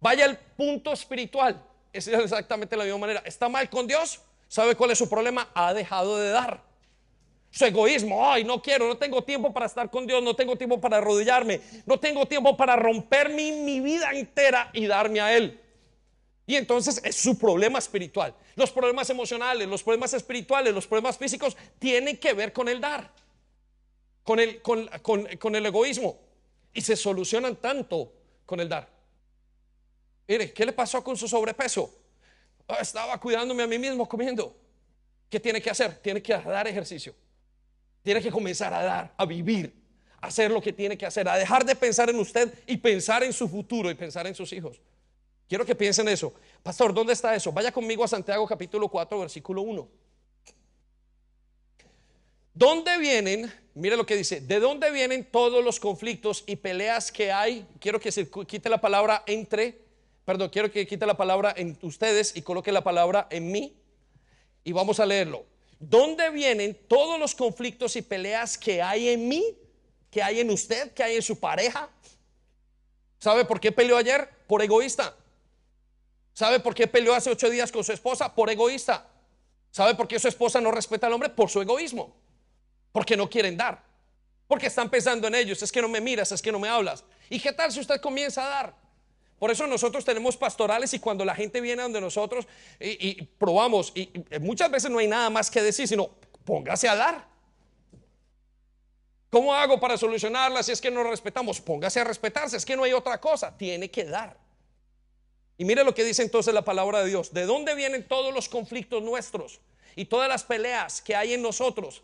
Vaya 0.00 0.24
al 0.24 0.36
punto 0.36 0.92
espiritual. 0.92 1.62
Es 1.92 2.08
exactamente 2.08 2.76
la 2.76 2.84
misma 2.84 2.98
manera. 2.98 3.22
¿Está 3.24 3.48
mal 3.48 3.68
con 3.68 3.86
Dios? 3.86 4.20
¿Sabe 4.48 4.74
cuál 4.74 4.90
es 4.90 4.98
su 4.98 5.08
problema? 5.08 5.48
Ha 5.54 5.72
dejado 5.74 6.18
de 6.18 6.30
dar. 6.30 6.62
Su 7.52 7.64
egoísmo, 7.64 8.30
ay, 8.30 8.44
no 8.44 8.62
quiero, 8.62 8.86
no 8.86 8.96
tengo 8.96 9.22
tiempo 9.22 9.52
para 9.52 9.66
estar 9.66 9.90
con 9.90 10.06
Dios, 10.06 10.22
no 10.22 10.36
tengo 10.36 10.56
tiempo 10.56 10.80
para 10.80 10.98
arrodillarme, 10.98 11.60
no 11.84 11.98
tengo 11.98 12.26
tiempo 12.26 12.56
para 12.56 12.76
romper 12.76 13.30
mi, 13.30 13.50
mi 13.50 13.80
vida 13.80 14.12
entera 14.12 14.70
y 14.72 14.86
darme 14.86 15.20
a 15.20 15.36
Él. 15.36 15.60
Y 16.50 16.56
entonces 16.56 17.00
es 17.04 17.14
su 17.14 17.38
problema 17.38 17.78
espiritual. 17.78 18.34
Los 18.56 18.72
problemas 18.72 19.08
emocionales, 19.08 19.68
los 19.68 19.84
problemas 19.84 20.12
espirituales, 20.14 20.74
los 20.74 20.84
problemas 20.84 21.16
físicos 21.16 21.56
tienen 21.78 22.16
que 22.16 22.32
ver 22.32 22.52
con 22.52 22.68
el 22.68 22.80
dar, 22.80 23.08
con 24.24 24.40
el, 24.40 24.60
con, 24.60 24.88
con 25.38 25.54
el 25.54 25.64
egoísmo. 25.64 26.18
Y 26.74 26.80
se 26.80 26.96
solucionan 26.96 27.54
tanto 27.54 28.12
con 28.44 28.58
el 28.58 28.68
dar. 28.68 28.88
Mire, 30.26 30.52
¿qué 30.52 30.66
le 30.66 30.72
pasó 30.72 31.04
con 31.04 31.16
su 31.16 31.28
sobrepeso? 31.28 31.88
Ah, 32.66 32.78
estaba 32.80 33.20
cuidándome 33.20 33.62
a 33.62 33.68
mí 33.68 33.78
mismo 33.78 34.08
comiendo. 34.08 34.52
¿Qué 35.28 35.38
tiene 35.38 35.62
que 35.62 35.70
hacer? 35.70 35.98
Tiene 35.98 36.20
que 36.20 36.32
dar 36.32 36.66
ejercicio. 36.66 37.14
Tiene 38.02 38.20
que 38.20 38.32
comenzar 38.32 38.74
a 38.74 38.82
dar, 38.82 39.14
a 39.16 39.24
vivir, 39.24 39.72
a 40.20 40.26
hacer 40.26 40.50
lo 40.50 40.60
que 40.60 40.72
tiene 40.72 40.98
que 40.98 41.06
hacer, 41.06 41.28
a 41.28 41.36
dejar 41.36 41.64
de 41.64 41.76
pensar 41.76 42.10
en 42.10 42.18
usted 42.18 42.52
y 42.66 42.76
pensar 42.78 43.22
en 43.22 43.32
su 43.32 43.48
futuro 43.48 43.88
y 43.88 43.94
pensar 43.94 44.26
en 44.26 44.34
sus 44.34 44.52
hijos. 44.52 44.80
Quiero 45.50 45.66
que 45.66 45.74
piensen 45.74 46.06
eso. 46.06 46.32
Pastor, 46.62 46.94
¿dónde 46.94 47.12
está 47.12 47.34
eso? 47.34 47.50
Vaya 47.50 47.72
conmigo 47.72 48.04
a 48.04 48.08
Santiago 48.08 48.46
capítulo 48.46 48.88
4, 48.88 49.18
versículo 49.18 49.62
1. 49.62 49.88
¿Dónde 52.54 52.96
vienen? 52.98 53.52
Mire 53.74 53.96
lo 53.96 54.06
que 54.06 54.14
dice. 54.14 54.40
¿De 54.40 54.60
dónde 54.60 54.92
vienen 54.92 55.28
todos 55.28 55.64
los 55.64 55.80
conflictos 55.80 56.44
y 56.46 56.54
peleas 56.54 57.10
que 57.10 57.32
hay? 57.32 57.66
Quiero 57.80 57.98
que 57.98 58.12
se 58.12 58.30
quite 58.46 58.68
la 58.68 58.80
palabra 58.80 59.24
entre 59.26 59.90
perdón, 60.24 60.50
quiero 60.50 60.70
que 60.70 60.86
quite 60.86 61.04
la 61.04 61.16
palabra 61.16 61.52
en 61.56 61.76
ustedes 61.82 62.36
y 62.36 62.42
coloque 62.42 62.70
la 62.70 62.84
palabra 62.84 63.26
en 63.30 63.50
mí. 63.50 63.76
Y 64.62 64.70
vamos 64.70 65.00
a 65.00 65.06
leerlo. 65.06 65.44
¿Dónde 65.80 66.30
vienen 66.30 66.78
todos 66.86 67.18
los 67.18 67.34
conflictos 67.34 67.96
y 67.96 68.02
peleas 68.02 68.56
que 68.56 68.80
hay 68.80 69.08
en 69.08 69.26
mí? 69.26 69.58
¿Que 70.12 70.22
hay 70.22 70.38
en 70.38 70.50
usted? 70.50 70.92
¿Que 70.92 71.02
hay 71.02 71.16
en 71.16 71.22
su 71.22 71.40
pareja? 71.40 71.90
¿Sabe 73.18 73.44
por 73.44 73.58
qué 73.58 73.72
peleó 73.72 73.96
ayer? 73.96 74.28
Por 74.46 74.62
egoísta. 74.62 75.16
¿Sabe 76.32 76.60
por 76.60 76.74
qué 76.74 76.86
peleó 76.86 77.14
hace 77.14 77.30
ocho 77.30 77.50
días 77.50 77.70
con 77.72 77.84
su 77.84 77.92
esposa? 77.92 78.34
Por 78.34 78.50
egoísta. 78.50 79.06
¿Sabe 79.70 79.94
por 79.94 80.08
qué 80.08 80.18
su 80.18 80.28
esposa 80.28 80.60
no 80.60 80.70
respeta 80.70 81.06
al 81.06 81.12
hombre? 81.12 81.30
Por 81.30 81.48
su 81.50 81.60
egoísmo. 81.60 82.14
Porque 82.92 83.16
no 83.16 83.28
quieren 83.28 83.56
dar. 83.56 83.82
Porque 84.48 84.66
están 84.66 84.90
pensando 84.90 85.28
en 85.28 85.34
ellos. 85.34 85.62
Es 85.62 85.70
que 85.70 85.82
no 85.82 85.88
me 85.88 86.00
miras, 86.00 86.32
es 86.32 86.42
que 86.42 86.50
no 86.50 86.58
me 86.58 86.68
hablas. 86.68 87.04
¿Y 87.28 87.38
qué 87.38 87.52
tal 87.52 87.70
si 87.70 87.80
usted 87.80 88.00
comienza 88.00 88.44
a 88.44 88.48
dar? 88.48 88.74
Por 89.40 89.50
eso 89.50 89.66
nosotros 89.66 90.04
tenemos 90.04 90.36
pastorales 90.36 90.92
y 90.92 90.98
cuando 90.98 91.24
la 91.24 91.34
gente 91.34 91.62
viene 91.62 91.82
donde 91.82 91.98
nosotros 91.98 92.46
y, 92.78 93.22
probamos, 93.22 93.90
y, 93.94 94.10
muchas 94.38 94.70
veces 94.70 94.90
no 94.90 94.98
hay 94.98 95.08
nada 95.08 95.30
más 95.30 95.50
que 95.50 95.62
decir, 95.62 95.88
sino 95.88 96.10
póngase 96.44 96.86
a 96.88 96.94
dar. 96.94 97.26
¿Cómo 99.30 99.54
hago 99.54 99.80
para 99.80 99.96
solucionarla 99.96 100.62
si 100.62 100.72
es 100.72 100.80
que 100.80 100.90
no 100.90 101.02
respetamos? 101.04 101.58
Póngase 101.58 102.00
a 102.00 102.04
respetarse, 102.04 102.58
es 102.58 102.66
que 102.66 102.76
no 102.76 102.84
hay 102.84 102.92
otra 102.92 103.18
cosa, 103.18 103.56
tiene 103.56 103.90
que 103.90 104.04
dar. 104.04 104.36
Y 105.60 105.64
mire 105.66 105.84
lo 105.84 105.94
que 105.94 106.04
dice 106.04 106.22
entonces 106.22 106.54
la 106.54 106.64
palabra 106.64 107.00
de 107.00 107.10
Dios. 107.10 107.34
¿De 107.34 107.44
dónde 107.44 107.74
vienen 107.74 108.08
todos 108.08 108.32
los 108.32 108.48
conflictos 108.48 109.02
nuestros 109.02 109.60
y 109.94 110.06
todas 110.06 110.26
las 110.26 110.42
peleas 110.42 111.02
que 111.02 111.14
hay 111.14 111.34
en 111.34 111.42
nosotros? 111.42 112.02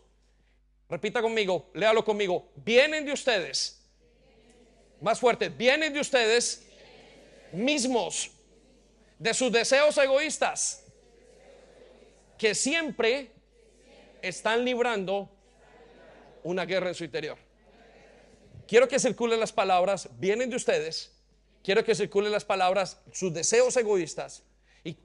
Repita 0.87 1.23
conmigo, 1.23 1.71
léalo 1.73 2.05
conmigo. 2.05 2.51
Vienen 2.57 3.03
de 3.03 3.13
ustedes. 3.13 3.81
Más 5.01 5.19
fuerte, 5.19 5.49
vienen 5.49 5.91
de 5.91 5.99
ustedes 5.99 6.67
mismos, 7.51 8.29
de 9.17 9.33
sus 9.33 9.51
deseos 9.51 9.97
egoístas, 9.97 10.83
que 12.37 12.53
siempre 12.53 13.31
están 14.21 14.63
librando 14.65 15.31
una 16.43 16.63
guerra 16.63 16.89
en 16.89 16.95
su 16.95 17.05
interior. 17.05 17.39
Quiero 18.67 18.87
que 18.87 18.99
circulen 18.99 19.39
las 19.39 19.51
palabras, 19.51 20.09
vienen 20.19 20.47
de 20.51 20.57
ustedes, 20.57 21.16
quiero 21.67 21.83
que 21.83 21.95
circulen 21.95 22.31
las 22.31 22.45
palabras, 22.45 22.97
sus 23.11 23.33
deseos 23.33 23.75
egoístas, 23.75 24.41
y 24.85 24.95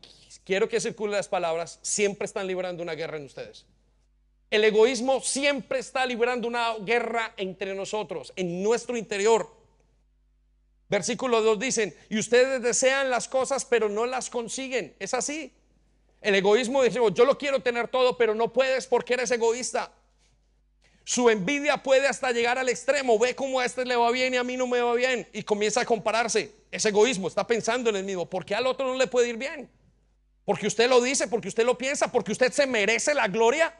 quiero 0.44 0.68
que 0.68 0.80
circulen 0.80 1.16
las 1.16 1.26
palabras, 1.26 1.80
siempre 1.82 2.24
están 2.24 2.46
librando 2.46 2.84
una 2.84 2.94
guerra 2.94 3.16
en 3.16 3.24
ustedes. 3.24 3.66
El 4.48 4.62
egoísmo 4.62 5.20
siempre 5.22 5.80
está 5.80 6.06
librando 6.06 6.46
una 6.46 6.74
guerra 6.74 7.34
entre 7.36 7.74
nosotros, 7.74 8.32
en 8.36 8.62
nuestro 8.62 8.96
interior. 8.96 9.52
Versículo 10.88 11.42
2 11.42 11.58
dicen, 11.58 11.96
y 12.08 12.20
ustedes 12.20 12.62
desean 12.62 13.10
las 13.10 13.26
cosas 13.26 13.64
pero 13.64 13.88
no 13.88 14.06
las 14.06 14.30
consiguen. 14.30 14.94
Es 15.00 15.14
así. 15.14 15.52
El 16.20 16.36
egoísmo 16.36 16.84
dice, 16.84 17.00
yo 17.12 17.24
lo 17.24 17.38
quiero 17.38 17.58
tener 17.58 17.88
todo, 17.88 18.16
pero 18.16 18.36
no 18.36 18.52
puedes 18.52 18.86
porque 18.86 19.14
eres 19.14 19.32
egoísta. 19.32 19.92
Su 21.04 21.28
envidia 21.30 21.82
puede 21.82 22.06
hasta 22.06 22.30
llegar 22.30 22.58
al 22.58 22.68
extremo. 22.68 23.18
Ve 23.18 23.34
cómo 23.34 23.60
a 23.60 23.64
este 23.64 23.84
le 23.84 23.96
va 23.96 24.10
bien 24.10 24.34
y 24.34 24.36
a 24.36 24.44
mí 24.44 24.56
no 24.56 24.66
me 24.66 24.80
va 24.80 24.94
bien. 24.94 25.26
Y 25.32 25.42
comienza 25.42 25.80
a 25.80 25.84
compararse. 25.84 26.52
Es 26.70 26.84
egoísmo, 26.84 27.28
está 27.28 27.46
pensando 27.46 27.90
en 27.90 27.96
el 27.96 28.04
mismo. 28.04 28.26
porque 28.26 28.54
al 28.54 28.66
otro 28.66 28.86
no 28.86 28.96
le 28.96 29.06
puede 29.06 29.28
ir 29.28 29.36
bien? 29.36 29.68
Porque 30.44 30.66
usted 30.66 30.88
lo 30.88 31.00
dice, 31.00 31.28
porque 31.28 31.48
usted 31.48 31.64
lo 31.64 31.78
piensa, 31.78 32.10
porque 32.10 32.32
usted 32.32 32.52
se 32.52 32.66
merece 32.66 33.14
la 33.14 33.28
gloria, 33.28 33.74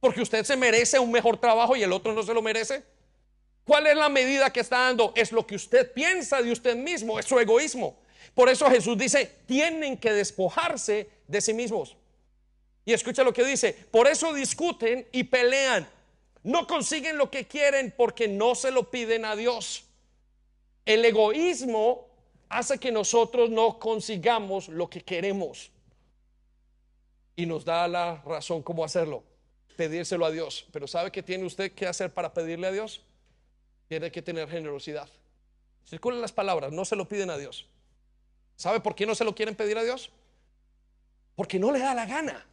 porque 0.00 0.20
usted 0.20 0.44
se 0.44 0.56
merece 0.56 0.98
un 0.98 1.12
mejor 1.12 1.38
trabajo 1.38 1.76
y 1.76 1.82
el 1.82 1.92
otro 1.92 2.12
no 2.12 2.22
se 2.22 2.34
lo 2.34 2.42
merece. 2.42 2.82
¿Cuál 3.64 3.86
es 3.86 3.96
la 3.96 4.08
medida 4.08 4.52
que 4.52 4.60
está 4.60 4.78
dando? 4.78 5.12
Es 5.14 5.30
lo 5.30 5.46
que 5.46 5.54
usted 5.54 5.92
piensa 5.92 6.42
de 6.42 6.50
usted 6.50 6.76
mismo, 6.76 7.18
es 7.18 7.26
su 7.26 7.38
egoísmo. 7.38 7.96
Por 8.34 8.48
eso 8.48 8.68
Jesús 8.68 8.98
dice, 8.98 9.30
tienen 9.46 9.96
que 9.96 10.12
despojarse 10.12 11.08
de 11.28 11.40
sí 11.40 11.54
mismos. 11.54 11.96
Y 12.84 12.92
escucha 12.92 13.22
lo 13.22 13.32
que 13.32 13.44
dice, 13.44 13.72
por 13.90 14.08
eso 14.08 14.32
discuten 14.32 15.06
y 15.12 15.24
pelean. 15.24 15.88
No 16.42 16.66
consiguen 16.66 17.16
lo 17.16 17.30
que 17.30 17.46
quieren 17.46 17.94
porque 17.96 18.28
no 18.28 18.54
se 18.54 18.70
lo 18.70 18.90
piden 18.90 19.24
a 19.24 19.36
Dios. 19.36 19.84
El 20.84 21.04
egoísmo 21.04 22.08
hace 22.48 22.78
que 22.78 22.90
nosotros 22.90 23.50
no 23.50 23.78
consigamos 23.78 24.68
lo 24.68 24.90
que 24.90 25.02
queremos. 25.02 25.70
Y 27.36 27.46
nos 27.46 27.64
da 27.64 27.86
la 27.88 28.20
razón 28.26 28.62
cómo 28.62 28.84
hacerlo, 28.84 29.22
pedírselo 29.76 30.26
a 30.26 30.30
Dios. 30.30 30.66
Pero 30.72 30.86
¿sabe 30.86 31.10
qué 31.12 31.22
tiene 31.22 31.44
usted 31.44 31.72
que 31.72 31.86
hacer 31.86 32.12
para 32.12 32.34
pedirle 32.34 32.66
a 32.66 32.72
Dios? 32.72 33.02
tiene 33.92 34.10
que 34.10 34.22
tener 34.22 34.48
generosidad. 34.48 35.06
Circulen 35.86 36.22
las 36.22 36.32
palabras, 36.32 36.72
no 36.72 36.86
se 36.86 36.96
lo 36.96 37.06
piden 37.06 37.28
a 37.28 37.36
Dios. 37.36 37.66
¿Sabe 38.56 38.80
por 38.80 38.94
qué 38.94 39.04
no 39.04 39.14
se 39.14 39.22
lo 39.22 39.34
quieren 39.34 39.54
pedir 39.54 39.76
a 39.76 39.82
Dios? 39.82 40.10
Porque 41.36 41.58
no 41.58 41.70
le 41.70 41.78
da 41.78 41.92
la 41.92 42.06
gana. 42.06 42.46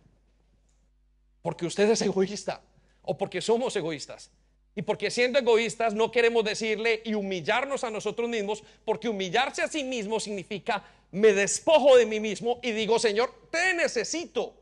Porque 1.41 1.65
usted 1.65 1.89
es 1.89 2.01
egoísta 2.01 2.61
o 3.09 3.17
porque 3.17 3.41
somos 3.41 3.75
egoístas. 3.75 4.29
Y 4.75 4.83
porque 4.83 5.09
siendo 5.09 5.39
egoístas 5.39 5.95
no 5.95 6.11
queremos 6.11 6.43
decirle 6.43 7.01
y 7.03 7.15
humillarnos 7.15 7.83
a 7.83 7.89
nosotros 7.89 8.29
mismos, 8.29 8.63
porque 8.85 9.09
humillarse 9.09 9.63
a 9.63 9.67
sí 9.67 9.83
mismo 9.83 10.19
significa 10.19 10.83
me 11.11 11.33
despojo 11.33 11.97
de 11.97 12.05
mí 12.05 12.19
mismo 12.19 12.59
y 12.61 12.71
digo, 12.71 12.99
Señor, 12.99 13.33
te 13.49 13.73
necesito. 13.73 14.53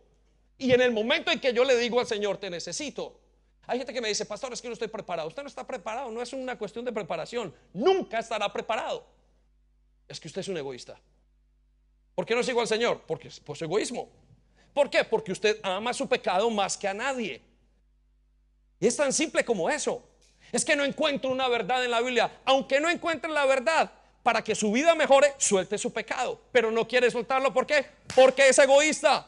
Y 0.57 0.71
en 0.71 0.79
el 0.79 0.93
momento 0.93 1.29
en 1.29 1.41
que 1.41 1.51
yo 1.51 1.65
le 1.65 1.75
digo 1.77 1.99
al 1.99 2.07
Señor, 2.07 2.37
te 2.37 2.49
necesito, 2.49 3.19
hay 3.67 3.79
gente 3.79 3.93
que 3.93 3.99
me 3.99 4.07
dice, 4.07 4.25
pastor, 4.25 4.53
es 4.53 4.61
que 4.61 4.69
no 4.69 4.73
estoy 4.73 4.87
preparado. 4.87 5.27
Usted 5.27 5.43
no 5.43 5.49
está 5.49 5.67
preparado, 5.67 6.09
no 6.09 6.21
es 6.21 6.31
una 6.31 6.57
cuestión 6.57 6.85
de 6.85 6.93
preparación. 6.93 7.53
Nunca 7.73 8.19
estará 8.19 8.51
preparado. 8.51 9.05
Es 10.07 10.21
que 10.21 10.29
usted 10.29 10.39
es 10.39 10.47
un 10.47 10.55
egoísta. 10.55 10.97
¿Por 12.15 12.25
qué 12.25 12.33
no 12.33 12.43
sigo 12.43 12.61
al 12.61 12.67
Señor? 12.67 13.01
Porque 13.05 13.27
es 13.27 13.41
por 13.41 13.57
su 13.57 13.65
egoísmo. 13.65 14.07
¿Por 14.73 14.89
qué? 14.89 15.03
Porque 15.03 15.33
usted 15.33 15.59
ama 15.63 15.93
su 15.93 16.07
pecado 16.07 16.49
más 16.49 16.77
que 16.77 16.87
a 16.87 16.93
nadie. 16.93 17.41
Y 18.79 18.87
es 18.87 18.95
tan 18.95 19.11
simple 19.13 19.43
como 19.43 19.69
eso. 19.69 20.03
Es 20.51 20.63
que 20.63 20.75
no 20.75 20.85
encuentro 20.85 21.29
una 21.29 21.47
verdad 21.47 21.83
en 21.83 21.91
la 21.91 22.01
Biblia. 22.01 22.31
Aunque 22.45 22.79
no 22.79 22.89
encuentre 22.89 23.29
la 23.29 23.45
verdad, 23.45 23.91
para 24.23 24.43
que 24.43 24.55
su 24.55 24.71
vida 24.71 24.95
mejore, 24.95 25.33
suelte 25.37 25.77
su 25.77 25.91
pecado. 25.91 26.39
Pero 26.51 26.71
no 26.71 26.87
quiere 26.87 27.09
soltarlo. 27.11 27.53
¿Por 27.53 27.65
qué? 27.65 27.85
Porque 28.15 28.49
es 28.49 28.57
egoísta. 28.59 29.27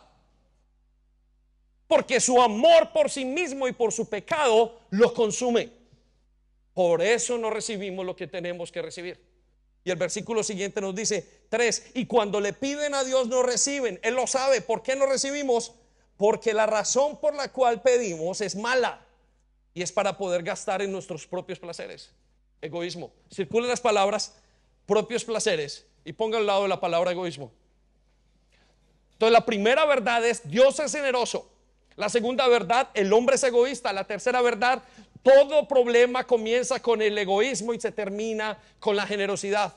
Porque 1.87 2.19
su 2.19 2.41
amor 2.41 2.91
por 2.91 3.09
sí 3.09 3.25
mismo 3.25 3.67
y 3.67 3.71
por 3.71 3.91
su 3.91 4.07
pecado 4.07 4.79
lo 4.91 5.13
consume. 5.13 5.71
Por 6.73 7.01
eso 7.01 7.37
no 7.37 7.49
recibimos 7.49 8.05
lo 8.05 8.15
que 8.15 8.27
tenemos 8.27 8.71
que 8.71 8.81
recibir. 8.81 9.19
Y 9.83 9.91
el 9.91 9.97
versículo 9.97 10.43
siguiente 10.43 10.81
nos 10.81 10.93
dice, 10.93 11.45
tres, 11.49 11.91
y 11.93 12.05
cuando 12.05 12.39
le 12.39 12.53
piden 12.53 12.93
a 12.93 13.03
Dios 13.03 13.27
no 13.27 13.41
reciben. 13.41 13.99
Él 14.03 14.13
lo 14.13 14.27
sabe. 14.27 14.61
¿Por 14.61 14.83
qué 14.83 14.95
no 14.95 15.07
recibimos? 15.07 15.73
Porque 16.15 16.53
la 16.53 16.65
razón 16.65 17.19
por 17.19 17.33
la 17.33 17.51
cual 17.51 17.81
pedimos 17.81 18.41
es 18.41 18.55
mala. 18.55 19.05
Y 19.79 19.81
es 19.81 19.93
para 19.93 20.17
poder 20.17 20.43
gastar 20.43 20.81
en 20.81 20.91
nuestros 20.91 21.25
propios 21.25 21.57
placeres. 21.57 22.11
Egoísmo. 22.61 23.13
Circulen 23.33 23.69
las 23.69 23.79
palabras 23.79 24.35
propios 24.85 25.23
placeres 25.23 25.85
y 26.03 26.11
ponga 26.11 26.37
al 26.37 26.45
lado 26.45 26.63
de 26.63 26.67
la 26.67 26.81
palabra 26.81 27.11
egoísmo. 27.11 27.49
Entonces 29.13 29.31
la 29.31 29.45
primera 29.45 29.85
verdad 29.85 30.25
es 30.25 30.41
Dios 30.43 30.77
es 30.81 30.91
generoso. 30.91 31.49
La 31.95 32.09
segunda 32.09 32.45
verdad, 32.49 32.89
el 32.93 33.13
hombre 33.13 33.37
es 33.37 33.43
egoísta. 33.45 33.93
La 33.93 34.03
tercera 34.03 34.41
verdad, 34.41 34.83
todo 35.23 35.65
problema 35.65 36.27
comienza 36.27 36.81
con 36.81 37.01
el 37.01 37.17
egoísmo 37.17 37.73
y 37.73 37.79
se 37.79 37.93
termina 37.93 38.61
con 38.81 38.97
la 38.97 39.07
generosidad. 39.07 39.75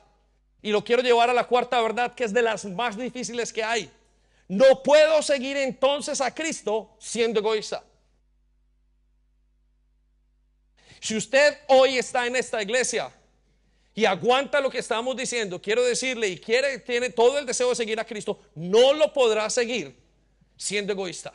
Y 0.62 0.72
lo 0.72 0.82
quiero 0.82 1.02
llevar 1.02 1.30
a 1.30 1.32
la 1.32 1.46
cuarta 1.46 1.80
verdad, 1.80 2.12
que 2.12 2.24
es 2.24 2.32
de 2.32 2.42
las 2.42 2.64
más 2.64 2.96
difíciles 2.96 3.52
que 3.52 3.62
hay. 3.62 3.88
No 4.48 4.82
puedo 4.82 5.22
seguir 5.22 5.56
entonces 5.58 6.20
a 6.20 6.34
Cristo 6.34 6.90
siendo 6.98 7.38
egoísta. 7.38 7.84
Si 11.02 11.14
usted 11.14 11.58
hoy 11.68 11.98
está 11.98 12.26
en 12.26 12.36
esta 12.36 12.62
iglesia 12.62 13.12
y 13.94 14.06
aguanta 14.06 14.58
lo 14.60 14.70
que 14.70 14.78
estamos 14.78 15.14
diciendo, 15.14 15.60
quiero 15.60 15.84
decirle 15.84 16.28
y 16.28 16.38
quiere, 16.38 16.78
tiene 16.78 17.10
todo 17.10 17.38
el 17.38 17.44
deseo 17.44 17.68
de 17.68 17.74
seguir 17.74 18.00
a 18.00 18.06
Cristo, 18.06 18.40
no 18.54 18.94
lo 18.94 19.12
podrá 19.12 19.50
seguir 19.50 19.94
siendo 20.56 20.94
egoísta 20.94 21.34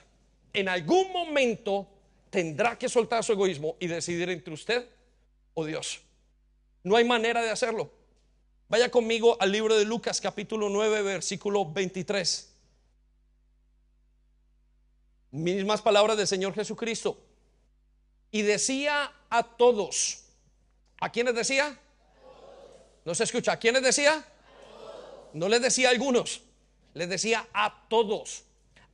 en 0.57 0.69
algún 0.69 1.11
momento 1.11 1.87
tendrá 2.31 2.77
que 2.77 2.89
soltar 2.89 3.23
su 3.23 3.31
egoísmo 3.31 3.75
y 3.79 3.85
decidir 3.85 4.27
entre 4.29 4.53
usted 4.53 4.87
o 5.53 5.63
Dios. 5.63 6.01
No 6.83 6.95
hay 6.95 7.05
manera 7.05 7.43
de 7.43 7.51
hacerlo. 7.51 7.91
Vaya 8.67 8.89
conmigo 8.89 9.37
al 9.39 9.51
libro 9.51 9.77
de 9.77 9.85
Lucas 9.85 10.19
capítulo 10.19 10.67
9 10.69 11.03
versículo 11.03 11.71
23. 11.71 12.53
Mismas 15.29 15.81
palabras 15.81 16.17
del 16.17 16.27
Señor 16.27 16.55
Jesucristo. 16.55 17.19
Y 18.31 18.41
decía 18.41 19.11
a 19.29 19.43
todos. 19.43 20.23
¿A 20.99 21.11
quiénes 21.11 21.35
decía? 21.35 21.77
No 23.05 23.15
se 23.15 23.23
escucha. 23.23 23.53
¿A 23.53 23.57
quiénes 23.59 23.83
decía? 23.83 24.25
No 25.33 25.47
les 25.47 25.61
decía 25.61 25.89
a 25.89 25.91
algunos. 25.91 26.41
Les 26.93 27.09
decía 27.09 27.47
a 27.53 27.87
todos. 27.89 28.43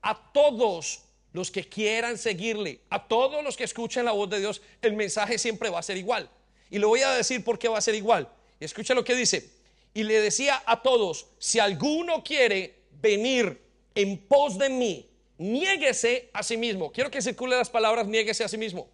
A 0.01 0.31
todos 0.33 1.03
los 1.33 1.49
que 1.49 1.67
quieran 1.67 2.17
seguirle, 2.17 2.81
a 2.89 3.07
todos 3.07 3.43
los 3.43 3.57
que 3.57 3.63
escuchen 3.63 4.05
la 4.05 4.11
voz 4.11 4.29
de 4.29 4.39
Dios, 4.39 4.61
el 4.81 4.93
mensaje 4.93 5.37
siempre 5.37 5.69
va 5.69 5.79
a 5.79 5.83
ser 5.83 5.97
igual. 5.97 6.29
Y 6.69 6.79
le 6.79 6.85
voy 6.85 7.01
a 7.01 7.11
decir 7.11 7.43
por 7.43 7.57
qué 7.57 7.67
va 7.67 7.79
a 7.79 7.81
ser 7.81 7.95
igual. 7.95 8.29
Escucha 8.59 8.93
lo 8.93 9.03
que 9.03 9.15
dice. 9.15 9.49
Y 9.93 10.03
le 10.03 10.21
decía 10.21 10.61
a 10.65 10.81
todos, 10.81 11.27
si 11.39 11.59
alguno 11.59 12.23
quiere 12.23 12.75
venir 13.01 13.61
en 13.95 14.17
pos 14.17 14.57
de 14.57 14.69
mí, 14.69 15.09
niéguese 15.37 16.29
a 16.33 16.43
sí 16.43 16.57
mismo. 16.57 16.91
Quiero 16.91 17.11
que 17.11 17.21
circule 17.21 17.55
las 17.55 17.69
palabras, 17.69 18.07
niéguese 18.07 18.43
a 18.43 18.47
sí 18.47 18.57
mismo. 18.57 18.89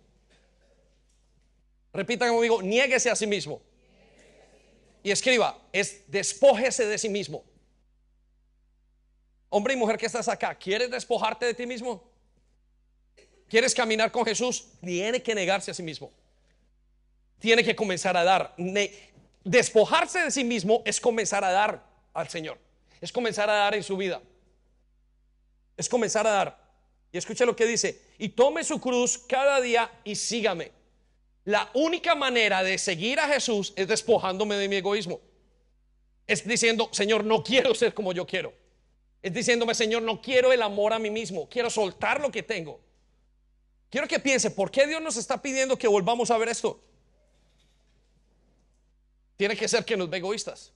Repitan 1.99 2.33
conmigo, 2.33 2.61
niéguese 2.61 3.09
a 3.09 3.15
sí 3.15 3.27
mismo. 3.27 3.61
Y 5.03 5.11
escriba, 5.11 5.59
es 5.73 6.09
despójese 6.09 6.85
de 6.85 6.97
sí 6.97 7.09
mismo. 7.09 7.43
Hombre 9.49 9.73
y 9.73 9.75
mujer 9.75 9.97
que 9.97 10.05
estás 10.05 10.29
acá, 10.29 10.55
¿quieres 10.55 10.89
despojarte 10.89 11.45
de 11.45 11.53
ti 11.53 11.65
mismo? 11.65 12.01
¿Quieres 13.49 13.75
caminar 13.75 14.13
con 14.13 14.23
Jesús? 14.23 14.67
Tiene 14.79 15.21
que 15.21 15.35
negarse 15.35 15.71
a 15.71 15.73
sí 15.73 15.83
mismo. 15.83 16.09
Tiene 17.37 17.65
que 17.65 17.75
comenzar 17.75 18.15
a 18.15 18.23
dar. 18.23 18.55
Despojarse 19.43 20.19
de 20.19 20.31
sí 20.31 20.45
mismo 20.45 20.81
es 20.85 21.01
comenzar 21.01 21.43
a 21.43 21.51
dar 21.51 21.83
al 22.13 22.29
Señor. 22.29 22.57
Es 23.01 23.11
comenzar 23.11 23.49
a 23.49 23.55
dar 23.55 23.75
en 23.75 23.83
su 23.83 23.97
vida. 23.97 24.21
Es 25.75 25.89
comenzar 25.89 26.25
a 26.25 26.31
dar. 26.31 26.69
Y 27.11 27.17
escuche 27.17 27.45
lo 27.45 27.57
que 27.57 27.65
dice. 27.65 28.01
Y 28.17 28.29
tome 28.29 28.63
su 28.63 28.79
cruz 28.79 29.17
cada 29.17 29.59
día 29.59 29.91
y 30.05 30.15
sígame. 30.15 30.78
La 31.49 31.67
única 31.73 32.13
manera 32.13 32.61
de 32.61 32.77
seguir 32.77 33.19
a 33.19 33.27
Jesús 33.27 33.73
es 33.75 33.87
despojándome 33.87 34.55
de 34.55 34.69
mi 34.69 34.75
egoísmo. 34.75 35.19
Es 36.27 36.47
diciendo, 36.47 36.89
Señor, 36.91 37.23
no 37.23 37.43
quiero 37.43 37.73
ser 37.73 37.91
como 37.95 38.13
yo 38.13 38.27
quiero. 38.27 38.53
Es 39.23 39.33
diciéndome, 39.33 39.73
Señor, 39.73 40.03
no 40.03 40.21
quiero 40.21 40.53
el 40.53 40.61
amor 40.61 40.93
a 40.93 40.99
mí 40.99 41.09
mismo. 41.09 41.49
Quiero 41.49 41.71
soltar 41.71 42.21
lo 42.21 42.29
que 42.29 42.43
tengo. 42.43 42.79
Quiero 43.89 44.07
que 44.07 44.19
piense, 44.19 44.51
¿por 44.51 44.69
qué 44.69 44.85
Dios 44.85 45.01
nos 45.01 45.17
está 45.17 45.41
pidiendo 45.41 45.75
que 45.75 45.87
volvamos 45.87 46.29
a 46.29 46.37
ver 46.37 46.49
esto? 46.49 46.79
Tiene 49.35 49.57
que 49.57 49.67
ser 49.67 49.83
que 49.83 49.97
nos 49.97 50.07
ve 50.07 50.17
egoístas. 50.17 50.71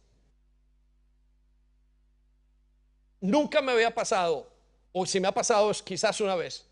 Nunca 3.22 3.62
me 3.62 3.74
había 3.74 3.94
pasado, 3.94 4.52
o 4.92 5.06
si 5.06 5.20
me 5.20 5.28
ha 5.28 5.34
pasado 5.34 5.70
es 5.70 5.84
quizás 5.84 6.20
una 6.20 6.36
vez, 6.36 6.66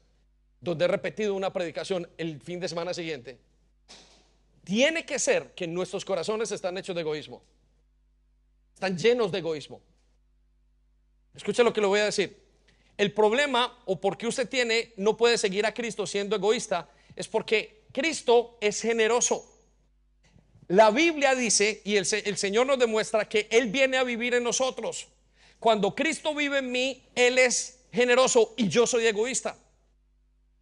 donde 0.59 0.85
he 0.85 0.87
repetido 0.87 1.35
una 1.35 1.53
predicación 1.53 2.09
el 2.17 2.41
fin 2.41 2.59
de 2.59 2.67
semana 2.67 2.95
siguiente. 2.95 3.50
Tiene 4.63 5.05
que 5.05 5.19
ser 5.19 5.53
que 5.55 5.67
nuestros 5.67 6.05
corazones 6.05 6.51
están 6.51 6.77
hechos 6.77 6.95
de 6.95 7.01
egoísmo. 7.01 7.43
Están 8.73 8.97
llenos 8.97 9.31
de 9.31 9.39
egoísmo. 9.39 9.81
Escucha 11.35 11.63
lo 11.63 11.73
que 11.73 11.81
le 11.81 11.87
voy 11.87 11.99
a 11.99 12.05
decir. 12.05 12.41
El 12.97 13.13
problema 13.13 13.79
o 13.85 13.99
por 13.99 14.17
qué 14.17 14.27
usted 14.27 14.47
tiene, 14.47 14.93
no 14.97 15.17
puede 15.17 15.37
seguir 15.37 15.65
a 15.65 15.73
Cristo 15.73 16.05
siendo 16.05 16.35
egoísta, 16.35 16.89
es 17.15 17.27
porque 17.27 17.83
Cristo 17.91 18.57
es 18.61 18.81
generoso. 18.81 19.47
La 20.67 20.91
Biblia 20.91 21.35
dice, 21.35 21.81
y 21.83 21.95
el, 21.95 22.07
el, 22.25 22.37
Señor 22.37 22.67
nos 22.67 22.79
demuestra 22.79 23.27
que 23.27 23.47
Él 23.51 23.67
viene 23.67 23.97
a 23.97 24.03
vivir 24.03 24.35
en 24.35 24.43
nosotros. 24.43 25.07
Cuando 25.59 25.95
Cristo 25.95 26.33
vive 26.33 26.59
en 26.59 26.71
mí, 26.71 27.03
Él 27.15 27.37
es 27.37 27.79
generoso 27.91 28.53
y 28.55 28.67
yo 28.69 28.87
soy 28.87 29.05
egoísta. 29.05 29.57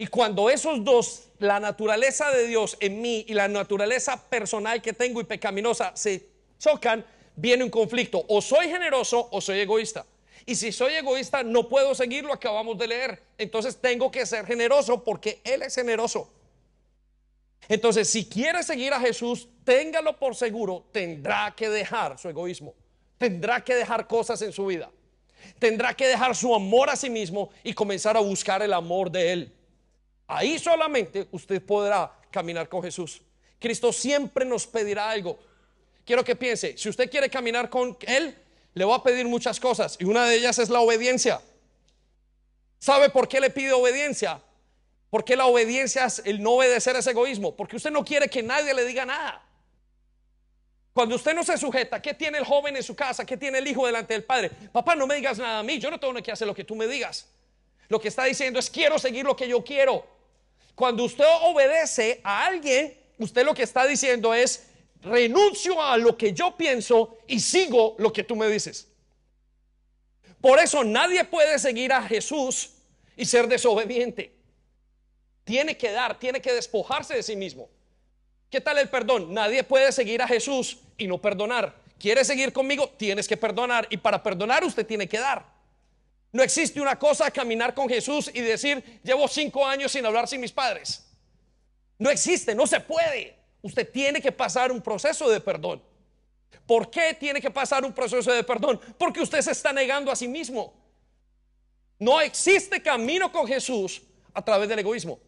Y 0.02 0.08
cuando 0.08 0.50
esos 0.50 0.82
dos, 0.86 1.28
la 1.40 1.60
naturaleza 1.60 2.32
de 2.32 2.48
Dios 2.48 2.78
en 2.80 3.02
mí 3.02 3.26
y 3.28 3.34
la 3.34 3.50
naturaleza 3.50 4.30
personal 4.30 4.82
que 4.82 4.94
tengo 4.94 5.20
y 5.20 5.26
pecaminosa 5.26 5.92
se 5.94 6.26
chocan, 6.58 7.06
viene 7.36 7.66
un 7.66 7.70
conflicto. 7.70 8.24
O 8.30 8.42
soy 8.42 8.70
generoso 8.70 9.28
o 9.30 9.42
soy 9.42 9.60
egoísta. 9.60 10.06
Y 10.46 10.56
si 10.56 10.72
soy 10.72 10.94
egoísta, 10.94 11.44
no 11.44 11.68
puedo 11.68 11.94
seguir 11.94 12.24
lo 12.24 12.32
acabamos 12.32 12.78
de 12.78 12.88
leer. 12.88 13.22
Entonces 13.38 13.76
tengo 13.76 14.10
que 14.10 14.26
ser 14.26 14.46
generoso 14.46 15.04
porque 15.04 15.42
Él 15.44 15.64
es 15.64 15.76
generoso. 15.76 16.32
Entonces, 17.68 18.10
si 18.10 18.24
quiere 18.26 18.64
seguir 18.64 18.94
a 18.94 19.02
Jesús, 19.02 19.50
téngalo 19.66 20.18
por 20.18 20.34
seguro, 20.34 20.86
tendrá 20.94 21.54
que 21.58 21.70
dejar 21.70 22.18
su 22.18 22.30
egoísmo. 22.30 22.74
Tendrá 23.18 23.62
que 23.62 23.76
dejar 23.76 24.08
cosas 24.08 24.42
en 24.44 24.54
su 24.54 24.66
vida. 24.66 24.90
Tendrá 25.60 25.94
que 25.94 26.08
dejar 26.08 26.38
su 26.38 26.56
amor 26.56 26.90
a 26.90 26.96
sí 26.96 27.10
mismo 27.10 27.50
y 27.66 27.74
comenzar 27.74 28.16
a 28.16 28.22
buscar 28.22 28.62
el 28.62 28.72
amor 28.72 29.12
de 29.12 29.34
Él. 29.34 29.54
Ahí 30.32 30.60
solamente 30.60 31.28
usted 31.32 31.60
podrá 31.60 32.14
caminar 32.30 32.70
con 32.70 32.84
Jesús. 32.84 33.20
Cristo 33.60 33.92
siempre 33.92 34.46
nos 34.46 34.68
pedirá 34.68 35.10
algo. 35.10 35.40
Quiero 36.06 36.24
que 36.24 36.36
piense, 36.36 36.78
si 36.78 36.88
usted 36.88 37.10
quiere 37.10 37.32
caminar 37.32 37.68
con 37.68 37.98
Él, 38.02 38.38
le 38.76 38.86
va 38.86 38.98
a 38.98 39.04
pedir 39.04 39.26
muchas 39.26 39.60
cosas 39.60 39.98
y 40.00 40.06
una 40.06 40.26
de 40.26 40.36
ellas 40.36 40.60
es 40.60 40.70
la 40.70 40.82
obediencia. 40.82 41.42
¿Sabe 42.78 43.10
por 43.10 43.28
qué 43.28 43.42
le 43.42 43.50
pide 43.50 43.74
obediencia? 43.74 44.40
Porque 45.10 45.36
la 45.36 45.48
obediencia 45.48 46.06
es 46.06 46.22
el 46.24 46.44
no 46.44 46.52
obedecer 46.52 46.96
ese 46.96 47.10
egoísmo, 47.10 47.56
porque 47.56 47.78
usted 47.78 47.90
no 47.90 48.06
quiere 48.06 48.30
que 48.30 48.44
nadie 48.44 48.72
le 48.76 48.86
diga 48.86 49.08
nada. 49.08 49.44
Cuando 50.94 51.16
usted 51.16 51.34
no 51.34 51.44
se 51.44 51.58
sujeta, 51.58 52.00
¿qué 52.00 52.14
tiene 52.14 52.38
el 52.38 52.46
joven 52.46 52.76
en 52.76 52.84
su 52.84 52.96
casa? 52.96 53.26
¿Qué 53.26 53.36
tiene 53.36 53.58
el 53.58 53.68
hijo 53.68 53.88
delante 53.88 54.14
del 54.14 54.24
padre? 54.24 54.52
Papá, 54.72 54.96
no 54.96 55.08
me 55.08 55.16
digas 55.16 55.40
nada 55.40 55.60
a 55.60 55.64
mí, 55.64 55.80
yo 55.80 55.90
no 55.90 56.00
tengo 56.00 56.14
que 56.22 56.32
hacer 56.32 56.48
lo 56.48 56.54
que 56.54 56.64
tú 56.64 56.76
me 56.76 56.86
digas. 56.86 57.28
Lo 57.88 58.00
que 58.00 58.10
está 58.10 58.26
diciendo 58.26 58.60
es 58.60 58.70
quiero 58.70 59.00
seguir 59.00 59.26
lo 59.26 59.36
que 59.36 59.48
yo 59.48 59.64
quiero. 59.64 60.19
Cuando 60.80 61.04
usted 61.04 61.26
obedece 61.42 62.22
a 62.24 62.46
alguien, 62.46 62.98
usted 63.18 63.44
lo 63.44 63.54
que 63.54 63.64
está 63.64 63.86
diciendo 63.86 64.34
es 64.34 64.68
renuncio 65.02 65.84
a 65.84 65.98
lo 65.98 66.16
que 66.16 66.32
yo 66.32 66.56
pienso 66.56 67.18
y 67.28 67.42
sigo 67.42 67.98
lo 68.00 68.14
que 68.14 68.24
tú 68.24 68.34
me 68.38 68.48
dices. 68.48 68.88
Por 70.40 70.58
eso 70.58 70.86
nadie 70.86 71.26
puede 71.26 71.60
seguir 71.60 71.92
a 71.92 72.02
Jesús 72.04 72.70
y 73.18 73.26
ser 73.26 73.50
desobediente. 73.50 74.34
Tiene 75.44 75.76
que 75.76 75.92
dar, 75.92 76.18
tiene 76.18 76.42
que 76.42 76.54
despojarse 76.54 77.14
de 77.14 77.24
sí 77.24 77.36
mismo. 77.36 77.68
¿Qué 78.50 78.62
tal 78.62 78.78
el 78.78 78.88
perdón? 78.88 79.34
Nadie 79.34 79.66
puede 79.66 79.92
seguir 79.92 80.22
a 80.22 80.30
Jesús 80.30 80.78
y 80.98 81.08
no 81.08 81.18
perdonar. 81.18 81.76
¿Quieres 82.00 82.26
seguir 82.26 82.54
conmigo? 82.54 82.88
Tienes 82.92 83.28
que 83.28 83.36
perdonar. 83.36 83.86
Y 83.90 83.98
para 83.98 84.24
perdonar 84.24 84.64
usted 84.64 84.88
tiene 84.88 85.10
que 85.10 85.20
dar. 85.20 85.59
No 86.32 86.44
existe 86.44 86.80
una 86.80 86.98
cosa 86.98 87.32
caminar 87.32 87.74
con 87.74 87.90
Jesús 87.90 88.30
y 88.34 88.42
decir, 88.42 89.02
llevo 89.04 89.28
cinco 89.28 89.66
años 89.66 89.92
sin 89.92 90.06
hablar 90.06 90.28
sin 90.28 90.42
mis 90.42 90.52
padres. 90.52 91.06
No 91.98 92.10
existe, 92.10 92.54
no 92.54 92.68
se 92.68 92.80
puede. 92.80 93.36
Usted 93.62 93.92
tiene 93.92 94.22
que 94.22 94.32
pasar 94.32 94.72
un 94.72 94.82
proceso 94.82 95.30
de 95.30 95.42
perdón. 95.42 95.82
¿Por 96.66 96.92
qué 96.92 97.16
tiene 97.20 97.42
que 97.42 97.50
pasar 97.50 97.84
un 97.84 97.94
proceso 97.94 98.32
de 98.32 98.44
perdón? 98.44 98.80
Porque 98.98 99.22
usted 99.22 99.42
se 99.42 99.52
está 99.52 99.74
negando 99.74 100.12
a 100.12 100.16
sí 100.16 100.28
mismo. 100.28 100.74
No 101.98 102.22
existe 102.22 102.82
camino 102.82 103.32
con 103.32 103.48
Jesús 103.48 104.02
a 104.34 104.46
través 104.46 104.70
del 104.70 104.80
egoísmo. 104.80 105.20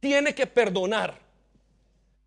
Tiene 0.00 0.34
que 0.34 0.46
perdonar. 0.46 1.18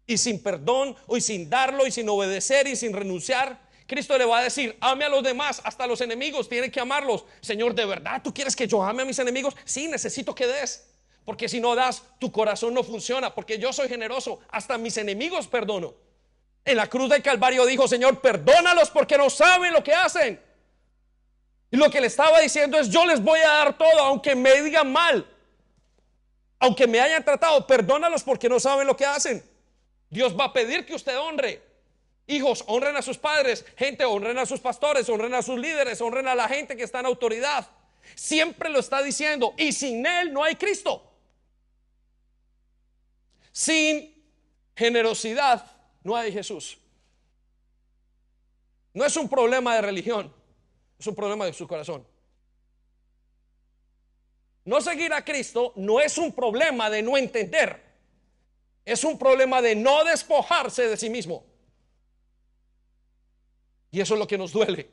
Y 0.07 0.17
sin 0.17 0.41
perdón, 0.41 0.95
y 1.09 1.19
sin 1.19 1.49
darlo, 1.49 1.85
y 1.85 1.91
sin 1.91 2.07
obedecer, 2.07 2.65
y 2.67 2.77
sin 2.77 2.93
renunciar, 2.93 3.66
Cristo 3.87 4.17
le 4.17 4.25
va 4.25 4.39
a 4.39 4.43
decir, 4.43 4.77
ame 4.81 5.05
a 5.05 5.09
los 5.09 5.23
demás, 5.23 5.61
hasta 5.63 5.87
los 5.87 6.01
enemigos, 6.01 6.49
tiene 6.49 6.69
que 6.69 6.79
amarlos. 6.79 7.23
Señor, 7.39 7.73
¿de 7.73 7.85
verdad 7.85 8.21
tú 8.21 8.33
quieres 8.33 8.55
que 8.55 8.67
yo 8.67 8.83
ame 8.83 9.03
a 9.03 9.05
mis 9.05 9.17
enemigos? 9.17 9.55
Sí, 9.63 9.87
necesito 9.87 10.35
que 10.35 10.45
des. 10.45 10.85
Porque 11.23 11.47
si 11.47 11.59
no 11.59 11.73
das, 11.73 12.03
tu 12.19 12.31
corazón 12.31 12.73
no 12.73 12.83
funciona. 12.83 13.33
Porque 13.33 13.57
yo 13.57 13.71
soy 13.71 13.87
generoso, 13.87 14.39
hasta 14.49 14.77
mis 14.77 14.97
enemigos 14.97 15.47
perdono. 15.47 15.93
En 16.65 16.75
la 16.75 16.87
cruz 16.87 17.09
del 17.09 17.23
Calvario 17.23 17.65
dijo, 17.65 17.87
Señor, 17.87 18.19
perdónalos 18.19 18.89
porque 18.89 19.17
no 19.17 19.29
saben 19.29 19.71
lo 19.71 19.81
que 19.81 19.93
hacen. 19.93 20.41
Y 21.71 21.77
lo 21.77 21.89
que 21.89 22.01
le 22.01 22.07
estaba 22.07 22.39
diciendo 22.41 22.77
es, 22.77 22.89
yo 22.89 23.05
les 23.05 23.23
voy 23.23 23.39
a 23.39 23.47
dar 23.47 23.77
todo, 23.77 23.99
aunque 24.01 24.35
me 24.35 24.61
digan 24.61 24.91
mal. 24.91 25.25
Aunque 26.59 26.87
me 26.87 26.99
hayan 26.99 27.23
tratado, 27.23 27.65
perdónalos 27.65 28.23
porque 28.23 28.49
no 28.49 28.59
saben 28.59 28.87
lo 28.87 28.97
que 28.97 29.05
hacen. 29.05 29.43
Dios 30.09 30.37
va 30.37 30.45
a 30.45 30.53
pedir 30.53 30.85
que 30.85 30.95
usted 30.95 31.17
honre. 31.17 31.66
Hijos, 32.27 32.63
honren 32.67 32.95
a 32.97 33.01
sus 33.01 33.17
padres. 33.17 33.65
Gente, 33.77 34.03
honren 34.03 34.37
a 34.37 34.45
sus 34.45 34.59
pastores, 34.59 35.07
honren 35.07 35.33
a 35.33 35.41
sus 35.41 35.57
líderes, 35.57 36.01
honren 36.01 36.27
a 36.27 36.35
la 36.35 36.49
gente 36.49 36.75
que 36.75 36.83
está 36.83 36.99
en 36.99 37.05
autoridad. 37.05 37.69
Siempre 38.15 38.69
lo 38.69 38.79
está 38.79 39.01
diciendo. 39.01 39.53
Y 39.57 39.71
sin 39.71 40.05
Él 40.05 40.33
no 40.33 40.43
hay 40.43 40.55
Cristo. 40.55 41.03
Sin 43.51 44.13
generosidad 44.75 45.65
no 46.03 46.15
hay 46.15 46.31
Jesús. 46.31 46.77
No 48.93 49.05
es 49.05 49.15
un 49.15 49.29
problema 49.29 49.75
de 49.75 49.81
religión, 49.81 50.33
es 50.99 51.07
un 51.07 51.15
problema 51.15 51.45
de 51.45 51.53
su 51.53 51.67
corazón. 51.67 52.05
No 54.65 54.81
seguir 54.81 55.13
a 55.13 55.23
Cristo 55.23 55.71
no 55.75 55.99
es 55.99 56.17
un 56.17 56.33
problema 56.33 56.89
de 56.89 57.01
no 57.01 57.15
entender, 57.15 57.81
es 58.83 59.03
un 59.03 59.17
problema 59.17 59.61
de 59.61 59.75
no 59.75 60.03
despojarse 60.03 60.87
de 60.87 60.97
sí 60.97 61.09
mismo. 61.09 61.45
Y 63.97 64.01
eso 64.01 64.13
es 64.13 64.19
lo 64.19 64.27
que 64.27 64.37
nos 64.37 64.51
duele. 64.51 64.91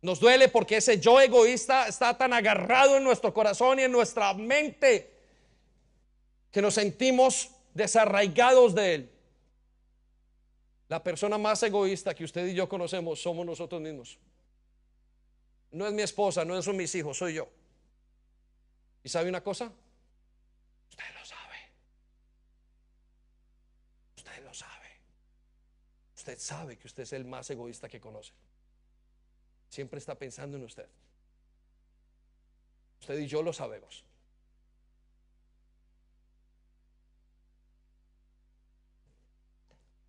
Nos 0.00 0.20
duele 0.20 0.48
porque 0.48 0.76
ese 0.76 1.00
yo 1.00 1.20
egoísta 1.20 1.88
está 1.88 2.16
tan 2.16 2.32
agarrado 2.32 2.96
en 2.96 3.02
nuestro 3.02 3.34
corazón 3.34 3.80
y 3.80 3.82
en 3.82 3.90
nuestra 3.90 4.32
mente 4.32 5.12
que 6.52 6.62
nos 6.62 6.74
sentimos 6.74 7.50
desarraigados 7.74 8.76
de 8.76 8.94
él. 8.94 9.10
La 10.86 11.02
persona 11.02 11.36
más 11.36 11.60
egoísta 11.64 12.14
que 12.14 12.22
usted 12.22 12.46
y 12.46 12.54
yo 12.54 12.68
conocemos 12.68 13.20
somos 13.20 13.44
nosotros 13.44 13.80
mismos. 13.80 14.20
No 15.72 15.88
es 15.88 15.92
mi 15.92 16.02
esposa, 16.02 16.44
no 16.44 16.62
son 16.62 16.76
mis 16.76 16.94
hijos, 16.94 17.18
soy 17.18 17.34
yo. 17.34 17.48
¿Y 19.02 19.08
sabe 19.08 19.28
una 19.30 19.42
cosa? 19.42 19.72
Usted 20.90 21.04
lo 21.18 21.24
sabe. 21.26 21.56
Usted 24.16 24.44
lo 24.44 24.54
sabe. 24.54 24.87
Usted 26.28 26.40
sabe 26.42 26.76
que 26.76 26.86
usted 26.86 27.04
es 27.04 27.14
el 27.14 27.24
más 27.24 27.48
egoísta 27.48 27.88
que 27.88 27.98
conoce. 27.98 28.34
Siempre 29.70 29.98
está 29.98 30.14
pensando 30.14 30.58
en 30.58 30.64
usted. 30.64 30.86
Usted 33.00 33.18
y 33.18 33.26
yo 33.26 33.42
lo 33.42 33.54
sabemos. 33.54 34.04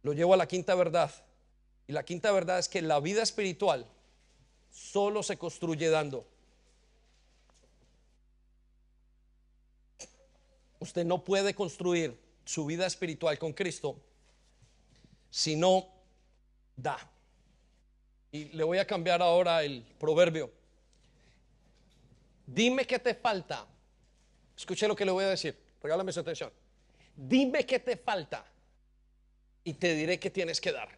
lo 0.02 0.14
llevo 0.14 0.34
a 0.34 0.38
la 0.38 0.48
quinta 0.48 0.76
verdad. 0.76 1.10
Y 1.88 1.94
la 1.94 2.04
quinta 2.04 2.32
verdad 2.32 2.60
es 2.60 2.68
que 2.68 2.82
la 2.82 3.00
vida 3.00 3.22
espiritual 3.22 3.86
solo 4.70 5.24
se 5.24 5.38
construye 5.38 5.90
dando. 5.90 6.28
Usted 10.80 11.06
no 11.06 11.24
puede 11.24 11.54
construir 11.54 12.20
su 12.44 12.66
vida 12.66 12.86
espiritual 12.86 13.40
con 13.40 13.54
Cristo 13.54 14.02
si 15.30 15.56
no 15.56 15.99
da. 16.82 16.98
Y 18.32 18.46
le 18.46 18.64
voy 18.64 18.78
a 18.78 18.86
cambiar 18.86 19.22
ahora 19.22 19.64
el 19.64 19.84
proverbio. 20.00 20.52
Dime 22.46 22.86
qué 22.86 23.00
te 23.00 23.14
falta. 23.16 23.68
Escuche 24.56 24.88
lo 24.88 24.96
que 24.96 25.06
le 25.06 25.12
voy 25.12 25.24
a 25.24 25.30
decir. 25.30 25.58
Regálame 25.82 26.12
su 26.12 26.20
atención. 26.20 26.52
Dime 27.16 27.66
qué 27.66 27.80
te 27.80 27.98
falta 27.98 28.46
y 29.64 29.74
te 29.74 29.94
diré 29.94 30.20
que 30.20 30.30
tienes 30.30 30.60
que 30.60 30.72
dar. 30.72 30.90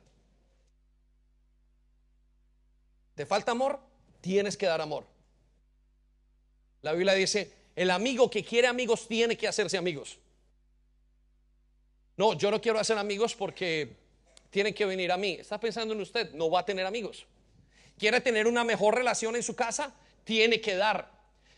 ¿Te 3.16 3.26
falta 3.26 3.52
amor? 3.52 3.80
Tienes 4.22 4.58
que 4.58 4.66
dar 4.66 4.82
amor. 4.82 5.06
La 6.82 6.94
Biblia 6.94 7.14
dice, 7.14 7.54
el 7.76 7.92
amigo 7.92 8.30
que 8.30 8.44
quiere 8.44 8.68
amigos 8.68 9.08
tiene 9.08 9.38
que 9.38 9.48
hacerse 9.48 9.78
amigos. 9.78 10.18
No, 12.18 12.34
yo 12.34 12.52
no 12.52 12.62
quiero 12.62 12.80
hacer 12.80 12.98
amigos 12.98 13.36
porque 13.36 14.01
tienen 14.52 14.74
que 14.74 14.86
venir 14.86 15.12
a 15.12 15.18
mí. 15.18 15.32
Está 15.40 15.60
pensando 15.60 15.96
en 15.96 16.02
usted, 16.02 16.32
no 16.34 16.52
va 16.52 16.60
a 16.60 16.66
tener 16.66 16.86
amigos. 16.86 17.26
¿Quiere 17.98 18.22
tener 18.22 18.46
una 18.46 18.64
mejor 18.64 18.96
relación 18.96 19.36
en 19.36 19.42
su 19.42 19.56
casa? 19.56 19.96
Tiene 20.24 20.62
que 20.62 20.76
dar. 20.76 21.10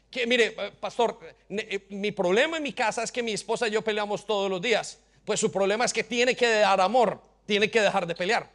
Que, 0.09 0.25
mire, 0.27 0.55
eh, 0.57 0.71
pastor, 0.79 1.19
eh, 1.49 1.85
mi 1.89 2.11
problema 2.11 2.57
en 2.57 2.63
mi 2.63 2.71
casa 2.71 3.03
es 3.03 3.11
que 3.11 3.23
mi 3.23 3.33
esposa 3.33 3.67
y 3.67 3.71
yo 3.71 3.81
peleamos 3.81 4.25
todos 4.25 4.49
los 4.49 4.61
días. 4.61 4.99
Pues 5.25 5.39
su 5.39 5.51
problema 5.51 5.85
es 5.85 5.91
que 5.91 6.03
tiene 6.03 6.35
que 6.35 6.47
dar 6.47 6.79
amor, 6.79 7.19
tiene 7.45 7.69
que 7.69 7.81
dejar 7.81 8.05
de 8.05 8.15
pelear. 8.15 8.49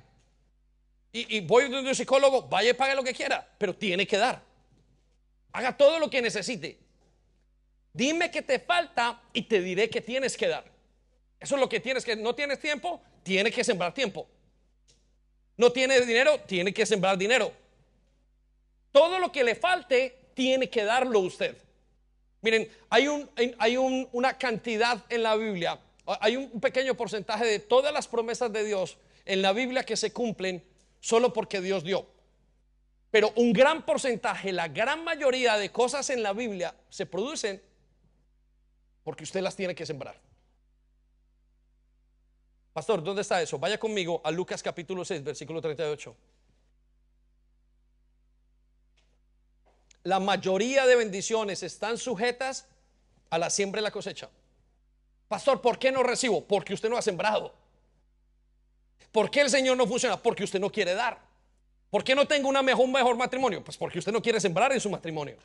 Y, 1.10 1.40
voy 1.40 1.68
donde 1.68 1.88
un 1.88 1.96
psicólogo, 1.96 2.42
vaya 2.42 2.70
y 2.70 2.74
pague 2.74 2.94
lo 2.94 3.02
que 3.02 3.14
quiera, 3.14 3.48
pero 3.58 3.74
tiene 3.74 4.06
que 4.06 4.18
dar. 4.18 4.42
Haga 5.52 5.76
todo 5.76 5.98
lo 5.98 6.10
que 6.10 6.20
necesite. 6.22 6.78
Dime 7.92 8.30
que 8.30 8.42
te 8.42 8.60
falta 8.60 9.22
y 9.32 9.42
te 9.42 9.60
diré 9.60 9.88
que 9.88 10.00
tienes 10.00 10.36
que 10.36 10.46
dar. 10.46 10.64
Eso 11.40 11.54
es 11.54 11.60
lo 11.60 11.68
que 11.68 11.80
tienes 11.80 12.04
que, 12.04 12.14
no 12.14 12.34
tienes 12.34 12.60
tiempo, 12.60 13.00
tiene 13.28 13.52
que 13.52 13.62
sembrar 13.62 13.94
tiempo. 13.94 14.26
No 15.56 15.70
tienes 15.70 16.06
dinero, 16.06 16.40
tiene 16.46 16.72
que 16.72 16.86
sembrar 16.86 17.16
dinero. 17.16 17.52
Todo 18.90 19.18
lo 19.18 19.30
que 19.30 19.44
le 19.44 19.54
falte, 19.54 20.30
tiene 20.34 20.68
que 20.68 20.84
darlo 20.84 21.20
usted. 21.20 21.56
Miren, 22.40 22.68
hay, 22.88 23.06
un, 23.08 23.28
hay 23.58 23.76
una 23.76 24.38
cantidad 24.38 25.04
en 25.08 25.22
la 25.22 25.36
Biblia 25.36 25.78
hay 26.20 26.36
un 26.36 26.60
pequeño 26.60 26.94
porcentaje 26.94 27.44
de 27.44 27.58
todas 27.58 27.92
las 27.92 28.08
promesas 28.08 28.52
de 28.52 28.64
Dios 28.64 28.96
en 29.24 29.42
la 29.42 29.52
Biblia 29.52 29.84
que 29.84 29.96
se 29.96 30.12
cumplen 30.12 30.64
solo 31.00 31.32
porque 31.32 31.60
Dios 31.60 31.84
dio. 31.84 32.06
Pero 33.10 33.32
un 33.36 33.52
gran 33.52 33.84
porcentaje, 33.84 34.52
la 34.52 34.68
gran 34.68 35.04
mayoría 35.04 35.56
de 35.56 35.70
cosas 35.70 36.08
en 36.10 36.22
la 36.22 36.32
Biblia 36.32 36.74
se 36.88 37.06
producen 37.06 37.62
porque 39.04 39.24
usted 39.24 39.40
las 39.40 39.56
tiene 39.56 39.74
que 39.74 39.86
sembrar. 39.86 40.18
Pastor, 42.78 43.02
¿dónde 43.02 43.22
está 43.22 43.42
eso? 43.42 43.58
Vaya 43.58 43.76
conmigo 43.76 44.20
a 44.22 44.30
Lucas 44.30 44.62
capítulo 44.62 45.04
6, 45.04 45.24
versículo 45.24 45.60
38. 45.60 46.14
La 50.04 50.20
mayoría 50.20 50.86
de 50.86 50.94
bendiciones 50.94 51.64
están 51.64 51.98
sujetas 51.98 52.68
a 53.30 53.38
la 53.38 53.50
siembra 53.50 53.80
y 53.80 53.82
la 53.82 53.90
cosecha. 53.90 54.30
Pastor, 55.26 55.60
¿por 55.60 55.76
qué 55.80 55.90
no 55.90 56.04
recibo? 56.04 56.46
Porque 56.46 56.72
usted 56.72 56.88
no 56.88 56.96
ha 56.96 57.02
sembrado. 57.02 57.52
¿Por 59.10 59.28
qué 59.28 59.40
el 59.40 59.50
Señor 59.50 59.76
no 59.76 59.84
funciona? 59.84 60.16
Porque 60.16 60.44
usted 60.44 60.60
no 60.60 60.70
quiere 60.70 60.94
dar. 60.94 61.18
¿Por 61.90 62.04
qué 62.04 62.14
no 62.14 62.28
tengo 62.28 62.48
una 62.48 62.62
mejor, 62.62 62.86
mejor 62.86 63.16
matrimonio? 63.16 63.64
Pues 63.64 63.76
porque 63.76 63.98
usted 63.98 64.12
no 64.12 64.22
quiere 64.22 64.38
sembrar 64.38 64.72
en 64.72 64.78
su 64.78 64.88
matrimonio. 64.88 65.36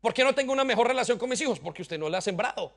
¿Por 0.00 0.12
qué 0.12 0.24
no 0.24 0.34
tengo 0.34 0.52
una 0.52 0.64
mejor 0.64 0.88
relación 0.88 1.16
con 1.16 1.30
mis 1.30 1.40
hijos? 1.40 1.60
Porque 1.60 1.82
usted 1.82 1.96
no 1.96 2.08
la 2.08 2.18
ha 2.18 2.22
sembrado. 2.22 2.72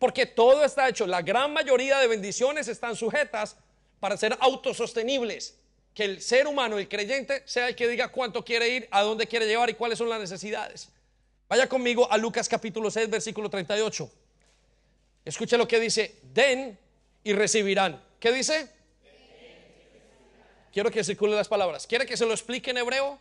Porque 0.00 0.24
todo 0.24 0.64
está 0.64 0.88
hecho. 0.88 1.06
La 1.06 1.20
gran 1.20 1.52
mayoría 1.52 1.98
de 1.98 2.08
bendiciones 2.08 2.66
están 2.68 2.96
sujetas 2.96 3.56
para 4.00 4.16
ser 4.16 4.36
autosostenibles. 4.40 5.58
Que 5.94 6.04
el 6.04 6.22
ser 6.22 6.46
humano, 6.46 6.78
el 6.78 6.88
creyente, 6.88 7.42
sea 7.44 7.68
el 7.68 7.76
que 7.76 7.86
diga 7.86 8.08
cuánto 8.08 8.42
quiere 8.42 8.68
ir, 8.68 8.88
a 8.90 9.02
dónde 9.02 9.26
quiere 9.26 9.46
llevar 9.46 9.68
y 9.68 9.74
cuáles 9.74 9.98
son 9.98 10.08
las 10.08 10.18
necesidades. 10.18 10.88
Vaya 11.48 11.68
conmigo 11.68 12.10
a 12.10 12.16
Lucas 12.16 12.48
capítulo 12.48 12.90
6, 12.90 13.10
versículo 13.10 13.50
38. 13.50 14.10
Escuche 15.26 15.58
lo 15.58 15.68
que 15.68 15.78
dice, 15.78 16.16
den 16.32 16.78
y 17.22 17.34
recibirán. 17.34 18.02
¿Qué 18.18 18.32
dice? 18.32 18.70
Quiero 20.72 20.90
que 20.90 21.04
circule 21.04 21.36
las 21.36 21.48
palabras. 21.48 21.86
¿Quiere 21.86 22.06
que 22.06 22.16
se 22.16 22.24
lo 22.24 22.32
explique 22.32 22.70
en 22.70 22.78
hebreo? 22.78 23.18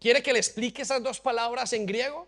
¿Quiere 0.00 0.22
que 0.22 0.32
le 0.32 0.38
explique 0.38 0.80
esas 0.80 1.02
dos 1.02 1.20
palabras 1.20 1.74
en 1.74 1.84
griego? 1.84 2.26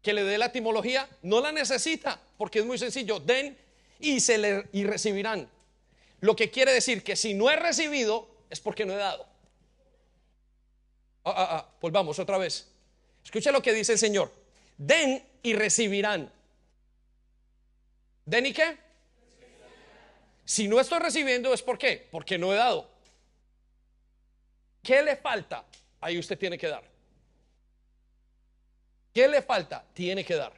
¿Que 0.00 0.14
le 0.14 0.24
dé 0.24 0.38
la 0.38 0.46
etimología? 0.46 1.06
No 1.22 1.40
la 1.40 1.52
necesita, 1.52 2.20
porque 2.38 2.60
es 2.60 2.64
muy 2.64 2.78
sencillo. 2.78 3.20
Den 3.20 3.58
y, 3.98 4.20
se 4.20 4.38
le, 4.38 4.68
y 4.72 4.84
recibirán. 4.84 5.50
Lo 6.20 6.34
que 6.34 6.50
quiere 6.50 6.72
decir 6.72 7.04
que 7.04 7.16
si 7.16 7.34
no 7.34 7.50
he 7.50 7.56
recibido 7.56 8.28
es 8.48 8.60
porque 8.60 8.86
no 8.86 8.94
he 8.94 8.96
dado. 8.96 9.26
Ah, 11.24 11.34
ah, 11.36 11.48
ah, 11.50 11.74
volvamos 11.80 12.18
otra 12.18 12.38
vez. 12.38 12.68
Escucha 13.22 13.52
lo 13.52 13.60
que 13.60 13.74
dice 13.74 13.92
el 13.92 13.98
Señor. 13.98 14.32
Den 14.78 15.22
y 15.42 15.52
recibirán. 15.52 16.32
¿Den 18.24 18.46
y 18.46 18.52
qué? 18.54 18.78
Si 20.44 20.66
no 20.66 20.80
estoy 20.80 21.00
recibiendo 21.00 21.52
es 21.52 21.60
por 21.60 21.76
qué? 21.76 22.08
Porque 22.10 22.38
no 22.38 22.54
he 22.54 22.56
dado. 22.56 22.88
¿Qué 24.82 25.02
le 25.02 25.16
falta? 25.16 25.64
Ahí 26.00 26.18
usted 26.18 26.38
tiene 26.38 26.56
que 26.56 26.68
dar. 26.68 26.84
¿Qué 29.12 29.28
le 29.28 29.42
falta? 29.42 29.84
Tiene 29.92 30.24
que 30.24 30.36
dar. 30.36 30.52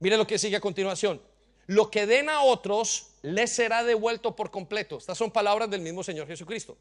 Mire 0.00 0.16
lo 0.16 0.26
que 0.26 0.38
sigue 0.38 0.56
a 0.56 0.60
continuación. 0.60 1.20
Lo 1.66 1.90
que 1.90 2.06
den 2.06 2.28
a 2.28 2.42
otros 2.42 3.10
les 3.22 3.50
será 3.52 3.84
devuelto 3.84 4.34
por 4.34 4.50
completo. 4.50 4.98
Estas 4.98 5.16
son 5.16 5.30
palabras 5.30 5.70
del 5.70 5.82
mismo 5.82 6.02
Señor 6.02 6.26
Jesucristo. 6.26 6.76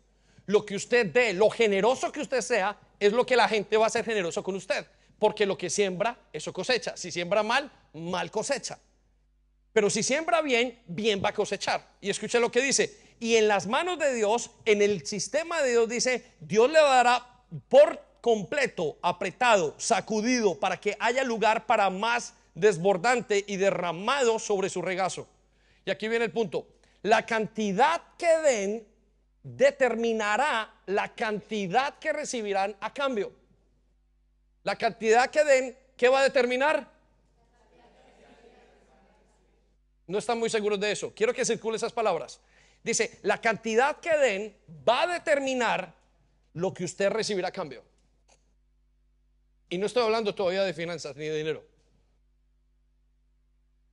Lo 0.47 0.65
que 0.65 0.76
usted 0.76 1.05
dé, 1.05 1.34
lo 1.34 1.49
generoso 1.49 2.11
que 2.11 2.22
usted 2.22 2.41
sea, 2.41 2.76
es 2.99 3.13
lo 3.13 3.26
que 3.26 3.36
la 3.36 3.47
gente 3.47 3.78
va 3.78 3.86
a 3.86 3.89
ser 3.89 4.03
generoso 4.03 4.41
con 4.41 4.55
usted. 4.55 4.88
Porque 5.20 5.45
lo 5.45 5.57
que 5.57 5.70
siembra, 5.70 6.17
eso 6.34 6.51
cosecha. 6.51 6.97
Si 6.97 7.11
siembra 7.11 7.43
mal, 7.43 7.72
mal 7.93 8.32
cosecha. 8.32 8.80
Pero 9.74 9.89
si 9.89 10.01
siembra 10.01 10.41
bien, 10.41 10.82
bien 10.88 11.22
va 11.24 11.30
a 11.30 11.34
cosechar. 11.34 11.88
Y 12.01 12.09
escuche 12.09 12.39
lo 12.39 12.51
que 12.51 12.61
dice. 12.61 12.97
Y 13.20 13.36
en 13.36 13.47
las 13.47 13.67
manos 13.67 13.99
de 13.99 14.13
Dios, 14.13 14.49
en 14.65 14.82
el 14.82 15.05
sistema 15.05 15.61
de 15.61 15.72
Dios 15.72 15.89
dice, 15.89 16.26
Dios 16.39 16.72
le 16.72 16.80
dará 16.80 17.43
por 17.67 18.01
completo, 18.22 18.97
apretado, 19.01 19.76
sacudido, 19.78 20.59
para 20.59 20.80
que 20.80 20.95
haya 20.99 21.24
lugar 21.24 21.65
para 21.65 21.89
más 21.89 22.34
desbordante 22.54 23.43
y 23.47 23.58
derramado 23.58 24.39
sobre 24.39 24.70
su 24.70 24.82
regazo. 24.82 25.28
Y 25.86 25.91
aquí 25.91 26.08
viene 26.08 26.26
el 26.26 26.32
punto. 26.32 26.68
La 27.02 27.26
cantidad 27.26 28.02
que 28.18 28.38
den 28.39 28.88
determinará 29.43 30.74
la 30.86 31.16
cantidad 31.16 31.97
que 32.00 32.14
recibirán 32.14 32.76
a 32.80 32.93
cambio. 32.93 33.32
La 34.64 34.76
cantidad 34.76 35.30
que 35.30 35.43
den, 35.43 35.78
¿qué 35.95 36.10
va 36.10 36.20
a 36.20 36.24
determinar? 36.24 36.91
No 40.08 40.18
están 40.18 40.39
muy 40.39 40.50
seguros 40.50 40.80
de 40.80 40.91
eso. 40.91 41.14
Quiero 41.16 41.34
que 41.34 41.45
circule 41.45 41.78
esas 41.78 41.93
palabras. 41.93 42.41
Dice, 42.84 43.20
la 43.22 43.39
cantidad 43.39 44.00
que 44.00 44.16
den 44.18 44.56
va 44.88 45.04
a 45.04 45.08
determinar 45.08 45.93
lo 46.54 46.74
que 46.74 46.84
usted 46.84 47.10
recibirá 47.10 47.50
a 47.50 47.52
cambio. 47.52 47.84
Y 49.70 49.78
no 49.78 49.86
estoy 49.86 50.04
hablando 50.04 50.34
todavía 50.34 50.64
de 50.64 50.74
finanzas 50.74 51.16
ni 51.16 51.26
de 51.26 51.38
dinero. 51.38 51.64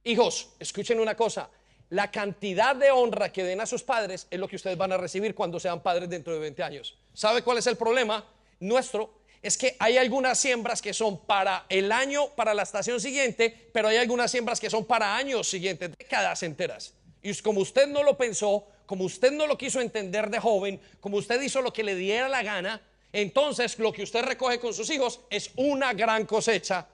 Hijos, 0.06 0.50
escuchen 0.60 1.00
una 1.00 1.16
cosa. 1.16 1.50
La 1.90 2.12
cantidad 2.12 2.76
de 2.76 2.92
honra 2.92 3.32
que 3.32 3.42
den 3.42 3.60
a 3.60 3.66
sus 3.66 3.82
padres 3.82 4.28
es 4.30 4.38
lo 4.38 4.46
que 4.46 4.54
ustedes 4.54 4.78
van 4.78 4.92
a 4.92 4.96
recibir 4.96 5.34
cuando 5.34 5.58
sean 5.58 5.82
padres 5.82 6.08
dentro 6.08 6.32
de 6.32 6.38
20 6.38 6.62
años. 6.62 6.96
¿Sabe 7.12 7.42
cuál 7.42 7.58
es 7.58 7.66
el 7.66 7.76
problema 7.76 8.24
nuestro? 8.60 9.14
Es 9.42 9.58
que 9.58 9.74
hay 9.80 9.98
algunas 9.98 10.38
siembras 10.38 10.80
que 10.80 10.94
son 10.94 11.18
para 11.26 11.66
el 11.68 11.90
año, 11.90 12.28
para 12.36 12.54
la 12.54 12.62
estación 12.62 13.00
siguiente, 13.00 13.68
pero 13.72 13.88
hay 13.88 13.96
algunas 13.96 14.30
siembras 14.30 14.60
que 14.60 14.70
son 14.70 14.84
para 14.84 15.16
años 15.16 15.48
siguientes, 15.48 15.90
décadas 15.98 16.40
enteras. 16.44 16.94
Y 17.20 17.34
como 17.38 17.60
usted 17.60 17.88
no 17.88 18.04
lo 18.04 18.16
pensó, 18.16 18.64
como 18.86 19.02
usted 19.02 19.32
no 19.32 19.48
lo 19.48 19.58
quiso 19.58 19.80
entender 19.80 20.30
de 20.30 20.38
joven, 20.38 20.80
como 21.00 21.16
usted 21.16 21.42
hizo 21.42 21.60
lo 21.62 21.72
que 21.72 21.82
le 21.82 21.96
diera 21.96 22.28
la 22.28 22.44
gana, 22.44 22.80
entonces 23.12 23.76
lo 23.80 23.92
que 23.92 24.04
usted 24.04 24.22
recoge 24.22 24.60
con 24.60 24.72
sus 24.72 24.88
hijos 24.88 25.18
es 25.30 25.50
una 25.56 25.94
gran 25.94 26.26
cosecha. 26.26 26.86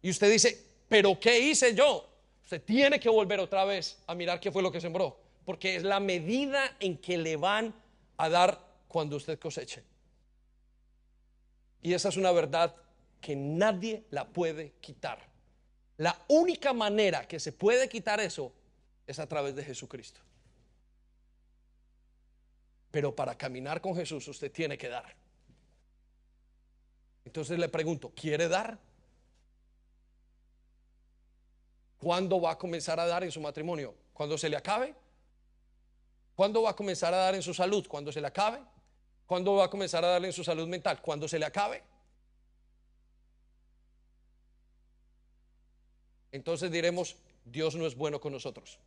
Y 0.00 0.08
usted 0.08 0.30
dice, 0.30 0.64
pero 0.88 1.20
¿qué 1.20 1.38
hice 1.38 1.74
yo? 1.74 2.13
Usted 2.44 2.62
tiene 2.62 3.00
que 3.00 3.08
volver 3.08 3.40
otra 3.40 3.64
vez 3.64 3.98
a 4.06 4.14
mirar 4.14 4.38
qué 4.38 4.52
fue 4.52 4.62
lo 4.62 4.70
que 4.70 4.80
sembró, 4.80 5.18
porque 5.44 5.76
es 5.76 5.82
la 5.82 5.98
medida 5.98 6.76
en 6.78 6.98
que 6.98 7.16
le 7.16 7.36
van 7.36 7.74
a 8.18 8.28
dar 8.28 8.60
cuando 8.86 9.16
usted 9.16 9.38
coseche. 9.38 9.82
Y 11.82 11.94
esa 11.94 12.10
es 12.10 12.16
una 12.16 12.32
verdad 12.32 12.74
que 13.20 13.34
nadie 13.34 14.04
la 14.10 14.28
puede 14.28 14.72
quitar. 14.80 15.18
La 15.96 16.22
única 16.28 16.72
manera 16.72 17.26
que 17.26 17.40
se 17.40 17.52
puede 17.52 17.88
quitar 17.88 18.20
eso 18.20 18.52
es 19.06 19.18
a 19.18 19.26
través 19.26 19.54
de 19.56 19.64
Jesucristo. 19.64 20.20
Pero 22.90 23.14
para 23.14 23.36
caminar 23.36 23.80
con 23.80 23.96
Jesús 23.96 24.28
usted 24.28 24.52
tiene 24.52 24.76
que 24.76 24.88
dar. 24.88 25.14
Entonces 27.24 27.58
le 27.58 27.68
pregunto, 27.68 28.12
¿quiere 28.14 28.48
dar? 28.48 28.78
¿Cuándo 32.04 32.38
va 32.38 32.50
a 32.50 32.58
comenzar 32.58 33.00
a 33.00 33.06
dar 33.06 33.24
en 33.24 33.32
su 33.32 33.40
matrimonio? 33.40 33.94
¿Cuando 34.12 34.36
se 34.36 34.50
le 34.50 34.58
acabe? 34.58 34.94
¿Cuándo 36.34 36.60
va 36.60 36.68
a 36.72 36.76
comenzar 36.76 37.14
a 37.14 37.16
dar 37.16 37.34
en 37.34 37.40
su 37.40 37.54
salud? 37.54 37.86
¿Cuando 37.88 38.12
se 38.12 38.20
le 38.20 38.26
acabe? 38.26 38.60
¿Cuándo 39.24 39.54
va 39.54 39.64
a 39.64 39.70
comenzar 39.70 40.04
a 40.04 40.08
darle 40.08 40.26
en 40.26 40.34
su 40.34 40.44
salud 40.44 40.68
mental? 40.68 41.00
¿Cuando 41.00 41.26
se 41.26 41.38
le 41.38 41.46
acabe? 41.46 41.82
Entonces 46.30 46.70
diremos, 46.70 47.16
Dios 47.42 47.74
no 47.74 47.86
es 47.86 47.94
bueno 47.94 48.20
con 48.20 48.34
nosotros. 48.34 48.78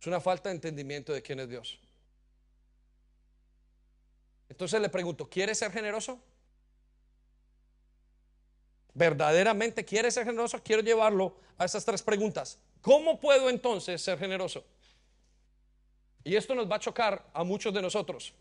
Es 0.00 0.06
una 0.06 0.20
falta 0.20 0.48
de 0.48 0.54
entendimiento 0.54 1.12
de 1.12 1.22
quién 1.22 1.40
es 1.40 1.48
Dios. 1.48 1.80
Entonces 4.48 4.80
le 4.80 4.88
pregunto, 4.90 5.28
¿quiere 5.28 5.56
ser 5.56 5.72
generoso? 5.72 6.20
¿Verdaderamente 8.98 9.84
quiere 9.84 10.10
ser 10.10 10.24
generoso? 10.24 10.60
Quiero 10.60 10.82
llevarlo 10.82 11.36
a 11.56 11.64
esas 11.64 11.84
tres 11.84 12.02
preguntas. 12.02 12.58
¿Cómo 12.80 13.20
puedo 13.20 13.48
entonces 13.48 14.02
ser 14.02 14.18
generoso? 14.18 14.64
Y 16.24 16.34
esto 16.34 16.52
nos 16.52 16.68
va 16.68 16.76
a 16.76 16.80
chocar 16.80 17.24
a 17.32 17.44
muchos 17.44 17.72
de 17.72 17.80
nosotros, 17.80 18.34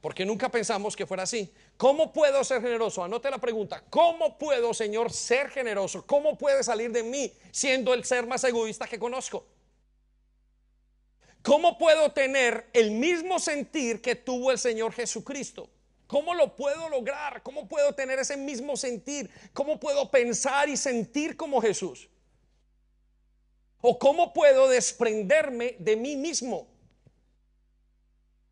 porque 0.00 0.24
nunca 0.24 0.48
pensamos 0.48 0.94
que 0.94 1.06
fuera 1.06 1.24
así. 1.24 1.52
¿Cómo 1.76 2.12
puedo 2.12 2.44
ser 2.44 2.62
generoso? 2.62 3.02
Anote 3.02 3.28
la 3.28 3.38
pregunta. 3.38 3.82
¿Cómo 3.90 4.38
puedo, 4.38 4.72
Señor, 4.72 5.12
ser 5.12 5.50
generoso? 5.50 6.06
¿Cómo 6.06 6.38
puede 6.38 6.62
salir 6.62 6.92
de 6.92 7.02
mí 7.02 7.32
siendo 7.50 7.92
el 7.92 8.04
ser 8.04 8.28
más 8.28 8.44
egoísta 8.44 8.86
que 8.86 9.00
conozco? 9.00 9.44
¿Cómo 11.42 11.78
puedo 11.78 12.12
tener 12.12 12.70
el 12.72 12.92
mismo 12.92 13.40
sentir 13.40 14.00
que 14.00 14.14
tuvo 14.14 14.52
el 14.52 14.58
Señor 14.58 14.92
Jesucristo? 14.92 15.68
¿Cómo 16.06 16.34
lo 16.34 16.54
puedo 16.54 16.88
lograr? 16.88 17.42
¿Cómo 17.42 17.66
puedo 17.66 17.94
tener 17.94 18.18
ese 18.18 18.36
mismo 18.36 18.76
sentir? 18.76 19.30
¿Cómo 19.52 19.80
puedo 19.80 20.10
pensar 20.10 20.68
y 20.68 20.76
sentir 20.76 21.36
como 21.36 21.60
Jesús? 21.60 22.08
¿O 23.80 23.98
cómo 23.98 24.32
puedo 24.32 24.68
desprenderme 24.68 25.76
de 25.78 25.96
mí 25.96 26.16
mismo? 26.16 26.68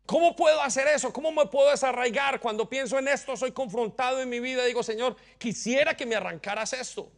¿Cómo 0.05 0.35
puedo 0.35 0.61
hacer 0.61 0.87
eso? 0.87 1.11
¿Cómo 1.11 1.31
me 1.31 1.47
puedo 1.47 1.71
desarraigar? 1.71 2.39
Cuando 2.39 2.69
pienso 2.69 2.99
en 2.99 3.07
esto, 3.07 3.35
soy 3.35 3.51
confrontado 3.51 4.21
en 4.21 4.29
mi 4.29 4.39
vida. 4.39 4.63
Digo, 4.65 4.83
Señor, 4.83 5.15
quisiera 5.37 5.95
que 5.95 6.05
me 6.05 6.15
arrancaras 6.15 6.73
esto. 6.73 7.11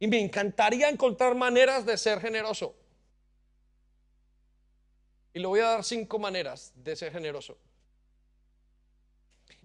Y 0.00 0.08
me 0.08 0.18
encantaría 0.18 0.88
encontrar 0.88 1.34
maneras 1.34 1.84
de 1.84 1.96
ser 1.98 2.20
generoso. 2.20 2.74
Y 5.34 5.38
le 5.38 5.46
voy 5.46 5.60
a 5.60 5.66
dar 5.66 5.84
cinco 5.84 6.18
maneras 6.18 6.72
de 6.74 6.96
ser 6.96 7.12
generoso. 7.12 7.56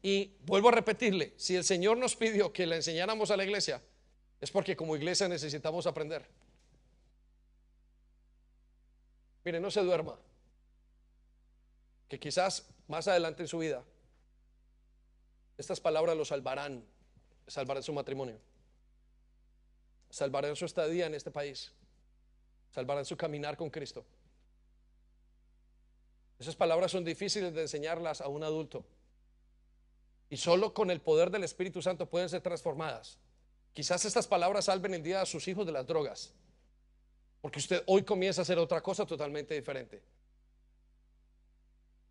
Y 0.05 0.37
vuelvo 0.45 0.69
a 0.69 0.71
repetirle, 0.71 1.33
si 1.35 1.55
el 1.55 1.63
Señor 1.63 1.97
nos 1.97 2.15
pidió 2.15 2.53
que 2.53 2.67
le 2.67 2.75
enseñáramos 2.75 3.31
a 3.31 3.37
la 3.37 3.43
iglesia, 3.43 3.81
es 4.39 4.51
porque 4.51 4.75
como 4.75 4.95
iglesia 4.95 5.27
necesitamos 5.27 5.87
aprender. 5.87 6.23
Mire, 9.43 9.59
no 9.59 9.71
se 9.71 9.81
duerma, 9.81 10.15
que 12.07 12.19
quizás 12.19 12.69
más 12.87 13.07
adelante 13.07 13.41
en 13.41 13.47
su 13.47 13.57
vida 13.57 13.83
estas 15.57 15.79
palabras 15.79 16.15
lo 16.15 16.23
salvarán, 16.23 16.85
salvarán 17.47 17.81
su 17.81 17.91
matrimonio, 17.91 18.37
salvarán 20.11 20.55
su 20.55 20.65
estadía 20.65 21.07
en 21.07 21.15
este 21.15 21.31
país, 21.31 21.71
salvarán 22.69 23.05
su 23.05 23.17
caminar 23.17 23.57
con 23.57 23.71
Cristo. 23.71 24.05
Esas 26.37 26.55
palabras 26.55 26.91
son 26.91 27.03
difíciles 27.03 27.55
de 27.55 27.63
enseñarlas 27.63 28.21
a 28.21 28.27
un 28.27 28.43
adulto. 28.43 28.85
Y 30.35 30.37
solo 30.37 30.73
con 30.73 30.91
el 30.91 30.99
poder 30.99 31.31
del 31.31 31.45
Espíritu 31.45 31.81
Santo 31.81 32.09
pueden 32.09 32.27
ser 32.27 32.41
transformadas. 32.41 33.17
Quizás 33.71 34.03
estas 34.03 34.27
palabras 34.27 34.65
salven 34.65 34.93
el 34.93 35.01
día 35.01 35.21
a 35.21 35.25
sus 35.25 35.47
hijos 35.47 35.65
de 35.65 35.71
las 35.71 35.87
drogas. 35.87 36.33
Porque 37.39 37.59
usted 37.59 37.83
hoy 37.85 38.03
comienza 38.03 38.41
a 38.41 38.43
hacer 38.43 38.59
otra 38.59 38.83
cosa 38.83 39.05
totalmente 39.05 39.53
diferente. 39.53 40.03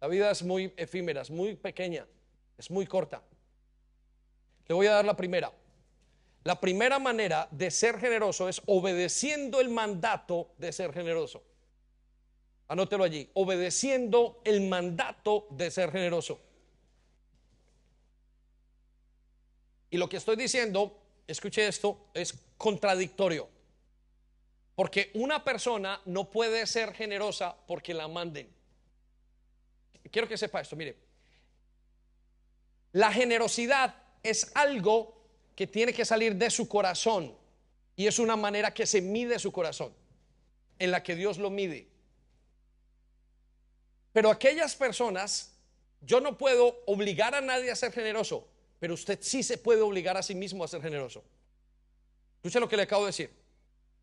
La 0.00 0.08
vida 0.08 0.30
es 0.30 0.42
muy 0.42 0.72
efímera, 0.74 1.20
es 1.20 1.30
muy 1.30 1.54
pequeña, 1.54 2.06
es 2.56 2.70
muy 2.70 2.86
corta. 2.86 3.22
Le 4.68 4.74
voy 4.74 4.86
a 4.86 4.92
dar 4.92 5.04
la 5.04 5.16
primera. 5.18 5.52
La 6.44 6.58
primera 6.58 6.98
manera 6.98 7.46
de 7.50 7.70
ser 7.70 7.98
generoso 7.98 8.48
es 8.48 8.62
obedeciendo 8.64 9.60
el 9.60 9.68
mandato 9.68 10.54
de 10.56 10.72
ser 10.72 10.94
generoso. 10.94 11.42
Anótelo 12.68 13.04
allí, 13.04 13.30
obedeciendo 13.34 14.40
el 14.46 14.62
mandato 14.62 15.46
de 15.50 15.70
ser 15.70 15.90
generoso. 15.92 16.40
Y 19.94 19.96
lo 19.96 20.08
que 20.08 20.16
estoy 20.16 20.34
diciendo, 20.34 21.00
escuche 21.24 21.68
esto, 21.68 22.08
es 22.14 22.34
contradictorio. 22.58 23.48
Porque 24.74 25.12
una 25.14 25.44
persona 25.44 26.00
no 26.06 26.28
puede 26.28 26.66
ser 26.66 26.92
generosa 26.94 27.56
porque 27.68 27.94
la 27.94 28.08
manden. 28.08 28.52
Quiero 30.10 30.26
que 30.26 30.36
sepa 30.36 30.62
esto, 30.62 30.74
mire. 30.74 30.96
La 32.90 33.12
generosidad 33.12 33.94
es 34.24 34.50
algo 34.56 35.16
que 35.54 35.68
tiene 35.68 35.92
que 35.92 36.04
salir 36.04 36.34
de 36.34 36.50
su 36.50 36.66
corazón 36.66 37.32
y 37.94 38.08
es 38.08 38.18
una 38.18 38.34
manera 38.34 38.74
que 38.74 38.86
se 38.86 39.00
mide 39.00 39.38
su 39.38 39.52
corazón, 39.52 39.94
en 40.80 40.90
la 40.90 41.04
que 41.04 41.14
Dios 41.14 41.38
lo 41.38 41.50
mide. 41.50 41.86
Pero 44.12 44.28
aquellas 44.28 44.74
personas, 44.74 45.54
yo 46.00 46.20
no 46.20 46.36
puedo 46.36 46.82
obligar 46.86 47.36
a 47.36 47.40
nadie 47.40 47.70
a 47.70 47.76
ser 47.76 47.92
generoso, 47.92 48.48
pero 48.84 48.92
usted 48.92 49.18
sí 49.22 49.42
se 49.42 49.56
puede 49.56 49.80
obligar 49.80 50.14
a 50.18 50.22
sí 50.22 50.34
mismo 50.34 50.62
a 50.62 50.68
ser 50.68 50.82
generoso. 50.82 51.24
Escuche 52.36 52.60
lo 52.60 52.68
que 52.68 52.76
le 52.76 52.82
acabo 52.82 53.04
de 53.04 53.08
decir. 53.08 53.30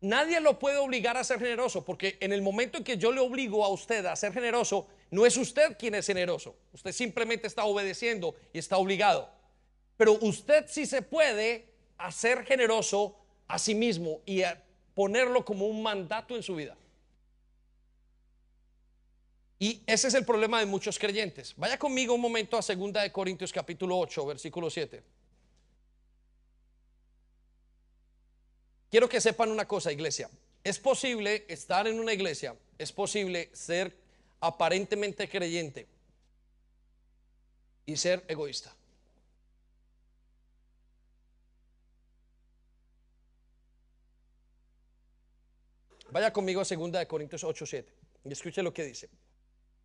Nadie 0.00 0.40
lo 0.40 0.58
puede 0.58 0.78
obligar 0.78 1.16
a 1.16 1.22
ser 1.22 1.38
generoso, 1.38 1.84
porque 1.84 2.16
en 2.18 2.32
el 2.32 2.42
momento 2.42 2.78
en 2.78 2.82
que 2.82 2.98
yo 2.98 3.12
le 3.12 3.20
obligo 3.20 3.64
a 3.64 3.68
usted 3.68 4.04
a 4.06 4.16
ser 4.16 4.32
generoso, 4.32 4.88
no 5.12 5.24
es 5.24 5.36
usted 5.36 5.78
quien 5.78 5.94
es 5.94 6.04
generoso. 6.04 6.56
Usted 6.72 6.90
simplemente 6.90 7.46
está 7.46 7.62
obedeciendo 7.62 8.34
y 8.52 8.58
está 8.58 8.76
obligado. 8.76 9.30
Pero 9.96 10.14
usted 10.14 10.64
sí 10.66 10.84
se 10.84 11.00
puede 11.00 11.68
hacer 11.96 12.44
generoso 12.44 13.16
a 13.46 13.60
sí 13.60 13.76
mismo 13.76 14.20
y 14.26 14.42
ponerlo 14.94 15.44
como 15.44 15.68
un 15.68 15.80
mandato 15.80 16.34
en 16.34 16.42
su 16.42 16.56
vida. 16.56 16.76
Y 19.62 19.80
ese 19.86 20.08
es 20.08 20.14
el 20.14 20.24
problema 20.24 20.58
de 20.58 20.66
muchos 20.66 20.98
creyentes. 20.98 21.54
Vaya 21.56 21.78
conmigo 21.78 22.14
un 22.14 22.20
momento 22.20 22.58
a 22.58 22.60
2 22.60 22.92
de 22.94 23.12
Corintios 23.12 23.52
capítulo 23.52 23.96
8, 23.96 24.26
versículo 24.26 24.68
7. 24.68 25.00
Quiero 28.90 29.08
que 29.08 29.20
sepan 29.20 29.52
una 29.52 29.68
cosa, 29.68 29.92
iglesia. 29.92 30.28
Es 30.64 30.80
posible 30.80 31.44
estar 31.46 31.86
en 31.86 32.00
una 32.00 32.12
iglesia, 32.12 32.56
es 32.76 32.90
posible 32.90 33.50
ser 33.52 33.96
aparentemente 34.40 35.28
creyente 35.28 35.86
y 37.86 37.96
ser 37.96 38.24
egoísta. 38.26 38.74
Vaya 46.10 46.32
conmigo 46.32 46.62
a 46.62 46.64
2 46.64 47.06
Corintios 47.06 47.44
8, 47.44 47.64
7 47.64 47.92
y 48.24 48.32
escuche 48.32 48.60
lo 48.60 48.74
que 48.74 48.86
dice. 48.86 49.08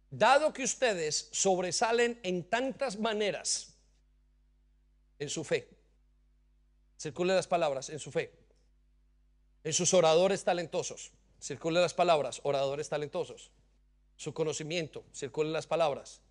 Dado 0.10 0.54
que 0.54 0.64
ustedes 0.64 1.30
sobresalen 1.32 2.20
en 2.24 2.44
tantas 2.44 2.98
maneras 2.98 3.74
en 5.20 5.30
su 5.30 5.44
fe, 5.44 5.68
circule 6.98 7.36
las 7.36 7.48
palabras, 7.48 7.90
en 7.90 8.00
su 8.00 8.12
fe, 8.12 8.32
en 9.64 9.74
sus 9.74 9.94
oradores 9.94 10.44
talentosos, 10.44 11.12
circule 11.42 11.82
las 11.82 11.94
palabras, 11.94 12.40
oradores 12.44 12.88
talentosos, 12.90 13.52
su 14.16 14.34
conocimiento, 14.34 15.04
circule 15.14 15.50
las 15.52 15.68
palabras, 15.68 16.22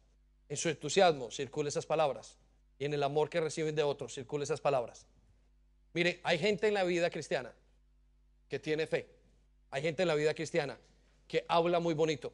en 0.49 0.57
su 0.57 0.69
entusiasmo, 0.69 1.31
circule 1.31 1.69
esas 1.69 1.87
palabras, 1.87 2.37
y 2.79 2.85
en 2.85 2.95
el 2.95 3.03
amor 3.03 3.29
que 3.29 3.41
reciben 3.41 3.75
de 3.75 3.83
otros, 3.83 4.15
circule 4.15 4.45
esas 4.45 4.61
palabras. 4.61 5.07
Mire, 5.93 6.21
hay 6.25 6.39
gente 6.39 6.69
en 6.69 6.75
la 6.75 6.85
vida 6.85 7.11
cristiana 7.11 7.55
que 8.49 8.59
tiene 8.59 8.87
fe. 8.87 9.09
Hay 9.71 9.83
gente 9.83 10.03
en 10.03 10.09
la 10.09 10.15
vida 10.15 10.35
cristiana 10.35 10.79
que 11.27 11.45
habla 11.49 11.81
muy 11.81 11.95
bonito. 11.95 12.33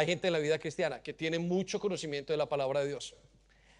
Hay 0.00 0.06
gente 0.06 0.28
en 0.28 0.32
la 0.32 0.38
vida 0.38 0.58
cristiana 0.58 1.02
que 1.02 1.12
tiene 1.12 1.38
mucho 1.38 1.78
conocimiento 1.78 2.32
de 2.32 2.38
la 2.38 2.48
palabra 2.48 2.80
de 2.80 2.88
Dios. 2.88 3.14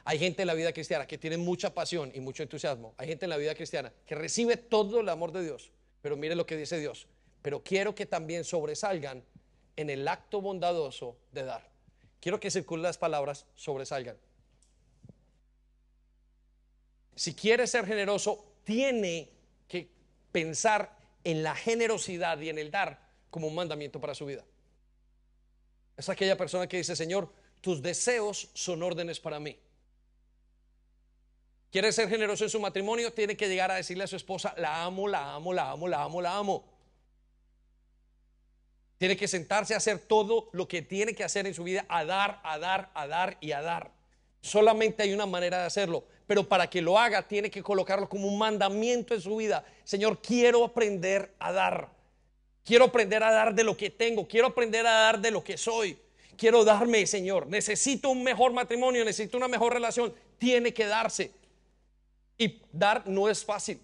Hay 0.04 0.18
gente 0.18 0.42
en 0.42 0.48
la 0.48 0.52
vida 0.52 0.70
cristiana 0.70 1.06
que 1.06 1.16
tiene 1.16 1.38
mucha 1.38 1.72
pasión 1.72 2.12
y 2.14 2.20
mucho 2.20 2.42
entusiasmo. 2.42 2.92
Hay 2.98 3.08
gente 3.08 3.24
en 3.24 3.30
la 3.30 3.38
vida 3.38 3.54
cristiana 3.54 3.90
que 4.04 4.14
recibe 4.14 4.58
todo 4.58 5.00
el 5.00 5.08
amor 5.08 5.32
de 5.32 5.42
Dios. 5.42 5.70
Pero 6.02 6.18
mire 6.18 6.34
lo 6.34 6.44
que 6.44 6.58
dice 6.58 6.78
Dios. 6.78 7.06
Pero 7.40 7.62
quiero 7.62 7.94
que 7.94 8.04
también 8.04 8.44
sobresalgan 8.44 9.24
en 9.76 9.88
el 9.88 10.06
acto 10.06 10.42
bondadoso 10.42 11.16
de 11.32 11.44
dar. 11.44 11.66
Quiero 12.20 12.38
que 12.38 12.50
circulen 12.50 12.82
las 12.82 12.98
palabras 12.98 13.46
sobresalgan. 13.54 14.18
Si 17.16 17.32
quiere 17.32 17.66
ser 17.66 17.86
generoso, 17.86 18.44
tiene 18.64 19.30
que 19.66 19.88
pensar 20.32 20.98
en 21.24 21.42
la 21.42 21.54
generosidad 21.54 22.38
y 22.40 22.50
en 22.50 22.58
el 22.58 22.70
dar 22.70 23.08
como 23.30 23.46
un 23.46 23.54
mandamiento 23.54 24.02
para 24.02 24.14
su 24.14 24.26
vida. 24.26 24.44
Es 26.00 26.08
aquella 26.08 26.34
persona 26.34 26.66
que 26.66 26.78
dice, 26.78 26.96
Señor, 26.96 27.30
tus 27.60 27.82
deseos 27.82 28.48
son 28.54 28.82
órdenes 28.82 29.20
para 29.20 29.38
mí. 29.38 29.54
Quiere 31.70 31.92
ser 31.92 32.08
generoso 32.08 32.44
en 32.44 32.48
su 32.48 32.58
matrimonio, 32.58 33.12
tiene 33.12 33.36
que 33.36 33.48
llegar 33.48 33.70
a 33.70 33.74
decirle 33.74 34.04
a 34.04 34.06
su 34.06 34.16
esposa, 34.16 34.54
la 34.56 34.82
amo, 34.82 35.06
la 35.06 35.34
amo, 35.34 35.52
la 35.52 35.70
amo, 35.70 35.86
la 35.86 36.02
amo, 36.02 36.22
la 36.22 36.36
amo. 36.38 36.64
Tiene 38.96 39.14
que 39.14 39.28
sentarse 39.28 39.74
a 39.74 39.76
hacer 39.76 39.98
todo 39.98 40.48
lo 40.52 40.66
que 40.66 40.80
tiene 40.80 41.14
que 41.14 41.22
hacer 41.22 41.46
en 41.46 41.52
su 41.52 41.64
vida, 41.64 41.84
a 41.90 42.06
dar, 42.06 42.40
a 42.44 42.58
dar, 42.58 42.90
a 42.94 43.06
dar 43.06 43.36
y 43.42 43.52
a 43.52 43.60
dar. 43.60 43.92
Solamente 44.40 45.02
hay 45.02 45.12
una 45.12 45.26
manera 45.26 45.58
de 45.58 45.66
hacerlo, 45.66 46.04
pero 46.26 46.48
para 46.48 46.70
que 46.70 46.80
lo 46.80 46.98
haga 46.98 47.28
tiene 47.28 47.50
que 47.50 47.62
colocarlo 47.62 48.08
como 48.08 48.26
un 48.26 48.38
mandamiento 48.38 49.12
en 49.12 49.20
su 49.20 49.36
vida. 49.36 49.66
Señor, 49.84 50.22
quiero 50.22 50.64
aprender 50.64 51.34
a 51.38 51.52
dar. 51.52 51.99
Quiero 52.64 52.86
aprender 52.86 53.22
a 53.22 53.32
dar 53.32 53.54
de 53.54 53.64
lo 53.64 53.76
que 53.76 53.90
tengo. 53.90 54.26
Quiero 54.26 54.48
aprender 54.48 54.86
a 54.86 54.92
dar 54.92 55.20
de 55.20 55.30
lo 55.30 55.42
que 55.42 55.56
soy. 55.56 55.98
Quiero 56.36 56.64
darme, 56.64 57.06
Señor. 57.06 57.46
Necesito 57.46 58.10
un 58.10 58.22
mejor 58.22 58.52
matrimonio, 58.52 59.04
necesito 59.04 59.36
una 59.36 59.48
mejor 59.48 59.72
relación. 59.72 60.14
Tiene 60.38 60.72
que 60.72 60.86
darse. 60.86 61.32
Y 62.38 62.62
dar 62.72 63.06
no 63.06 63.28
es 63.28 63.44
fácil. 63.44 63.80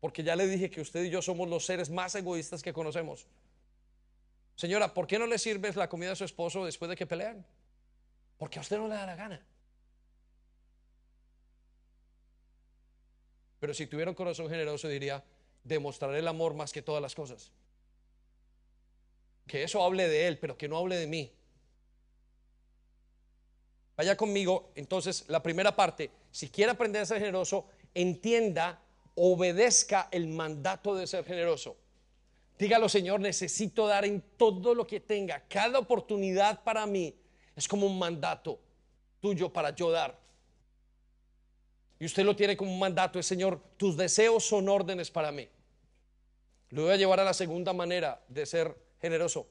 Porque 0.00 0.22
ya 0.22 0.36
le 0.36 0.46
dije 0.46 0.70
que 0.70 0.80
usted 0.80 1.04
y 1.04 1.10
yo 1.10 1.22
somos 1.22 1.48
los 1.48 1.64
seres 1.64 1.90
más 1.90 2.14
egoístas 2.14 2.62
que 2.62 2.72
conocemos. 2.72 3.26
Señora, 4.56 4.94
¿por 4.94 5.06
qué 5.06 5.18
no 5.18 5.26
le 5.26 5.38
sirves 5.38 5.76
la 5.76 5.88
comida 5.88 6.12
a 6.12 6.16
su 6.16 6.24
esposo 6.24 6.64
después 6.64 6.88
de 6.88 6.96
que 6.96 7.06
pelean? 7.06 7.44
Porque 8.38 8.58
a 8.58 8.62
usted 8.62 8.78
no 8.78 8.88
le 8.88 8.94
da 8.94 9.06
la 9.06 9.16
gana. 9.16 9.46
Pero 13.60 13.74
si 13.74 13.86
tuviera 13.86 14.10
un 14.10 14.14
corazón 14.14 14.48
generoso 14.48 14.88
diría, 14.88 15.22
demostraré 15.66 16.20
el 16.20 16.28
amor 16.28 16.54
más 16.54 16.72
que 16.72 16.82
todas 16.82 17.02
las 17.02 17.14
cosas. 17.14 17.50
Que 19.46 19.62
eso 19.62 19.82
hable 19.82 20.08
de 20.08 20.26
él, 20.26 20.38
pero 20.38 20.56
que 20.56 20.68
no 20.68 20.78
hable 20.78 20.96
de 20.96 21.06
mí. 21.06 21.32
Vaya 23.96 24.16
conmigo, 24.16 24.70
entonces, 24.74 25.24
la 25.28 25.42
primera 25.42 25.74
parte, 25.74 26.10
si 26.30 26.48
quiere 26.50 26.72
aprender 26.72 27.02
a 27.02 27.06
ser 27.06 27.18
generoso, 27.18 27.66
entienda, 27.94 28.80
obedezca 29.14 30.08
el 30.10 30.28
mandato 30.28 30.94
de 30.94 31.06
ser 31.06 31.24
generoso. 31.24 31.76
Dígalo, 32.58 32.88
Señor, 32.88 33.20
necesito 33.20 33.86
dar 33.86 34.04
en 34.04 34.22
todo 34.36 34.74
lo 34.74 34.86
que 34.86 35.00
tenga. 35.00 35.40
Cada 35.48 35.78
oportunidad 35.78 36.62
para 36.62 36.86
mí 36.86 37.14
es 37.54 37.66
como 37.66 37.86
un 37.86 37.98
mandato 37.98 38.60
tuyo 39.20 39.52
para 39.52 39.74
yo 39.74 39.90
dar. 39.90 40.18
Y 41.98 42.04
usted 42.04 42.24
lo 42.24 42.36
tiene 42.36 42.56
como 42.56 42.72
un 42.72 42.78
mandato, 42.78 43.18
es 43.18 43.26
Señor, 43.26 43.60
tus 43.78 43.96
deseos 43.96 44.44
son 44.44 44.68
órdenes 44.68 45.10
para 45.10 45.32
mí. 45.32 45.48
Lo 46.70 46.82
voy 46.82 46.92
a 46.92 46.96
llevar 46.96 47.20
a 47.20 47.24
la 47.24 47.34
segunda 47.34 47.72
manera 47.72 48.20
de 48.28 48.46
ser 48.46 48.76
generoso. 49.00 49.46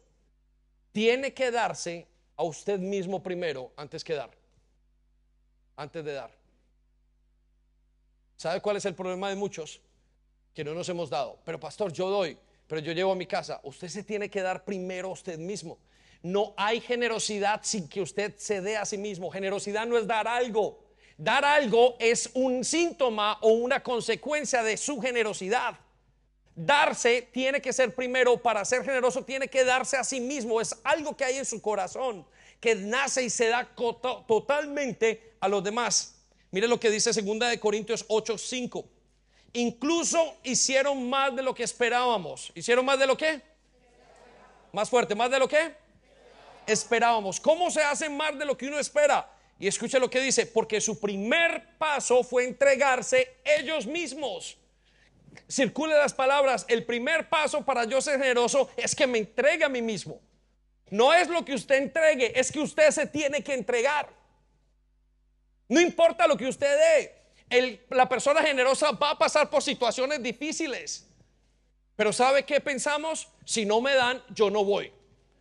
Tiene 0.91 1.34
que 1.34 1.51
darse 1.51 2.07
a 2.36 2.43
usted 2.43 2.80
mismo 2.80 3.22
primero 3.24 3.72
antes 3.78 4.03
que 4.03 4.13
dar. 4.13 4.32
Antes 5.76 6.03
de 6.03 6.13
dar. 6.13 6.32
¿Sabe 8.38 8.61
cuál 8.61 8.78
es 8.78 8.86
el 8.86 8.95
problema 8.95 9.30
de 9.30 9.36
muchos? 9.36 9.82
Que 10.53 10.63
no 10.63 10.74
nos 10.74 10.88
hemos 10.89 11.09
dado. 11.09 11.39
Pero 11.45 11.59
pastor, 11.59 11.91
yo 11.91 12.09
doy, 12.09 12.38
pero 12.68 12.82
yo 12.82 12.91
llevo 12.91 13.11
a 13.11 13.16
mi 13.16 13.26
casa. 13.26 13.59
Usted 13.63 13.88
se 13.88 14.03
tiene 14.03 14.30
que 14.30 14.41
dar 14.41 14.63
primero 14.66 15.09
a 15.09 15.13
usted 15.13 15.38
mismo. 15.38 15.80
No 16.22 16.53
hay 16.57 16.82
generosidad 16.82 17.61
sin 17.63 17.88
que 17.88 18.01
usted 18.01 18.36
se 18.38 18.61
dé 18.61 18.78
a 18.78 18.86
sí 18.86 18.97
mismo. 18.97 19.30
Generosidad 19.30 19.86
no 19.86 19.97
es 19.97 20.07
dar 20.07 20.28
algo. 20.28 20.84
Dar 21.18 21.45
algo 21.45 21.95
es 21.99 22.30
un 22.34 22.66
síntoma 22.66 23.38
o 23.41 23.49
una 23.49 23.82
consecuencia 23.82 24.63
de 24.63 24.76
su 24.76 24.99
generosidad. 24.99 25.80
Darse 26.56 27.24
tiene 27.34 27.62
que 27.62 27.74
ser 27.74 27.93
primero, 27.93 28.41
para 28.41 28.64
ser 28.64 28.84
generoso 28.84 29.24
tiene 29.24 29.49
que 29.49 29.66
darse 29.66 29.97
a 29.97 30.03
sí 30.03 30.22
mismo. 30.22 30.62
Es 30.62 30.76
algo 30.84 31.16
que 31.16 31.26
hay 31.26 31.38
en 31.38 31.45
su 31.45 31.62
corazón, 31.62 32.26
que 32.62 32.76
nace 32.76 33.24
y 33.24 33.30
se 33.30 33.47
da 33.49 33.68
totalmente 33.76 35.34
a 35.41 35.49
los 35.49 35.64
demás. 35.64 36.16
Mire 36.51 36.68
lo 36.70 36.80
que 36.80 36.89
dice 36.89 37.12
2 37.12 37.39
de 37.49 37.60
Corintios 37.60 38.06
8, 38.08 38.38
5. 38.38 38.86
Incluso 39.53 40.38
hicieron 40.43 41.10
más 41.10 41.36
de 41.36 41.43
lo 41.43 41.53
que 41.53 41.64
esperábamos. 41.64 42.51
¿Hicieron 42.56 42.86
más 42.86 42.97
de 42.99 43.08
lo 43.08 43.18
que? 43.18 43.41
Más 44.72 44.89
fuerte, 44.89 45.16
más 45.16 45.30
de 45.30 45.39
lo 45.39 45.49
que 45.49 45.76
esperábamos. 46.68 47.39
¿Cómo 47.39 47.70
se 47.70 47.82
hace 47.82 48.10
más 48.10 48.38
de 48.39 48.45
lo 48.45 48.58
que 48.58 48.68
uno 48.68 48.80
espera? 48.80 49.30
Y 49.60 49.68
escuche 49.68 49.99
lo 49.99 50.10
que 50.10 50.20
dice, 50.20 50.45
porque 50.45 50.80
su 50.80 50.99
primer 50.99 51.78
paso 51.78 52.24
fue 52.24 52.45
entregarse 52.45 53.38
ellos 53.43 53.86
mismos. 53.86 54.58
Circule 55.47 55.95
las 55.95 56.13
palabras, 56.13 56.65
el 56.67 56.86
primer 56.86 57.29
paso 57.29 57.63
para 57.63 57.86
yo 57.86 58.01
ser 58.01 58.19
generoso 58.19 58.69
es 58.77 58.95
que 58.95 59.07
me 59.07 59.19
entregue 59.19 59.63
a 59.63 59.69
mí 59.69 59.81
mismo. 59.81 60.21
No 60.89 61.13
es 61.13 61.27
lo 61.27 61.43
que 61.43 61.53
usted 61.53 61.75
entregue, 61.77 62.39
es 62.39 62.51
que 62.51 62.59
usted 62.59 62.91
se 62.91 63.07
tiene 63.07 63.43
que 63.43 63.53
entregar. 63.53 64.07
No 65.67 65.81
importa 65.81 66.27
lo 66.27 66.38
que 66.38 66.47
usted 66.47 66.77
dé, 67.49 67.83
la 67.89 68.07
persona 68.07 68.41
generosa 68.41 68.91
va 68.91 69.11
a 69.11 69.17
pasar 69.17 69.49
por 69.49 69.63
situaciones 69.63 70.21
difíciles. 70.21 71.07
Pero 71.95 72.11
¿sabe 72.11 72.43
qué 72.43 72.59
pensamos? 72.59 73.29
Si 73.45 73.65
no 73.65 73.81
me 73.81 73.95
dan, 73.95 74.21
yo 74.29 74.49
no 74.49 74.63
voy. 74.63 74.91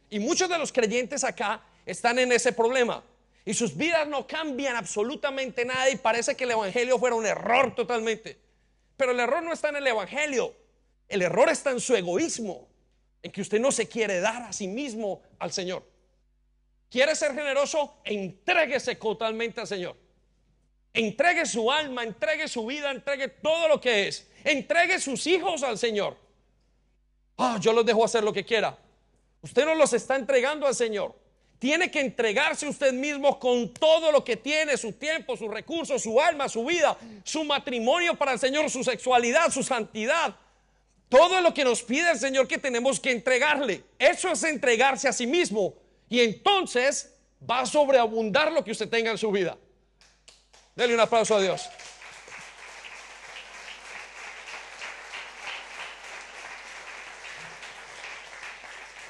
Y 0.09 0.19
muchos 0.21 0.49
de 0.49 0.59
los 0.59 0.73
creyentes 0.73 1.25
acá 1.25 1.63
están 1.85 2.19
en 2.19 2.33
ese 2.33 2.53
problema. 2.53 3.03
Y 3.45 3.53
sus 3.53 3.77
vidas 3.77 4.07
no 4.09 4.27
cambian 4.27 4.77
absolutamente 4.77 5.65
nada 5.65 5.91
y 5.91 5.97
parece 5.97 6.35
que 6.35 6.45
el 6.45 6.53
Evangelio 6.53 6.99
fuera 6.99 7.17
un 7.17 7.27
error 7.27 7.75
totalmente. 7.75 8.39
Pero 8.97 9.13
el 9.13 9.21
error 9.21 9.43
no 9.43 9.53
está 9.53 9.69
en 9.71 9.77
el 9.77 9.87
Evangelio. 9.87 10.55
El 11.09 11.23
error 11.23 11.49
está 11.49 11.71
en 11.71 11.81
su 11.81 11.95
egoísmo, 11.95 12.69
en 13.23 13.31
que 13.31 13.41
usted 13.41 13.61
no 13.61 13.71
se 13.73 13.89
quiere 13.89 14.21
dar 14.21 14.43
a 14.43 14.53
sí 14.53 14.67
mismo 14.67 15.23
al 15.39 15.53
Señor. 15.53 15.85
¿Quiere 16.91 17.15
ser 17.15 17.35
generoso? 17.35 17.99
Entréguese 18.05 18.95
totalmente 18.97 19.61
al 19.61 19.67
Señor. 19.67 19.97
Entregue 20.93 21.45
su 21.45 21.71
alma, 21.73 22.05
entregue 22.05 22.47
su 22.47 22.65
vida, 22.67 22.91
entregue 22.91 23.29
todo 23.29 23.69
lo 23.69 23.81
que 23.81 24.09
es. 24.09 24.31
Entregue 24.45 25.01
sus 25.01 25.27
hijos 25.27 25.63
al 25.65 25.77
Señor. 25.77 26.17
Ah, 27.37 27.59
yo 27.61 27.73
los 27.73 27.85
dejo 27.85 28.05
hacer 28.05 28.23
lo 28.23 28.33
que 28.33 28.45
quiera. 28.45 28.79
Usted 29.43 29.65
no 29.65 29.75
los 29.75 29.93
está 29.93 30.17
entregando 30.17 30.67
al 30.67 30.75
Señor. 30.75 31.15
Tiene 31.65 31.91
que 31.91 32.01
entregarse 32.01 32.69
usted 32.69 32.93
mismo 32.93 33.39
con 33.39 33.73
todo 33.73 34.13
lo 34.13 34.23
que 34.23 34.37
tiene, 34.37 34.77
su 34.77 34.93
tiempo, 34.93 35.35
sus 35.35 35.51
recursos, 35.51 36.03
su 36.03 36.21
alma, 36.21 36.47
su 36.47 36.63
vida, 36.63 36.95
su 37.25 37.43
matrimonio 37.43 38.17
para 38.17 38.33
el 38.33 38.39
Señor, 38.39 38.69
su 38.69 38.85
sexualidad, 38.85 39.51
su 39.51 39.63
santidad. 39.63 40.37
Todo 41.09 41.41
lo 41.41 41.55
que 41.55 41.65
nos 41.65 41.83
pide 41.83 42.11
el 42.11 42.19
Señor 42.19 42.47
que 42.47 42.59
tenemos 42.59 43.01
que 43.01 43.13
entregarle. 43.13 43.83
Eso 43.99 44.29
es 44.31 44.45
entregarse 44.45 45.09
a 45.09 45.13
sí 45.15 45.27
mismo. 45.27 45.73
Y 46.11 46.21
entonces 46.21 47.15
va 47.51 47.61
a 47.61 47.65
sobreabundar 47.65 48.53
lo 48.53 48.63
que 48.63 48.73
usted 48.73 48.91
tenga 48.91 49.11
en 49.11 49.17
su 49.17 49.31
vida. 49.31 49.57
Dele 50.77 50.93
un 50.93 51.01
aplauso 51.01 51.35
a 51.35 51.41
Dios. 51.41 51.67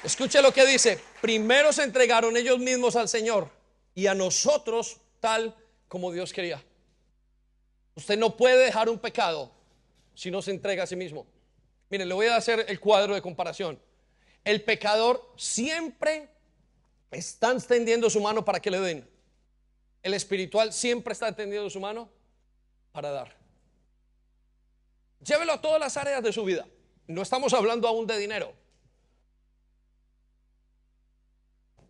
Escuche 0.05 0.41
lo 0.41 0.53
que 0.53 0.65
dice. 0.65 1.14
Primero 1.25 1.73
se 1.73 1.81
entregaron 1.81 2.37
ellos 2.37 2.59
mismos 2.59 2.95
al 2.95 3.09
Señor 3.09 3.49
y 3.95 4.05
a 4.05 4.13
nosotros 4.13 4.97
tal 5.19 5.55
como 5.87 6.11
Dios 6.11 6.31
quería. 6.31 6.63
Usted 7.95 8.15
no 8.15 8.37
puede 8.37 8.63
dejar 8.63 8.89
un 8.89 8.99
pecado 8.99 9.51
si 10.13 10.29
no 10.29 10.43
se 10.43 10.51
entrega 10.51 10.83
a 10.83 10.85
sí 10.85 10.95
mismo. 10.95 11.25
Miren, 11.89 12.09
le 12.09 12.13
voy 12.13 12.27
a 12.27 12.35
hacer 12.35 12.65
el 12.67 12.79
cuadro 12.79 13.15
de 13.15 13.23
comparación. 13.23 13.79
El 14.43 14.61
pecador 14.61 15.33
siempre 15.35 16.29
está 17.09 17.53
extendiendo 17.53 18.07
su 18.11 18.21
mano 18.21 18.45
para 18.45 18.59
que 18.59 18.69
le 18.69 18.79
den. 18.79 19.09
El 20.03 20.13
espiritual 20.13 20.73
siempre 20.73 21.13
está 21.13 21.29
extendiendo 21.29 21.71
su 21.71 21.79
mano 21.79 22.07
para 22.91 23.09
dar. 23.09 23.35
Llévelo 25.21 25.53
a 25.53 25.59
todas 25.59 25.79
las 25.79 25.97
áreas 25.97 26.21
de 26.21 26.31
su 26.31 26.43
vida. 26.43 26.67
No 27.07 27.23
estamos 27.23 27.51
hablando 27.55 27.87
aún 27.87 28.05
de 28.05 28.15
dinero. 28.19 28.53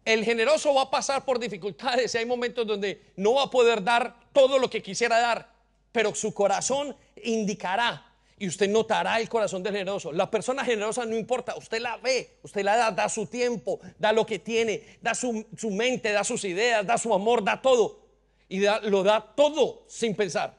El 0.06 0.24
generoso 0.24 0.74
va 0.74 0.84
a 0.84 0.92
pasar 0.92 1.26
por 1.26 1.40
dificultades 1.40 2.14
y 2.14 2.18
hay 2.20 2.26
momentos 2.26 2.66
donde 2.66 3.02
no 3.16 3.34
va 3.34 3.44
a 3.44 3.50
poder 3.50 3.84
dar 3.84 4.16
todo 4.32 4.60
lo 4.60 4.70
que 4.70 4.84
quisiera 4.84 5.20
dar, 5.20 5.50
pero 5.92 6.14
su 6.14 6.32
corazón 6.32 6.96
indicará 7.24 8.06
y 8.38 8.48
usted 8.48 8.70
notará 8.70 9.20
el 9.20 9.28
corazón 9.28 9.64
del 9.64 9.74
generoso. 9.74 10.12
La 10.12 10.30
persona 10.30 10.64
generosa 10.64 11.06
no 11.06 11.18
importa, 11.18 11.56
usted 11.56 11.80
la 11.80 11.98
ve, 11.98 12.38
usted 12.44 12.64
la 12.64 12.76
da, 12.76 12.92
da 12.92 13.10
su 13.10 13.26
tiempo, 13.26 13.80
da 13.98 14.12
lo 14.12 14.26
que 14.28 14.38
tiene, 14.38 15.00
da 15.02 15.16
su, 15.16 15.46
mente, 15.72 16.12
da 16.12 16.24
sus 16.24 16.44
ideas, 16.44 16.86
da 16.86 17.00
su 17.00 17.12
amor, 17.12 17.44
da 17.44 17.62
todo. 17.62 18.06
Y 18.48 18.60
lo 18.60 19.02
da 19.02 19.22
todo 19.36 19.86
sin 19.88 20.16
pensar. 20.16 20.56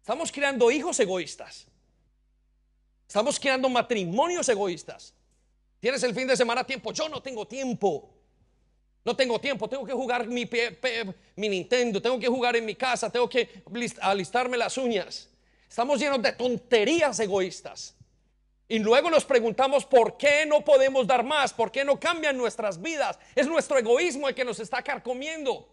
Estamos 0.00 0.30
creando 0.30 0.70
hijos 0.70 1.00
egoístas. 1.00 1.66
Estamos 3.08 3.40
creando 3.40 3.68
matrimonios 3.68 4.48
egoístas. 4.48 5.14
Tienes 5.80 6.02
el 6.04 6.14
fin 6.14 6.28
de 6.28 6.36
semana 6.36 6.62
tiempo, 6.62 6.92
yo 6.92 7.08
no 7.08 7.22
tengo 7.22 7.46
tiempo. 7.46 8.08
No 9.04 9.16
tengo 9.16 9.40
tiempo, 9.40 9.68
tengo 9.68 9.84
que 9.86 9.92
jugar 9.92 10.26
mi, 10.26 10.48
mi 11.36 11.48
Nintendo, 11.48 12.02
tengo 12.02 12.18
que 12.18 12.28
jugar 12.28 12.56
en 12.56 12.66
mi 12.66 12.74
casa, 12.74 13.10
tengo 13.10 13.28
que 13.28 13.62
alistarme 14.00 14.56
las 14.58 14.76
uñas. 14.76 15.28
Estamos 15.68 15.98
llenos 15.98 16.20
de 16.20 16.32
tonterías 16.32 17.18
egoístas. 17.20 17.94
Y 18.68 18.78
luego 18.78 19.10
nos 19.10 19.24
preguntamos 19.24 19.84
por 19.84 20.16
qué 20.16 20.44
no 20.46 20.64
podemos 20.64 21.06
dar 21.06 21.24
más, 21.24 21.52
por 21.52 21.72
qué 21.72 21.84
no 21.84 21.98
cambian 21.98 22.36
nuestras 22.36 22.80
vidas. 22.80 23.18
Es 23.34 23.46
nuestro 23.46 23.78
egoísmo 23.78 24.28
el 24.28 24.34
que 24.34 24.44
nos 24.44 24.60
está 24.60 24.82
carcomiendo. 24.82 25.68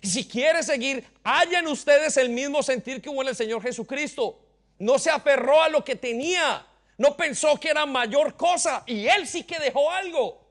Y 0.00 0.08
si 0.08 0.28
quiere 0.28 0.62
seguir, 0.62 1.04
hayan 1.24 1.66
ustedes 1.66 2.16
el 2.18 2.28
mismo 2.28 2.62
sentir 2.62 3.02
que 3.02 3.08
hubo 3.08 3.22
en 3.22 3.28
el 3.28 3.36
Señor 3.36 3.62
Jesucristo. 3.62 4.38
No 4.78 4.98
se 4.98 5.10
aferró 5.10 5.60
a 5.60 5.68
lo 5.68 5.82
que 5.82 5.96
tenía, 5.96 6.64
no 6.98 7.16
pensó 7.16 7.58
que 7.58 7.70
era 7.70 7.86
mayor 7.86 8.36
cosa 8.36 8.84
y 8.86 9.08
él 9.08 9.26
sí 9.26 9.42
que 9.42 9.58
dejó 9.58 9.90
algo 9.90 10.45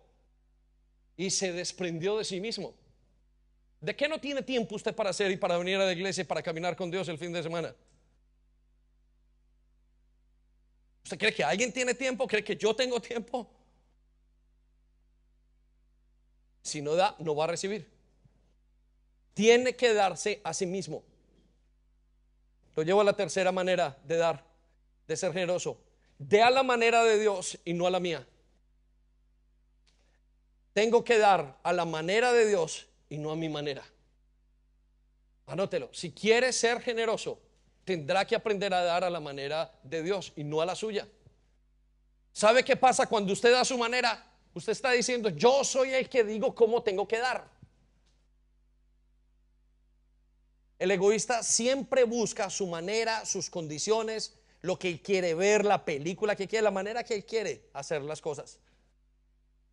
y 1.18 1.30
se 1.30 1.54
desprendió 1.54 2.18
de 2.18 2.26
sí 2.26 2.40
mismo. 2.40 2.74
¿De 3.82 3.96
qué 3.96 4.08
no 4.08 4.20
tiene 4.20 4.42
tiempo 4.42 4.76
usted 4.76 4.96
para 4.96 5.12
hacer 5.12 5.32
y 5.32 5.38
para 5.38 5.58
venir 5.58 5.76
a 5.78 5.86
la 5.86 5.94
iglesia 5.94 6.22
y 6.22 6.26
para 6.26 6.42
caminar 6.42 6.76
con 6.76 6.90
Dios 6.90 7.08
el 7.08 7.18
fin 7.18 7.32
de 7.32 7.44
semana? 7.44 7.76
¿Usted 11.04 11.20
cree 11.20 11.34
que 11.34 11.44
alguien 11.44 11.72
tiene 11.72 11.94
tiempo? 11.94 12.26
¿Cree 12.28 12.44
que 12.44 12.56
yo 12.56 12.76
tengo 12.76 13.00
tiempo? 13.00 13.48
Si 16.64 16.82
no 16.82 16.96
da, 16.96 17.16
no 17.20 17.36
va 17.36 17.44
a 17.44 17.48
recibir. 17.48 17.88
Tiene 19.36 19.76
que 19.76 19.94
darse 19.94 20.42
a 20.44 20.52
sí 20.54 20.66
mismo. 20.66 21.04
Lo 22.76 22.82
llevo 22.82 23.02
a 23.02 23.04
la 23.04 23.14
tercera 23.14 23.52
manera 23.52 23.96
de 24.04 24.18
dar, 24.18 24.44
de 25.08 25.16
ser 25.16 25.32
generoso. 25.32 25.78
De 26.18 26.42
a 26.42 26.50
la 26.50 26.64
manera 26.64 27.04
de 27.04 27.20
Dios 27.20 27.60
y 27.66 27.74
no 27.74 27.86
a 27.86 27.92
la 27.92 28.00
mía. 28.00 28.26
Tengo 30.76 31.06
que 31.06 31.18
dar 31.18 31.58
a 31.64 31.72
la 31.72 31.86
manera 31.86 32.34
de 32.34 32.48
Dios 32.48 32.86
y 33.08 33.18
no 33.18 33.32
a 33.32 33.36
mi 33.38 33.48
manera. 33.48 33.82
Anótelo. 35.48 35.90
Si 35.94 36.12
quiere 36.12 36.52
ser 36.52 36.82
generoso, 36.82 37.40
tendrá 37.86 38.26
que 38.26 38.36
aprender 38.36 38.74
a 38.74 38.84
dar 38.84 39.06
a 39.06 39.10
la 39.10 39.22
manera 39.22 39.72
de 39.84 40.04
Dios 40.04 40.34
y 40.36 40.44
no 40.44 40.60
a 40.60 40.66
la 40.66 40.76
suya. 40.76 41.08
¿Sabe 42.34 42.66
qué 42.66 42.76
pasa 42.76 43.08
cuando 43.08 43.32
usted 43.32 43.54
da 43.54 43.64
su 43.64 43.78
manera? 43.78 44.22
Usted 44.54 44.74
está 44.74 44.92
diciendo, 44.92 45.30
yo 45.30 45.64
soy 45.64 45.94
el 45.94 46.10
que 46.10 46.26
digo 46.26 46.54
cómo 46.54 46.84
tengo 46.84 47.08
que 47.08 47.20
dar. 47.20 47.48
El 50.78 50.92
egoísta 50.92 51.42
siempre 51.42 52.04
busca 52.04 52.50
su 52.50 52.68
manera, 52.68 53.26
sus 53.26 53.50
condiciones, 53.50 54.34
lo 54.62 54.78
que 54.78 54.90
él 54.90 55.02
quiere 55.02 55.36
ver, 55.36 55.64
la 55.64 55.86
película 55.86 56.36
que 56.36 56.50
quiere, 56.50 56.64
la 56.64 56.72
manera 56.72 57.06
que 57.06 57.16
él 57.16 57.26
quiere 57.26 57.70
hacer 57.72 58.02
las 58.02 58.20
cosas. 58.20 58.60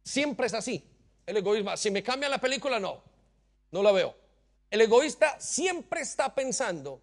Siempre 0.02 0.46
es 0.46 0.54
así. 0.54 0.84
El 1.26 1.36
egoísmo, 1.36 1.76
si 1.76 1.90
me 1.90 2.02
cambian 2.02 2.30
la 2.30 2.40
película, 2.40 2.80
no, 2.80 3.02
no 3.70 3.82
la 3.82 3.92
veo. 3.92 4.14
El 4.70 4.80
egoísta 4.80 5.38
siempre 5.38 6.00
está 6.00 6.34
pensando 6.34 7.00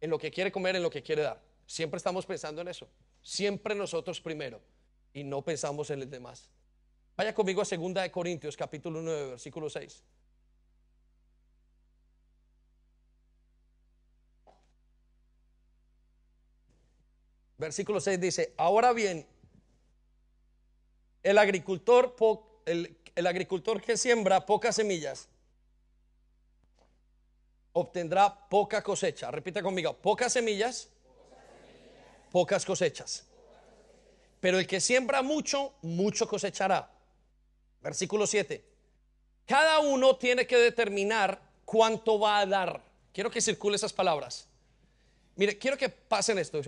en 0.00 0.10
lo 0.10 0.18
que 0.18 0.30
quiere 0.30 0.50
comer, 0.50 0.76
en 0.76 0.82
lo 0.82 0.90
que 0.90 1.02
quiere 1.02 1.22
dar. 1.22 1.40
Siempre 1.66 1.98
estamos 1.98 2.26
pensando 2.26 2.60
en 2.60 2.68
eso. 2.68 2.88
Siempre 3.22 3.74
nosotros 3.74 4.20
primero 4.20 4.60
y 5.12 5.22
no 5.22 5.42
pensamos 5.42 5.90
en 5.90 6.02
el 6.02 6.10
demás. 6.10 6.48
Vaya 7.16 7.34
conmigo 7.34 7.62
a 7.62 7.64
2 7.64 7.94
de 7.94 8.10
Corintios 8.10 8.56
capítulo 8.56 9.00
9 9.00 9.30
versículo 9.30 9.68
6. 9.70 10.02
Versículo 17.58 18.00
6 18.00 18.20
dice, 18.20 18.54
ahora 18.56 18.92
bien, 18.92 19.24
el 21.22 21.38
agricultor, 21.38 22.14
el, 22.66 23.26
agricultor 23.26 23.80
que 23.80 23.96
siembra 23.96 24.44
pocas 24.44 24.76
semillas 24.76 25.28
obtendrá 27.72 28.48
poca 28.48 28.82
cosecha. 28.82 29.30
Repita 29.30 29.62
conmigo, 29.62 29.94
pocas 29.94 30.32
semillas, 30.32 30.88
pocas 32.30 32.64
cosechas. 32.64 33.26
Pero 34.40 34.58
el 34.58 34.66
que 34.66 34.80
siembra 34.80 35.22
mucho, 35.22 35.74
mucho 35.82 36.28
cosechará. 36.28 36.90
Versículo 37.80 38.26
7. 38.26 38.64
Cada 39.46 39.80
uno 39.80 40.16
tiene 40.16 40.46
que 40.46 40.56
determinar 40.56 41.40
cuánto 41.64 42.18
va 42.18 42.40
a 42.40 42.46
dar. 42.46 42.84
Quiero 43.12 43.30
que 43.30 43.40
circule 43.40 43.76
esas 43.76 43.92
palabras. 43.92 44.48
Mire, 45.36 45.58
quiero 45.58 45.76
que 45.76 45.88
pasen 45.88 46.38
esto. 46.38 46.60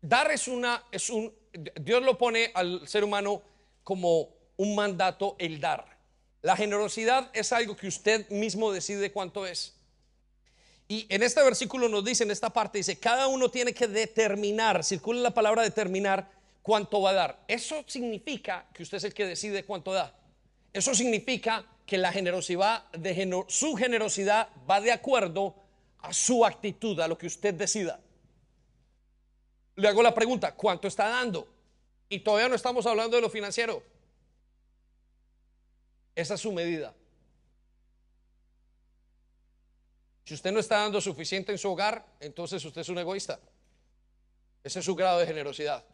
dar 0.00 0.30
es 0.30 0.48
una, 0.48 0.84
es 0.90 1.08
un, 1.08 1.32
Dios 1.80 2.02
lo 2.02 2.18
pone 2.18 2.50
al 2.54 2.86
ser 2.86 3.04
humano 3.04 3.42
como 3.82 4.28
un 4.56 4.74
mandato 4.74 5.36
el 5.38 5.60
dar. 5.60 5.98
La 6.42 6.56
generosidad 6.56 7.30
es 7.32 7.52
algo 7.52 7.76
que 7.76 7.88
usted 7.88 8.28
mismo 8.28 8.72
decide 8.72 9.12
cuánto 9.12 9.46
es. 9.46 9.74
Y 10.88 11.06
en 11.08 11.22
este 11.22 11.42
versículo 11.42 11.88
nos 11.88 12.04
dice, 12.04 12.24
en 12.24 12.30
esta 12.30 12.50
parte, 12.50 12.78
dice, 12.78 12.98
cada 12.98 13.28
uno 13.28 13.50
tiene 13.50 13.72
que 13.72 13.88
determinar, 13.88 14.84
circula 14.84 15.20
la 15.20 15.32
palabra 15.32 15.62
determinar, 15.62 16.30
cuánto 16.62 17.00
va 17.00 17.10
a 17.10 17.14
dar. 17.14 17.44
Eso 17.48 17.84
significa 17.86 18.66
que 18.72 18.82
usted 18.82 18.98
es 18.98 19.04
el 19.04 19.14
que 19.14 19.26
decide 19.26 19.64
cuánto 19.64 19.92
da. 19.92 20.14
Eso 20.72 20.94
significa 20.94 21.64
que 21.86 21.98
la 21.98 22.12
generosidad, 22.12 22.84
su 23.48 23.74
generosidad 23.76 24.48
va 24.68 24.80
de 24.80 24.92
acuerdo 24.92 25.54
a 26.00 26.12
su 26.12 26.44
actitud, 26.44 26.98
a 27.00 27.08
lo 27.08 27.16
que 27.16 27.26
usted 27.26 27.54
decida. 27.54 28.00
Le 29.76 29.88
hago 29.88 30.02
la 30.02 30.14
pregunta, 30.14 30.54
¿cuánto 30.54 30.88
está 30.88 31.08
dando? 31.08 31.48
Y 32.08 32.20
todavía 32.20 32.48
no 32.48 32.54
estamos 32.54 32.86
hablando 32.86 33.16
de 33.16 33.22
lo 33.22 33.30
financiero. 33.30 33.82
Esa 36.14 36.34
es 36.34 36.40
su 36.40 36.52
medida. 36.52 36.94
Si 40.24 40.34
usted 40.34 40.52
no 40.52 40.60
está 40.60 40.78
dando 40.78 41.00
suficiente 41.00 41.52
en 41.52 41.58
su 41.58 41.70
hogar, 41.70 42.06
entonces 42.20 42.64
usted 42.64 42.80
es 42.80 42.88
un 42.88 42.98
egoísta. 42.98 43.40
Ese 44.62 44.78
es 44.78 44.84
su 44.84 44.94
grado 44.94 45.18
de 45.18 45.26
generosidad. 45.26 45.84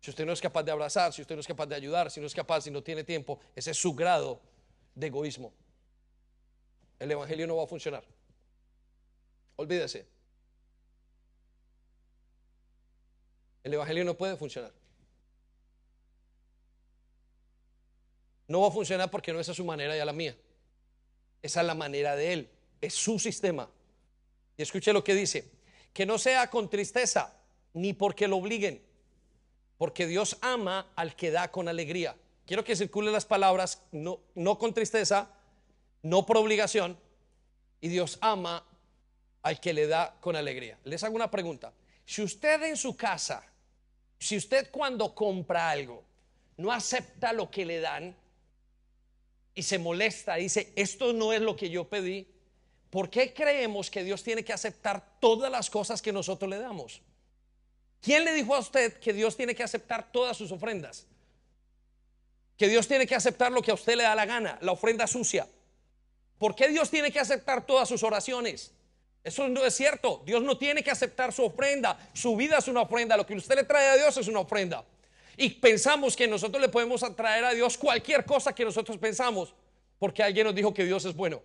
Si 0.00 0.10
usted 0.10 0.26
no 0.26 0.32
es 0.32 0.40
capaz 0.40 0.62
de 0.62 0.70
abrazar, 0.70 1.12
si 1.12 1.22
usted 1.22 1.34
no 1.34 1.40
es 1.40 1.46
capaz 1.46 1.66
de 1.66 1.74
ayudar, 1.74 2.10
si 2.10 2.20
no 2.20 2.26
es 2.26 2.34
capaz, 2.34 2.62
si 2.62 2.70
no 2.70 2.82
tiene 2.82 3.02
tiempo, 3.02 3.40
ese 3.56 3.70
es 3.72 3.78
su 3.78 3.94
grado 3.94 4.40
de 4.94 5.06
egoísmo. 5.06 5.52
El 6.98 7.10
Evangelio 7.10 7.46
no 7.46 7.56
va 7.56 7.64
a 7.64 7.66
funcionar. 7.66 8.04
Olvídese. 9.56 10.06
El 13.64 13.74
Evangelio 13.74 14.04
no 14.04 14.14
puede 14.14 14.36
funcionar. 14.36 14.72
No 18.48 18.60
va 18.60 18.68
a 18.68 18.72
funcionar 18.72 19.10
porque 19.10 19.32
no 19.32 19.40
esa 19.40 19.52
es 19.52 19.56
su 19.56 19.64
manera 19.64 19.96
y 19.96 20.00
a 20.00 20.04
la 20.04 20.12
mía. 20.12 20.36
Esa 21.42 21.60
es 21.60 21.66
la 21.66 21.74
manera 21.74 22.16
de 22.16 22.32
Él 22.32 22.50
es 22.82 22.94
su 22.94 23.18
sistema. 23.18 23.70
Y 24.58 24.62
escuche 24.62 24.92
lo 24.92 25.02
que 25.02 25.14
dice, 25.14 25.50
que 25.94 26.04
no 26.04 26.18
sea 26.18 26.50
con 26.50 26.68
tristeza, 26.68 27.34
ni 27.72 27.94
porque 27.94 28.28
lo 28.28 28.36
obliguen, 28.36 28.82
porque 29.78 30.06
Dios 30.06 30.36
ama 30.42 30.92
al 30.94 31.16
que 31.16 31.30
da 31.30 31.50
con 31.50 31.68
alegría. 31.68 32.14
Quiero 32.44 32.64
que 32.64 32.76
circulen 32.76 33.12
las 33.12 33.24
palabras, 33.24 33.80
no, 33.92 34.20
no 34.34 34.58
con 34.58 34.74
tristeza, 34.74 35.30
no 36.02 36.26
por 36.26 36.36
obligación, 36.36 36.98
y 37.80 37.88
Dios 37.88 38.18
ama 38.20 38.66
al 39.42 39.58
que 39.60 39.72
le 39.72 39.86
da 39.86 40.16
con 40.20 40.36
alegría. 40.36 40.78
Les 40.84 41.02
hago 41.02 41.16
una 41.16 41.30
pregunta. 41.30 41.72
Si 42.04 42.20
usted 42.20 42.62
en 42.64 42.76
su 42.76 42.96
casa, 42.96 43.44
si 44.22 44.36
usted 44.36 44.70
cuando 44.70 45.16
compra 45.16 45.68
algo, 45.68 46.04
no 46.56 46.70
acepta 46.70 47.32
lo 47.32 47.50
que 47.50 47.66
le 47.66 47.80
dan 47.80 48.14
y 49.52 49.64
se 49.64 49.80
molesta, 49.80 50.36
dice, 50.36 50.72
esto 50.76 51.12
no 51.12 51.32
es 51.32 51.40
lo 51.40 51.56
que 51.56 51.70
yo 51.70 51.88
pedí, 51.88 52.28
¿por 52.88 53.10
qué 53.10 53.34
creemos 53.34 53.90
que 53.90 54.04
Dios 54.04 54.22
tiene 54.22 54.44
que 54.44 54.52
aceptar 54.52 55.18
todas 55.18 55.50
las 55.50 55.68
cosas 55.68 56.00
que 56.00 56.12
nosotros 56.12 56.48
le 56.48 56.60
damos? 56.60 57.02
¿Quién 58.00 58.24
le 58.24 58.32
dijo 58.32 58.54
a 58.54 58.60
usted 58.60 58.92
que 59.00 59.12
Dios 59.12 59.36
tiene 59.36 59.56
que 59.56 59.64
aceptar 59.64 60.12
todas 60.12 60.36
sus 60.36 60.52
ofrendas? 60.52 61.04
Que 62.56 62.68
Dios 62.68 62.86
tiene 62.86 63.08
que 63.08 63.16
aceptar 63.16 63.50
lo 63.50 63.60
que 63.60 63.72
a 63.72 63.74
usted 63.74 63.96
le 63.96 64.04
da 64.04 64.14
la 64.14 64.24
gana, 64.26 64.56
la 64.60 64.70
ofrenda 64.70 65.08
sucia. 65.08 65.48
¿Por 66.38 66.54
qué 66.54 66.68
Dios 66.68 66.90
tiene 66.90 67.10
que 67.10 67.18
aceptar 67.18 67.66
todas 67.66 67.88
sus 67.88 68.04
oraciones? 68.04 68.70
Eso 69.24 69.48
no 69.48 69.64
es 69.64 69.74
cierto. 69.74 70.22
Dios 70.26 70.42
no 70.42 70.58
tiene 70.58 70.82
que 70.82 70.90
aceptar 70.90 71.32
su 71.32 71.44
ofrenda. 71.44 71.98
Su 72.12 72.36
vida 72.36 72.58
es 72.58 72.68
una 72.68 72.82
ofrenda. 72.82 73.16
Lo 73.16 73.24
que 73.24 73.34
usted 73.34 73.54
le 73.54 73.64
trae 73.64 73.88
a 73.88 73.96
Dios 73.96 74.16
es 74.16 74.26
una 74.28 74.40
ofrenda. 74.40 74.84
Y 75.36 75.50
pensamos 75.50 76.16
que 76.16 76.26
nosotros 76.26 76.60
le 76.60 76.68
podemos 76.68 77.00
traer 77.16 77.44
a 77.44 77.52
Dios 77.52 77.78
cualquier 77.78 78.24
cosa 78.24 78.54
que 78.54 78.64
nosotros 78.64 78.98
pensamos, 78.98 79.54
porque 79.98 80.22
alguien 80.22 80.46
nos 80.46 80.54
dijo 80.54 80.74
que 80.74 80.84
Dios 80.84 81.04
es 81.04 81.14
bueno. 81.14 81.40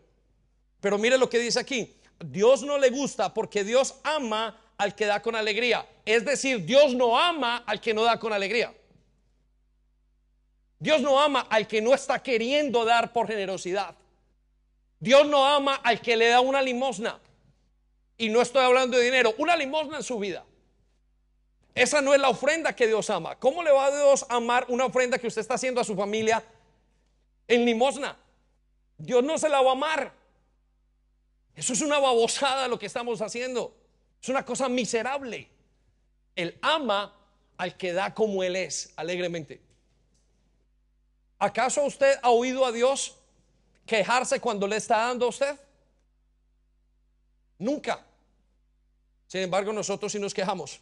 Pero 0.82 0.97
mire 0.97 1.17
lo 1.17 1.30
que 1.30 1.39
dice 1.39 1.59
aquí. 1.59 1.95
Dios 2.19 2.63
no 2.63 2.78
le 2.78 2.89
gusta 2.89 3.34
porque 3.34 3.63
Dios 3.63 3.95
ama 4.03 4.59
al 4.78 4.95
que 4.95 5.05
da 5.05 5.21
con 5.21 5.36
alegría. 5.36 5.88
Es 6.05 6.25
decir, 6.25 6.65
Dios 6.65 6.93
no 6.95 7.17
ama 7.17 7.63
al 7.65 7.80
que 7.80 7.93
no 7.93 8.03
da 8.03 8.19
con 8.19 8.34
alegría. 8.34 8.73
Dios 10.80 11.01
no 11.01 11.19
ama 11.19 11.47
al 11.49 11.67
que 11.67 11.82
no 11.82 11.93
está 11.93 12.21
queriendo 12.21 12.86
dar 12.86 13.13
por 13.13 13.28
generosidad. 13.28 13.95
Dios 14.99 15.28
no 15.28 15.45
ama 15.45 15.75
al 15.75 16.01
que 16.01 16.15
le 16.15 16.28
da 16.28 16.41
una 16.41 16.61
limosna. 16.61 17.19
Y 18.18 18.30
no 18.30 18.41
estoy 18.41 18.63
hablando 18.63 18.97
de 18.97 19.03
dinero, 19.03 19.36
una 19.38 19.55
limosna 19.55 19.97
en 19.97 20.03
su 20.03 20.18
vida. 20.18 20.43
Esa 21.76 22.01
no 22.01 22.15
es 22.15 22.20
la 22.20 22.30
ofrenda 22.30 22.76
que 22.76 22.88
Dios 22.88 23.09
ama. 23.11 23.36
¿Cómo 23.38 23.61
le 23.61 23.72
va 23.72 23.86
a 23.86 23.91
Dios 23.91 24.26
amar 24.30 24.65
una 24.70 24.86
ofrenda 24.86 25.20
que 25.20 25.28
usted 25.28 25.41
está 25.41 25.53
haciendo 25.53 25.80
a 25.80 25.84
su 25.84 25.95
familia 25.95 26.43
en 27.47 27.65
limosna? 27.65 28.18
Dios 28.97 29.24
no 29.24 29.38
se 29.38 29.47
la 29.47 29.61
va 29.61 29.70
a 29.70 29.74
amar. 29.74 30.11
Eso 31.55 31.74
es 31.74 31.82
una 31.82 31.99
babosada 31.99 32.68
lo 32.68 32.80
que 32.80 32.88
estamos 32.88 33.22
haciendo. 33.22 33.76
Es 34.22 34.30
una 34.30 34.43
cosa 34.43 34.68
miserable. 34.70 35.47
Él 36.36 36.57
ama 36.61 37.15
al 37.57 37.78
que 37.78 37.93
da 37.93 38.13
como 38.13 38.43
Él 38.43 38.55
es, 38.55 38.93
alegremente. 38.95 39.61
¿Acaso 41.38 41.84
usted 41.84 42.18
ha 42.24 42.32
oído 42.32 42.65
a 42.65 42.72
Dios 42.72 43.15
quejarse 43.86 44.39
cuando 44.39 44.68
le 44.68 44.78
está 44.78 44.97
dando 44.97 45.28
a 45.28 45.30
usted? 45.30 45.59
Nunca. 47.60 48.05
Sin 49.28 49.41
embargo, 49.41 49.74
nosotros 49.74 50.12
sí 50.12 50.20
nos 50.20 50.34
quejamos. 50.34 50.80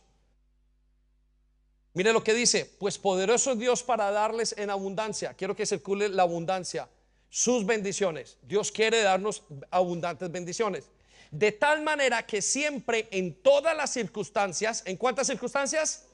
Mire 1.94 2.12
lo 2.12 2.24
que 2.24 2.34
dice, 2.34 2.70
pues 2.78 2.98
poderoso 2.98 3.54
es 3.54 3.60
Dios 3.60 3.82
para 3.82 4.12
darles 4.12 4.54
en 4.58 4.70
abundancia. 4.70 5.34
Quiero 5.34 5.56
que 5.56 5.66
circule 5.66 6.10
la 6.10 6.24
abundancia 6.24 6.90
sus 7.36 7.66
bendiciones. 7.66 8.38
Dios 8.44 8.72
quiere 8.72 9.02
darnos 9.02 9.44
abundantes 9.70 10.32
bendiciones. 10.32 10.86
De 11.32 11.52
tal 11.52 11.82
manera 11.82 12.26
que 12.26 12.42
siempre 12.42 13.10
en 13.12 13.34
todas 13.34 13.76
las 13.76 13.92
circunstancias, 13.92 14.84
¿en 14.86 14.96
cuántas 14.96 15.28
circunstancias? 15.28 16.06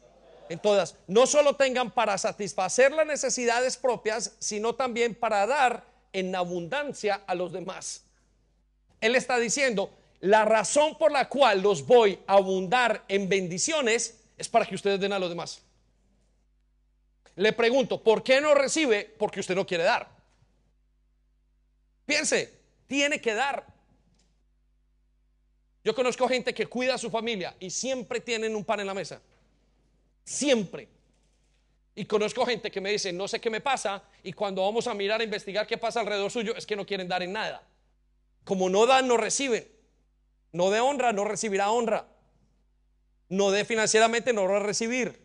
En 0.49 0.57
todas. 0.57 0.95
No 1.05 1.27
solo 1.27 1.55
tengan 1.55 1.91
para 1.91 2.17
satisfacer 2.17 2.91
las 2.91 3.05
necesidades 3.05 3.77
propias, 3.77 4.33
sino 4.39 4.73
también 4.73 5.13
para 5.13 5.45
dar 5.45 5.85
en 6.11 6.35
abundancia 6.35 7.21
a 7.27 7.35
los 7.35 7.51
demás. 7.51 8.03
Él 8.99 9.15
está 9.15 9.37
diciendo, 9.37 9.91
la 10.21 10.45
razón 10.45 10.97
por 10.97 11.11
la 11.11 11.27
cual 11.27 11.61
los 11.61 11.85
voy 11.85 12.19
a 12.27 12.33
abundar 12.33 13.03
en 13.07 13.27
bendiciones 13.27 14.23
es 14.37 14.47
para 14.47 14.65
que 14.65 14.75
ustedes 14.75 14.99
den 14.99 15.13
a 15.13 15.19
los 15.19 15.29
demás. 15.29 15.61
Le 17.35 17.53
pregunto, 17.53 18.01
¿por 18.03 18.23
qué 18.23 18.39
no 18.39 18.53
recibe? 18.53 19.15
Porque 19.17 19.39
usted 19.39 19.55
no 19.55 19.65
quiere 19.65 19.83
dar. 19.83 20.07
Piense, 22.05 22.53
tiene 22.87 23.19
que 23.19 23.33
dar. 23.33 23.65
Yo 25.83 25.95
conozco 25.95 26.27
gente 26.27 26.53
que 26.53 26.67
cuida 26.67 26.95
a 26.95 26.97
su 26.99 27.09
familia 27.09 27.55
y 27.59 27.71
siempre 27.71 28.19
tienen 28.19 28.55
un 28.55 28.63
pan 28.63 28.79
en 28.79 28.87
la 28.87 28.93
mesa. 28.93 29.19
Siempre. 30.23 30.87
Y 31.95 32.05
conozco 32.05 32.45
gente 32.45 32.69
que 32.69 32.79
me 32.79 32.91
dice, 32.91 33.11
no 33.11 33.27
sé 33.27 33.41
qué 33.41 33.49
me 33.49 33.59
pasa, 33.59 34.03
y 34.23 34.33
cuando 34.33 34.61
vamos 34.61 34.85
a 34.85 34.93
mirar, 34.93 35.19
a 35.19 35.23
investigar 35.23 35.65
qué 35.65 35.77
pasa 35.77 35.99
alrededor 35.99 36.29
suyo, 36.29 36.55
es 36.55 36.67
que 36.67 36.75
no 36.75 36.85
quieren 36.85 37.07
dar 37.07 37.23
en 37.23 37.33
nada. 37.33 37.67
Como 38.43 38.69
no 38.69 38.85
dan, 38.85 39.07
no 39.07 39.17
reciben. 39.17 39.80
No 40.51 40.69
de 40.69 40.79
honra, 40.79 41.13
no 41.13 41.23
recibirá 41.23 41.71
honra. 41.71 42.07
No 43.29 43.51
de 43.51 43.65
financieramente, 43.65 44.33
no 44.33 44.47
va 44.47 44.57
a 44.57 44.59
recibir. 44.59 45.19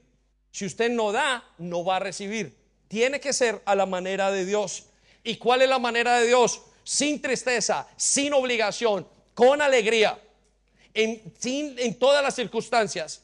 Si 0.53 0.65
usted 0.65 0.91
no 0.91 1.13
da, 1.13 1.45
no 1.59 1.85
va 1.85 1.97
a 1.97 2.01
recibir. 2.01 2.57
Tiene 2.89 3.21
que 3.21 3.33
ser 3.33 3.61
a 3.65 3.75
la 3.75 3.87
manera 3.87 4.31
de 4.31 4.45
Dios. 4.45 4.87
¿Y 5.25 5.37
cuál 5.37 5.63
es 5.63 5.69
la 5.69 5.79
manera 5.79 6.21
de 6.21 6.29
Dios? 6.29 6.63
sin 6.87 7.21
tristeza, 7.21 7.89
sin 7.97 8.33
obligación, 8.33 9.09
con 9.35 9.61
alegría, 9.61 10.17
en, 10.95 11.35
en 11.43 11.99
todas 11.99 12.23
las 12.23 12.37
circunstancias, 12.37 13.23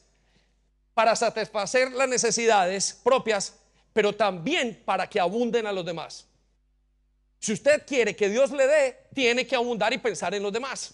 para 0.93 1.15
satisfacer 1.15 1.93
las 1.93 2.09
necesidades 2.09 2.99
propias, 3.01 3.55
pero 3.93 4.13
también 4.13 4.83
para 4.83 5.09
que 5.09 5.17
abunden 5.17 5.65
a 5.65 5.71
los 5.71 5.85
demás. 5.85 6.27
Si 7.39 7.53
usted 7.53 7.83
quiere 7.87 8.13
que 8.17 8.27
Dios 8.27 8.51
le 8.51 8.67
dé, 8.67 8.97
tiene 9.15 9.47
que 9.47 9.55
abundar 9.55 9.93
y 9.93 9.97
pensar 9.97 10.35
en 10.35 10.43
los 10.43 10.51
demás. 10.51 10.93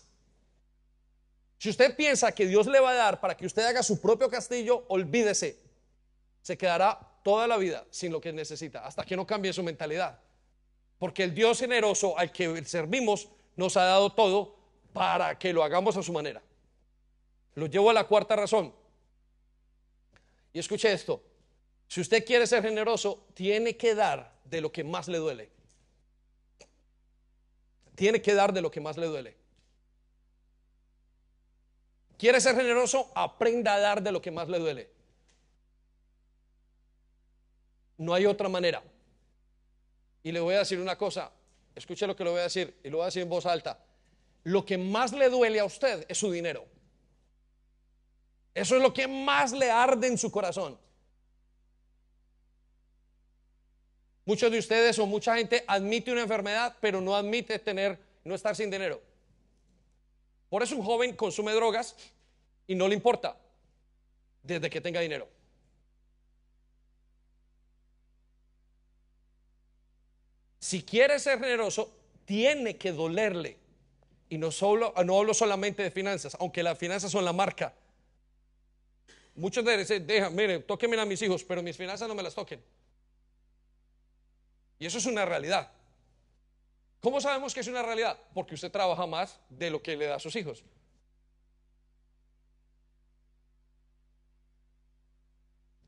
Si 1.60 1.70
usted 1.70 1.93
piensa 1.93 2.32
que 2.32 2.47
Dios 2.47 2.68
le 2.68 2.80
va 2.80 2.91
a 2.91 2.95
dar 2.95 3.20
para 3.20 3.36
que 3.36 3.45
usted 3.45 3.64
haga 3.64 3.84
su 3.84 3.99
propio 3.99 4.30
castillo, 4.30 4.86
olvídese. 4.88 5.60
Se 6.41 6.57
quedará 6.57 6.97
toda 7.22 7.47
la 7.47 7.57
vida 7.57 7.86
sin 7.91 8.14
lo 8.14 8.22
que 8.22 8.32
necesita, 8.32 8.86
hasta 8.86 9.03
que 9.03 9.18
no 9.18 9.28
cambie 9.28 9.51
su 9.51 9.62
mentalidad. 9.62 10.20
Porque 10.97 11.22
el 11.22 11.36
Dios 11.36 11.60
generoso 11.60 12.18
al 12.18 12.32
que 12.32 12.64
servimos 12.64 13.28
nos 13.57 13.76
ha 13.76 13.84
dado 13.84 14.10
todo 14.10 14.55
para 14.93 15.38
que 15.38 15.51
lo 15.51 15.62
hagamos 15.62 15.97
a 15.97 16.01
su 16.01 16.14
manera. 16.14 16.41
Lo 17.55 17.66
llevo 17.66 17.89
a 17.89 17.93
la 17.93 18.05
cuarta 18.05 18.38
razón. 18.38 18.74
Y 20.53 20.60
escuche 20.60 20.89
esto. 20.89 21.22
Si 21.89 21.99
usted 21.99 22.26
quiere 22.26 22.47
ser 22.47 22.64
generoso, 22.64 23.28
tiene 23.34 23.76
que 23.76 23.95
dar 23.95 24.34
de 24.45 24.62
lo 24.62 24.72
que 24.72 24.86
más 24.86 25.10
le 25.10 25.18
duele. 25.18 25.49
Tiene 27.95 28.22
que 28.22 28.34
dar 28.34 28.53
de 28.53 28.62
lo 28.62 28.72
que 28.72 28.80
más 28.80 28.95
le 28.95 29.07
duele. 29.07 29.38
¿Quiere 32.20 32.41
ser 32.41 32.53
generoso? 32.53 33.09
Aprenda 33.15 33.76
a 33.76 33.80
dar 33.80 34.03
de 34.03 34.11
lo 34.11 34.22
que 34.22 34.30
más 34.30 34.49
le 34.49 34.59
duele. 34.59 34.89
No 37.97 38.13
hay 38.13 38.26
otra 38.26 38.49
manera. 38.49 38.84
Y 40.22 40.34
le 40.34 40.41
voy 40.41 40.55
a 40.55 40.59
decir 40.59 40.82
una 40.82 40.97
cosa, 40.97 41.32
escuche 41.74 42.05
lo 42.05 42.17
que 42.17 42.26
le 42.26 42.32
voy 42.32 42.41
a 42.41 42.43
decir 42.43 42.78
y 42.84 42.89
lo 42.89 42.97
voy 42.97 43.03
a 43.03 43.05
decir 43.05 43.24
en 43.24 43.30
voz 43.30 43.45
alta. 43.45 43.80
Lo 44.43 44.65
que 44.65 44.78
más 44.78 45.13
le 45.13 45.30
duele 45.30 45.61
a 45.61 45.65
usted 45.65 46.05
es 46.09 46.17
su 46.17 46.30
dinero. 46.30 46.65
Eso 48.53 48.76
es 48.76 48.82
lo 48.82 48.93
que 48.93 49.07
más 49.07 49.53
le 49.53 49.72
arde 49.72 50.07
en 50.07 50.17
su 50.17 50.30
corazón. 50.30 50.78
Muchos 54.26 54.51
de 54.51 54.59
ustedes 54.59 54.99
o 54.99 55.05
mucha 55.05 55.38
gente 55.38 55.63
admite 55.65 56.11
una 56.11 56.24
enfermedad, 56.24 56.76
pero 56.82 56.99
no 56.99 57.15
admite 57.15 57.59
tener, 57.59 57.97
no 58.26 58.36
estar 58.36 58.57
sin 58.57 58.70
dinero. 58.70 59.09
Por 60.50 60.64
eso 60.64 60.76
un 60.76 60.84
joven 60.84 61.16
consume 61.16 61.54
drogas 61.54 61.95
y 62.68 62.76
no 62.76 62.88
le 62.88 62.95
importa 62.95 63.38
desde 64.43 64.70
que 64.70 64.82
tenga 64.82 65.00
dinero. 65.00 65.28
Si 70.60 70.84
quiere 70.84 71.18
ser 71.20 71.39
generoso, 71.39 71.91
tiene 72.26 72.78
que 72.78 72.91
dolerle. 72.91 73.58
Y 74.30 74.38
no, 74.38 74.52
solo, 74.52 74.93
no 75.04 75.18
hablo 75.18 75.34
solamente 75.34 75.82
de 75.82 75.89
finanzas, 75.89 76.38
aunque 76.39 76.62
las 76.62 76.78
finanzas 76.78 77.12
son 77.12 77.26
la 77.26 77.34
marca. 77.34 77.74
Muchos 79.36 79.64
de 79.66 79.82
ustedes 79.82 80.06
dejan, 80.06 80.36
mire, 80.36 80.60
tóquenme 80.60 81.00
a 81.00 81.06
mis 81.06 81.22
hijos, 81.22 81.43
pero 81.43 81.64
mis 81.64 81.76
finanzas 81.76 82.08
no 82.08 82.14
me 82.14 82.22
las 82.22 82.36
toquen. 82.36 82.62
Y 84.78 84.86
eso 84.86 84.97
es 84.97 85.06
una 85.06 85.26
realidad. 85.26 85.72
¿Cómo 87.00 87.22
sabemos 87.22 87.54
que 87.54 87.62
es 87.62 87.68
una 87.68 87.82
realidad? 87.82 88.18
Porque 88.34 88.56
usted 88.56 88.72
trabaja 88.72 89.06
más 89.06 89.39
de 89.50 89.70
lo 89.70 89.82
que 89.82 89.95
le 89.95 90.06
da 90.06 90.16
a 90.16 90.20
sus 90.20 90.36
hijos. 90.36 90.64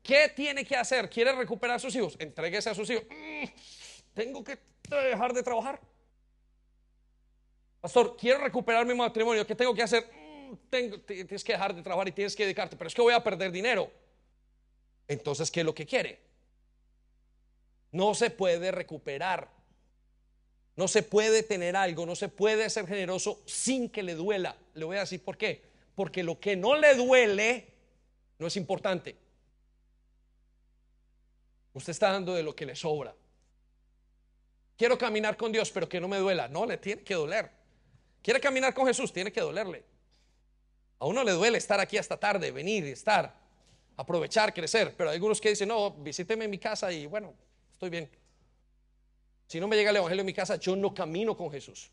¿Qué 0.02 0.28
tiene 0.34 0.64
que 0.64 0.74
hacer? 0.74 1.08
¿Quiere 1.08 1.32
recuperar 1.32 1.76
a 1.76 1.78
sus 1.78 1.94
hijos? 1.94 2.16
Entréguese 2.18 2.70
a 2.70 2.74
sus 2.74 2.88
hijos. 2.90 3.04
Mm, 3.08 3.44
tengo 4.14 4.42
que 4.42 4.58
dejar 4.88 5.32
de 5.32 5.42
trabajar. 5.42 5.80
Pastor, 7.80 8.16
quiero 8.16 8.40
recuperar 8.40 8.84
mi 8.84 8.94
matrimonio. 8.94 9.46
¿Qué 9.46 9.54
tengo 9.54 9.74
que 9.74 9.82
hacer? 9.82 10.10
Mm, 10.12 10.54
tengo, 10.70 10.98
tienes 11.00 11.44
que 11.44 11.52
dejar 11.52 11.74
de 11.74 11.82
trabajar 11.82 12.08
y 12.08 12.12
tienes 12.12 12.34
que 12.34 12.42
dedicarte. 12.44 12.76
Pero 12.76 12.88
es 12.88 12.94
que 12.94 13.02
voy 13.02 13.14
a 13.14 13.22
perder 13.22 13.52
dinero. 13.52 13.90
Entonces, 15.06 15.50
¿qué 15.50 15.60
es 15.60 15.66
lo 15.66 15.74
que 15.74 15.86
quiere? 15.86 16.20
No 17.92 18.14
se 18.14 18.30
puede 18.30 18.72
recuperar. 18.72 19.61
No 20.76 20.88
se 20.88 21.02
puede 21.02 21.42
tener 21.42 21.76
algo, 21.76 22.06
no 22.06 22.16
se 22.16 22.28
puede 22.28 22.68
ser 22.70 22.86
generoso 22.86 23.42
sin 23.46 23.90
que 23.90 24.02
le 24.02 24.14
duela. 24.14 24.56
Le 24.74 24.84
voy 24.84 24.96
a 24.96 25.00
decir 25.00 25.22
por 25.22 25.36
qué. 25.36 25.62
Porque 25.94 26.22
lo 26.22 26.40
que 26.40 26.56
no 26.56 26.76
le 26.76 26.94
duele 26.94 27.68
no 28.38 28.46
es 28.46 28.56
importante. 28.56 29.16
Usted 31.74 31.90
está 31.90 32.12
dando 32.12 32.34
de 32.34 32.42
lo 32.42 32.56
que 32.56 32.66
le 32.66 32.74
sobra. 32.74 33.14
Quiero 34.76 34.96
caminar 34.98 35.36
con 35.36 35.52
Dios, 35.52 35.70
pero 35.70 35.88
que 35.88 36.00
no 36.00 36.08
me 36.08 36.18
duela. 36.18 36.48
No, 36.48 36.66
le 36.66 36.78
tiene 36.78 37.02
que 37.02 37.14
doler. 37.14 37.50
Quiere 38.22 38.40
caminar 38.40 38.72
con 38.72 38.86
Jesús, 38.86 39.12
tiene 39.12 39.32
que 39.32 39.40
dolerle. 39.40 39.84
A 40.98 41.06
uno 41.06 41.24
le 41.24 41.32
duele 41.32 41.58
estar 41.58 41.80
aquí 41.80 41.98
hasta 41.98 42.16
tarde, 42.16 42.50
venir 42.50 42.84
estar, 42.86 43.34
aprovechar, 43.96 44.54
crecer. 44.54 44.94
Pero 44.96 45.10
hay 45.10 45.16
algunos 45.16 45.40
que 45.40 45.50
dicen, 45.50 45.68
no, 45.68 45.90
visíteme 45.90 46.44
en 46.44 46.50
mi 46.50 46.58
casa 46.58 46.92
y 46.92 47.06
bueno, 47.06 47.34
estoy 47.72 47.90
bien. 47.90 48.21
Si 49.52 49.60
no 49.60 49.68
me 49.68 49.76
llega 49.76 49.90
el 49.90 49.96
Evangelio 49.96 50.22
en 50.22 50.26
mi 50.26 50.32
casa, 50.32 50.56
yo 50.56 50.74
no 50.74 50.94
camino 50.94 51.36
con 51.36 51.50
Jesús. 51.50 51.90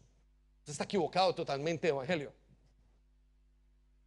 Usted 0.59 0.71
está 0.71 0.85
equivocado 0.85 1.35
totalmente 1.35 1.87
de 1.87 1.89
Evangelio. 1.89 2.31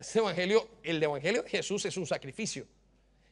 Este 0.01 0.21
Evangelio, 0.21 0.67
el 0.83 1.03
Evangelio 1.03 1.43
de 1.43 1.51
Jesús 1.51 1.85
es 1.85 1.99
un 1.99 2.07
sacrificio. 2.07 2.67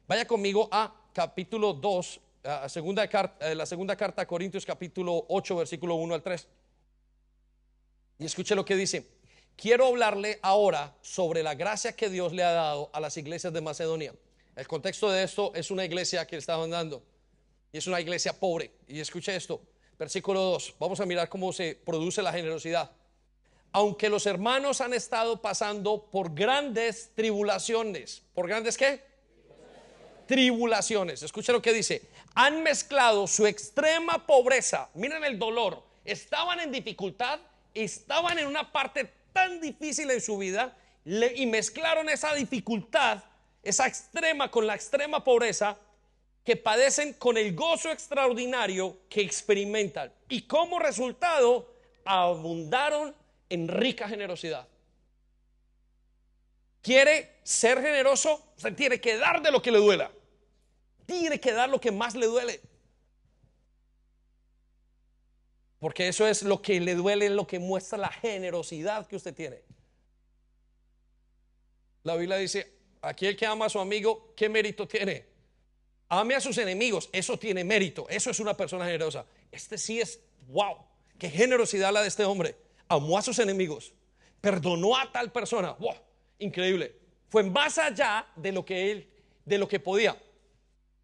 Vaya 0.07 0.27
conmigo 0.27 0.69
a 0.71 0.95
capítulo 1.15 1.73
2, 1.73 2.21
a 2.45 2.69
segunda 2.69 3.05
eh, 3.05 3.55
la 3.55 3.65
segunda 3.65 3.97
carta 3.97 4.21
a 4.21 4.27
Corintios 4.27 4.67
capítulo 4.67 5.25
8, 5.31 5.57
versículo 5.57 5.95
1 5.95 6.15
al 6.15 6.23
3. 6.23 6.49
Y 8.19 8.27
escuche 8.27 8.55
lo 8.55 8.67
que 8.67 8.77
dice. 8.77 9.07
Quiero 9.57 9.87
hablarle 9.87 10.39
ahora 10.43 10.95
sobre 11.01 11.43
la 11.43 11.55
gracia 11.55 11.97
que 11.97 12.11
Dios 12.11 12.35
le 12.35 12.45
ha 12.45 12.53
dado 12.53 12.91
a 12.93 13.01
las 13.01 13.17
iglesias 13.17 13.55
de 13.55 13.63
Macedonia. 13.63 14.15
El 14.55 14.69
contexto 14.69 15.11
de 15.11 15.23
esto 15.23 15.55
es 15.55 15.71
una 15.71 15.87
iglesia 15.87 16.27
que 16.27 16.37
estaban 16.37 16.69
dando 16.69 17.03
y 17.73 17.79
es 17.79 17.87
una 17.87 18.03
iglesia 18.03 18.39
pobre. 18.39 18.71
Y 18.87 19.01
escuche 19.01 19.35
esto, 19.35 19.63
versículo 20.01 20.41
2, 20.41 20.77
vamos 20.81 20.99
a 21.01 21.05
mirar 21.05 21.29
cómo 21.29 21.53
se 21.53 21.79
produce 21.85 22.23
la 22.23 22.33
generosidad. 22.33 22.91
Aunque 23.71 24.09
los 24.09 24.25
hermanos 24.25 24.81
han 24.81 24.95
estado 24.95 25.43
pasando 25.43 26.07
por 26.11 26.35
grandes 26.35 27.11
tribulaciones, 27.15 28.23
¿por 28.35 28.49
grandes 28.49 28.79
qué? 28.79 29.05
Tribulaciones. 30.27 31.23
Escuche 31.23 31.53
lo 31.53 31.61
que 31.61 31.75
dice. 31.75 32.09
Han 32.35 32.63
mezclado 32.63 33.27
su 33.27 33.47
extrema 33.47 34.27
pobreza, 34.27 34.89
miren 34.95 35.23
el 35.23 35.39
dolor, 35.39 35.83
estaban 36.07 36.61
en 36.61 36.73
dificultad, 36.73 37.39
estaban 37.75 38.39
en 38.39 38.47
una 38.47 38.73
parte 38.73 39.13
tan 39.35 39.61
difícil 39.61 40.11
en 40.11 40.23
su 40.23 40.39
vida 40.39 40.75
y 41.05 41.45
mezclaron 41.45 42.09
esa 42.09 42.33
dificultad, 42.35 43.23
esa 43.63 43.87
extrema 43.87 44.51
con 44.51 44.67
la 44.67 44.75
extrema 44.75 45.23
pobreza 45.23 45.77
que 46.45 46.57
padecen 46.57 47.15
con 47.15 47.37
el 47.37 47.55
gozo 47.55 47.91
extraordinario 47.91 48.99
que 49.09 49.21
experimentan 49.21 50.13
y 50.29 50.43
como 50.43 50.79
resultado 50.79 51.75
abundaron 52.05 53.15
en 53.49 53.69
rica 53.69 54.09
generosidad. 54.09 54.67
¿Quiere 56.83 57.41
ser 57.43 57.81
generoso? 57.83 58.53
Se 58.57 58.73
tiene 58.73 59.01
que 59.01 59.17
dar 59.19 59.43
de 59.43 59.51
lo 59.51 59.61
que 59.61 59.71
le 59.71 59.79
duela. 59.79 60.11
Tiene 61.05 61.39
que 61.39 61.53
dar 61.53 61.69
lo 61.69 61.81
que 61.81 61.91
más 61.91 62.15
le 62.15 62.27
duele. 62.27 62.61
Porque 65.79 66.09
eso 66.09 66.27
es 66.27 66.43
lo 66.43 66.63
que 66.63 66.81
le 66.81 66.95
duele, 66.95 67.29
lo 67.31 67.47
que 67.47 67.59
muestra 67.59 67.99
la 67.99 68.09
generosidad 68.09 69.07
que 69.07 69.17
usted 69.17 69.35
tiene. 69.35 69.63
La 72.03 72.17
Biblia 72.17 72.37
dice, 72.37 72.73
aquí 73.03 73.27
el 73.27 73.37
que 73.37 73.47
ama 73.47 73.67
a 73.67 73.71
su 73.71 73.79
amigo, 73.79 74.33
¿qué 74.37 74.49
mérito 74.49 74.87
tiene? 74.89 75.30
Ame 76.13 76.35
a 76.35 76.41
sus 76.41 76.59
enemigos, 76.59 77.09
eso 77.13 77.39
tiene 77.39 77.63
mérito, 77.63 78.09
eso 78.09 78.31
es 78.31 78.41
una 78.41 78.57
persona 78.57 78.85
generosa. 78.85 79.25
Este 79.53 79.79
sí 79.79 80.01
es, 80.01 80.19
wow, 80.49 80.77
qué 81.17 81.31
generosidad 81.31 81.93
la 81.93 82.03
de 82.03 82.09
este 82.09 82.25
hombre. 82.25 82.57
Amó 82.89 83.17
a 83.17 83.23
sus 83.23 83.39
enemigos, 83.39 83.93
perdonó 84.41 84.97
a 84.97 85.13
tal 85.13 85.31
persona, 85.31 85.71
wow, 85.75 85.95
increíble. 86.41 86.97
Fue 87.29 87.45
más 87.45 87.79
allá 87.79 88.27
de 88.35 88.51
lo 88.51 88.65
que 88.65 88.91
él, 88.91 89.09
de 89.45 89.57
lo 89.57 89.69
que 89.69 89.79
podía. 89.79 90.21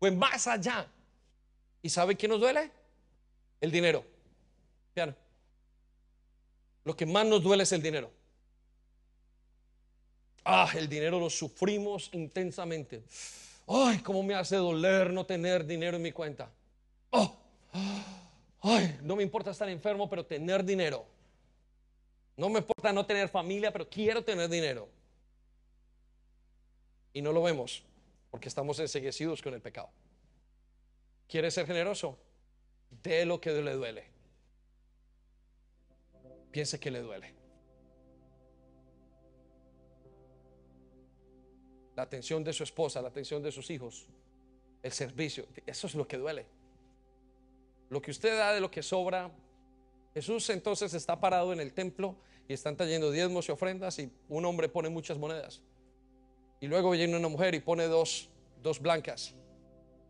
Fue 0.01 0.11
más 0.11 0.49
allá. 0.49 0.89
¿Y 1.81 1.89
sabe 1.89 2.17
qué 2.17 2.27
nos 2.27 2.41
duele? 2.41 2.73
El 3.61 3.71
dinero. 3.71 4.05
Vean, 4.97 5.17
lo 6.83 6.97
que 6.97 7.07
más 7.07 7.25
nos 7.27 7.45
duele 7.45 7.63
es 7.63 7.71
el 7.71 7.81
dinero. 7.81 8.11
Ah, 10.45 10.69
el 10.75 10.89
dinero 10.89 11.21
lo 11.21 11.31
sufrimos 11.31 12.11
intensamente. 12.13 13.05
Ay, 13.67 13.99
cómo 13.99 14.23
me 14.23 14.35
hace 14.35 14.57
doler 14.57 15.13
no 15.13 15.27
tener 15.27 15.67
dinero 15.67 15.97
en 15.97 16.03
mi 16.03 16.13
cuenta. 16.13 16.51
Oh, 17.11 17.37
ay, 18.63 18.99
no 19.03 19.17
me 19.17 19.23
importa 19.23 19.51
estar 19.51 19.69
enfermo, 19.69 20.09
pero 20.09 20.25
tener 20.25 20.65
dinero. 20.65 21.05
No 22.37 22.49
me 22.49 22.61
importa 22.61 22.93
no 22.93 23.05
tener 23.07 23.29
familia, 23.29 23.73
pero 23.73 23.89
quiero 23.89 24.23
tener 24.23 24.49
dinero. 24.49 24.89
Y 27.13 27.23
no 27.23 27.33
lo 27.33 27.43
vemos 27.43 27.83
porque 28.31 28.49
estamos 28.49 28.79
enseguecidos 28.79 29.41
con 29.41 29.55
el 29.55 29.61
pecado. 29.61 29.89
¿Quiere 31.29 31.51
ser 31.51 31.67
generoso? 31.67 32.19
De 33.03 33.25
lo 33.25 33.41
que 33.41 33.51
le 33.51 33.73
duele. 33.73 34.05
Piense 36.53 36.79
que 36.79 36.91
le 36.91 37.01
duele. 37.01 37.35
La 41.97 42.03
atención 42.03 42.45
de 42.45 42.53
su 42.53 42.63
esposa, 42.63 43.01
la 43.01 43.09
atención 43.09 43.43
de 43.43 43.51
sus 43.51 43.71
hijos, 43.71 44.07
el 44.83 44.93
servicio. 44.93 45.47
Eso 45.67 45.87
es 45.87 45.95
lo 45.95 46.07
que 46.07 46.19
duele. 46.19 46.47
Lo 47.89 48.03
que 48.03 48.11
usted 48.11 48.37
da 48.37 48.53
de 48.53 48.61
lo 48.61 48.71
que 48.71 48.83
sobra. 48.83 49.31
Jesús 50.13 50.49
entonces 50.51 50.93
está 50.95 51.19
parado 51.19 51.53
en 51.53 51.61
el 51.61 51.73
templo 51.73 52.17
y 52.47 52.53
están 52.53 52.77
trayendo 52.77 53.11
diezmos 53.11 53.49
y 53.49 53.53
ofrendas 53.53 53.99
y 53.99 54.11
un 54.29 54.45
hombre 54.45 54.69
pone 54.69 54.91
muchas 54.91 55.19
monedas. 55.19 55.63
Y 56.61 56.69
luego 56.69 56.91
viene 56.91 57.17
una 57.17 57.29
mujer 57.29 57.55
y 57.55 57.61
pone 57.61 57.85
dos, 57.85 58.29
dos 58.63 58.81
blancas 58.81 59.35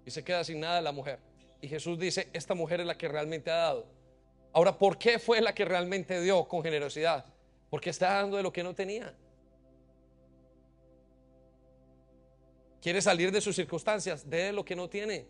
y 0.04 0.10
se 0.10 0.24
queda 0.24 0.42
sin 0.44 0.60
nada 0.60 0.80
la 0.80 0.92
mujer. 0.92 1.18
Y 1.60 1.68
Jesús 1.68 1.98
dice, 1.98 2.28
esta 2.32 2.54
mujer 2.54 2.80
es 2.80 2.86
la 2.86 2.98
que 2.98 3.08
realmente 3.08 3.50
ha 3.50 3.56
dado. 3.56 3.86
Ahora, 4.52 4.76
¿por 4.76 4.98
qué 4.98 5.18
fue 5.18 5.40
la 5.40 5.54
que 5.54 5.64
realmente 5.64 6.20
dio 6.20 6.46
con 6.48 6.62
generosidad? 6.62 7.24
Porque 7.70 7.90
está 7.90 8.14
dando 8.14 8.36
de 8.36 8.42
lo 8.42 8.52
que 8.52 8.62
no 8.62 8.74
tenía. 8.74 9.14
Quiere 12.86 13.02
salir 13.02 13.32
de 13.32 13.40
sus 13.40 13.56
circunstancias, 13.56 14.30
de 14.30 14.52
lo 14.52 14.64
que 14.64 14.76
no 14.76 14.88
tiene. 14.88 15.26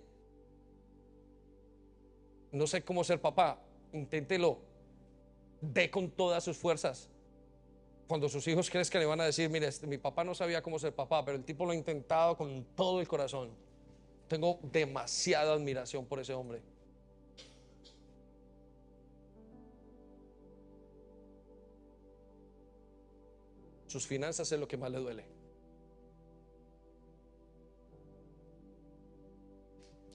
No 2.52 2.66
sé 2.66 2.82
cómo 2.84 3.02
ser 3.02 3.18
papá, 3.18 3.58
inténtelo. 3.94 4.58
De 5.62 5.90
con 5.90 6.10
todas 6.10 6.44
sus 6.44 6.58
fuerzas. 6.58 7.08
Cuando 8.06 8.28
sus 8.28 8.46
hijos 8.46 8.68
crezcan 8.68 9.00
le 9.00 9.06
van 9.06 9.22
a 9.22 9.24
decir, 9.24 9.48
mire, 9.48 9.68
este, 9.68 9.86
mi 9.86 9.96
papá 9.96 10.22
no 10.22 10.34
sabía 10.34 10.60
cómo 10.60 10.78
ser 10.78 10.94
papá, 10.94 11.24
pero 11.24 11.38
el 11.38 11.44
tipo 11.44 11.64
lo 11.64 11.70
ha 11.70 11.74
intentado 11.74 12.36
con 12.36 12.62
todo 12.76 13.00
el 13.00 13.08
corazón. 13.08 13.48
Tengo 14.28 14.58
demasiada 14.62 15.54
admiración 15.54 16.04
por 16.04 16.20
ese 16.20 16.34
hombre. 16.34 16.60
Sus 23.86 24.06
finanzas 24.06 24.52
es 24.52 24.60
lo 24.60 24.68
que 24.68 24.76
más 24.76 24.90
le 24.90 24.98
duele. 24.98 25.35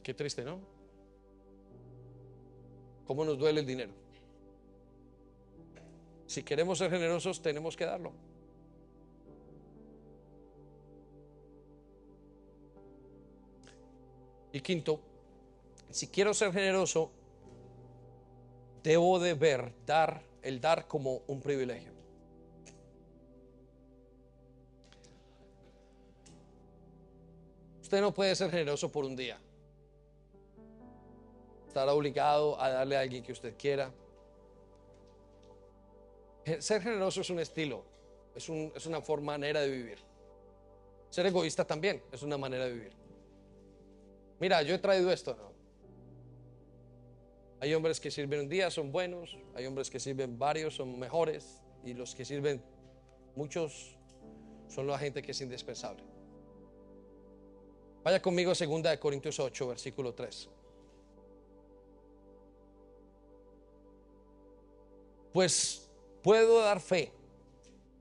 Qué 0.04 0.14
triste, 0.14 0.44
¿no? 0.44 0.60
¿Cómo 3.06 3.26
nos 3.26 3.38
duele 3.38 3.60
el 3.60 3.66
dinero? 3.66 3.92
Si 6.26 6.44
queremos 6.44 6.78
ser 6.78 6.90
generosos, 6.90 7.42
tenemos 7.42 7.76
que 7.76 7.86
darlo. 7.86 8.14
Y 14.54 14.62
quinto, 14.62 15.00
si 15.90 16.08
quiero 16.08 16.34
ser 16.34 16.52
generoso, 16.52 17.12
debo 18.84 19.20
de 19.20 19.34
ver 19.34 19.74
dar 19.86 20.24
el 20.42 20.60
dar 20.60 20.88
como 20.88 21.22
un 21.28 21.42
privilegio. 21.42 21.92
Usted 27.82 28.00
no 28.00 28.14
puede 28.14 28.36
ser 28.36 28.50
generoso 28.50 28.90
por 28.90 29.04
un 29.04 29.18
día. 29.18 29.38
Estará 31.72 31.94
obligado 31.94 32.60
a 32.60 32.70
darle 32.70 32.98
a 32.98 33.00
alguien 33.00 33.24
que 33.24 33.32
usted 33.32 33.56
quiera. 33.58 33.94
Ser 36.60 36.82
generoso 36.82 37.22
es 37.22 37.30
un 37.30 37.40
estilo, 37.40 37.86
es, 38.36 38.50
es 38.50 38.86
una 38.88 39.00
forma, 39.00 39.32
manera 39.32 39.62
de 39.62 39.70
vivir. 39.70 39.98
Ser 41.10 41.28
egoísta 41.28 41.64
también 41.64 42.04
es 42.12 42.24
una 42.24 42.38
manera 42.38 42.66
de 42.66 42.74
vivir. 42.74 42.92
Mira, 44.42 44.62
yo 44.64 44.76
he 44.76 44.80
traído 44.80 45.14
esto. 45.14 45.38
Hay 47.62 47.74
hombres 47.74 48.02
que 48.02 48.12
sirven 48.12 48.42
un 48.42 48.50
día, 48.50 48.70
son 48.70 48.92
buenos, 48.92 49.38
hay 49.56 49.66
hombres 49.66 49.90
que 49.90 50.02
sirven 50.02 50.38
varios, 50.38 50.76
son 50.76 51.00
mejores, 51.00 51.62
y 51.86 51.94
los 51.94 52.14
que 52.14 52.26
sirven 52.26 52.62
muchos 53.38 53.96
son 54.68 54.88
la 54.88 55.00
gente 55.00 55.22
que 55.22 55.32
es 55.32 55.40
indispensable. 55.40 56.04
Vaya 58.04 58.22
conmigo 58.22 58.52
a 58.52 58.56
2 58.56 58.98
Corintios 58.98 59.40
8, 59.40 59.70
versículo 59.70 60.14
3. 60.14 60.50
Pues 65.34 65.90
puedo 66.22 66.60
dar 66.62 66.80
fe 66.80 67.12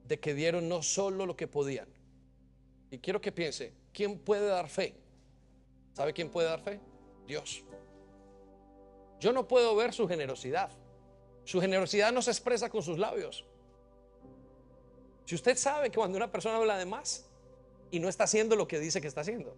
de 0.05 0.19
que 0.19 0.35
dieron 0.35 0.69
no 0.69 0.83
solo 0.83 1.27
lo 1.27 1.37
que 1.37 1.47
podían. 1.47 1.89
Y 2.91 2.99
quiero 2.99 3.21
que 3.21 3.31
piense, 3.31 3.73
¿quién 3.93 4.19
puede 4.19 4.47
dar 4.47 4.69
fe? 4.69 4.95
¿Sabe 5.93 6.13
quién 6.13 6.31
puede 6.31 6.49
dar 6.49 6.61
fe? 6.61 6.81
Dios. 7.27 7.63
Yo 9.21 9.33
no 9.33 9.47
puedo 9.47 9.77
ver 9.77 9.93
su 9.93 10.09
generosidad. 10.09 10.71
Su 11.45 11.61
generosidad 11.61 12.13
no 12.13 12.23
se 12.23 12.31
expresa 12.31 12.71
con 12.71 12.83
sus 12.83 12.99
labios. 12.99 13.45
Si 15.27 15.35
usted 15.35 15.57
sabe 15.57 15.91
que 15.91 15.97
cuando 15.97 16.17
una 16.17 16.33
persona 16.33 16.57
habla 16.57 16.77
de 16.77 16.87
más 16.87 17.31
y 17.91 18.01
no 18.01 18.09
está 18.09 18.25
haciendo 18.25 18.57
lo 18.57 18.67
que 18.67 18.81
dice 18.81 19.01
que 19.01 19.07
está 19.07 19.21
haciendo, 19.21 19.57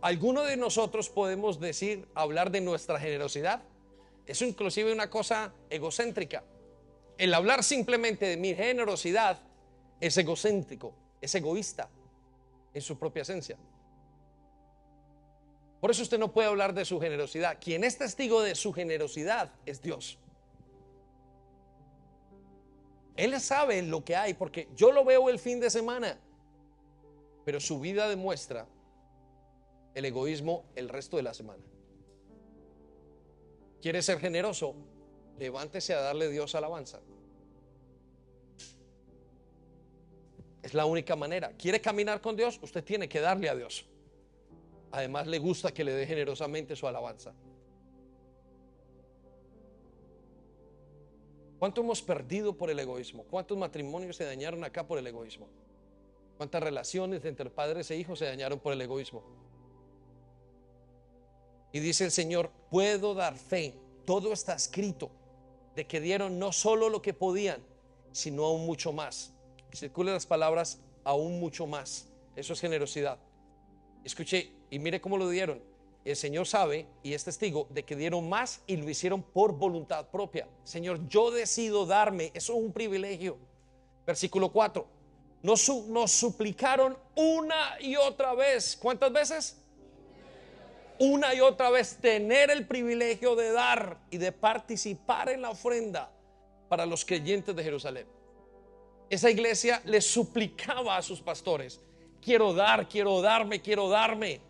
alguno 0.00 0.42
de 0.42 0.56
nosotros 0.56 1.08
podemos 1.08 1.58
decir, 1.58 2.06
hablar 2.14 2.50
de 2.50 2.60
nuestra 2.60 3.00
generosidad. 3.00 3.62
Es 4.26 4.40
inclusive 4.42 4.92
una 4.92 5.10
cosa 5.10 5.52
egocéntrica. 5.68 6.44
El 7.18 7.34
hablar 7.34 7.62
simplemente 7.62 8.26
de 8.26 8.36
mi 8.36 8.54
generosidad 8.54 9.40
es 10.00 10.16
egocéntrico, 10.16 10.94
es 11.20 11.34
egoísta 11.34 11.88
en 12.72 12.82
su 12.82 12.98
propia 12.98 13.22
esencia. 13.22 13.56
Por 15.80 15.90
eso 15.90 16.02
usted 16.02 16.18
no 16.18 16.32
puede 16.32 16.48
hablar 16.48 16.72
de 16.72 16.84
su 16.84 16.98
generosidad. 16.98 17.58
Quien 17.60 17.84
es 17.84 17.98
testigo 17.98 18.40
de 18.42 18.54
su 18.54 18.72
generosidad 18.72 19.52
es 19.66 19.82
Dios. 19.82 20.18
Él 23.16 23.38
sabe 23.40 23.82
lo 23.82 24.04
que 24.04 24.16
hay 24.16 24.34
porque 24.34 24.68
yo 24.74 24.90
lo 24.90 25.04
veo 25.04 25.28
el 25.28 25.38
fin 25.38 25.60
de 25.60 25.70
semana, 25.70 26.18
pero 27.44 27.60
su 27.60 27.78
vida 27.78 28.08
demuestra 28.08 28.66
el 29.94 30.04
egoísmo 30.06 30.64
el 30.74 30.88
resto 30.88 31.16
de 31.18 31.22
la 31.22 31.34
semana. 31.34 31.62
¿Quiere 33.84 34.00
ser 34.00 34.18
generoso? 34.18 34.74
Levántese 35.38 35.92
a 35.92 36.00
darle 36.00 36.30
Dios 36.30 36.54
alabanza. 36.54 37.02
Es 40.62 40.72
la 40.72 40.86
única 40.86 41.14
manera. 41.16 41.52
¿Quiere 41.58 41.82
caminar 41.82 42.22
con 42.22 42.34
Dios? 42.34 42.58
Usted 42.62 42.82
tiene 42.82 43.10
que 43.10 43.20
darle 43.20 43.50
a 43.50 43.54
Dios. 43.54 43.84
Además 44.90 45.26
le 45.26 45.38
gusta 45.38 45.74
que 45.74 45.84
le 45.84 45.92
dé 45.92 46.06
generosamente 46.06 46.74
su 46.74 46.88
alabanza. 46.88 47.34
¿Cuánto 51.58 51.82
hemos 51.82 52.00
perdido 52.00 52.56
por 52.56 52.70
el 52.70 52.78
egoísmo? 52.78 53.24
¿Cuántos 53.24 53.58
matrimonios 53.58 54.16
se 54.16 54.24
dañaron 54.24 54.64
acá 54.64 54.86
por 54.86 54.96
el 54.96 55.06
egoísmo? 55.06 55.46
¿Cuántas 56.38 56.62
relaciones 56.62 57.22
entre 57.26 57.50
padres 57.50 57.90
e 57.90 57.98
hijos 57.98 58.18
se 58.18 58.24
dañaron 58.24 58.58
por 58.60 58.72
el 58.72 58.80
egoísmo? 58.80 59.22
Y 61.74 61.80
dice 61.80 62.04
el 62.04 62.12
Señor, 62.12 62.52
puedo 62.70 63.14
dar 63.14 63.36
fe, 63.36 63.74
todo 64.06 64.32
está 64.32 64.54
escrito, 64.54 65.10
de 65.74 65.88
que 65.88 66.00
dieron 66.00 66.38
no 66.38 66.52
solo 66.52 66.88
lo 66.88 67.02
que 67.02 67.12
podían, 67.12 67.60
sino 68.12 68.44
aún 68.44 68.64
mucho 68.64 68.92
más. 68.92 69.32
Circulen 69.74 70.14
las 70.14 70.24
palabras, 70.24 70.78
aún 71.02 71.40
mucho 71.40 71.66
más. 71.66 72.06
Eso 72.36 72.52
es 72.52 72.60
generosidad. 72.60 73.18
Escuche, 74.04 74.52
y 74.70 74.78
mire 74.78 75.00
cómo 75.00 75.18
lo 75.18 75.28
dieron. 75.28 75.60
El 76.04 76.14
Señor 76.14 76.46
sabe 76.46 76.86
y 77.02 77.12
es 77.12 77.24
testigo 77.24 77.66
de 77.70 77.82
que 77.82 77.96
dieron 77.96 78.28
más 78.28 78.60
y 78.68 78.76
lo 78.76 78.88
hicieron 78.88 79.20
por 79.20 79.50
voluntad 79.50 80.06
propia. 80.10 80.46
Señor, 80.62 81.08
yo 81.08 81.32
decido 81.32 81.86
darme, 81.86 82.30
eso 82.34 82.52
es 82.52 82.62
un 82.62 82.72
privilegio. 82.72 83.36
Versículo 84.06 84.52
4. 84.52 84.86
Nos, 85.42 85.68
nos 85.88 86.12
suplicaron 86.12 86.96
una 87.16 87.80
y 87.80 87.96
otra 87.96 88.32
vez. 88.32 88.78
¿Cuántas 88.80 89.12
veces? 89.12 89.63
Una 90.98 91.34
y 91.34 91.40
otra 91.40 91.70
vez 91.70 91.96
tener 91.96 92.50
el 92.50 92.66
privilegio 92.66 93.34
de 93.34 93.50
dar 93.52 93.98
y 94.10 94.18
de 94.18 94.32
participar 94.32 95.28
en 95.28 95.42
la 95.42 95.50
ofrenda 95.50 96.10
para 96.68 96.86
los 96.86 97.04
creyentes 97.04 97.54
de 97.54 97.64
Jerusalén. 97.64 98.06
Esa 99.10 99.30
iglesia 99.30 99.82
le 99.84 100.00
suplicaba 100.00 100.96
a 100.96 101.02
sus 101.02 101.20
pastores 101.20 101.80
quiero 102.24 102.54
dar, 102.54 102.88
quiero 102.88 103.20
darme, 103.20 103.60
quiero 103.60 103.88
darme. 103.88 104.40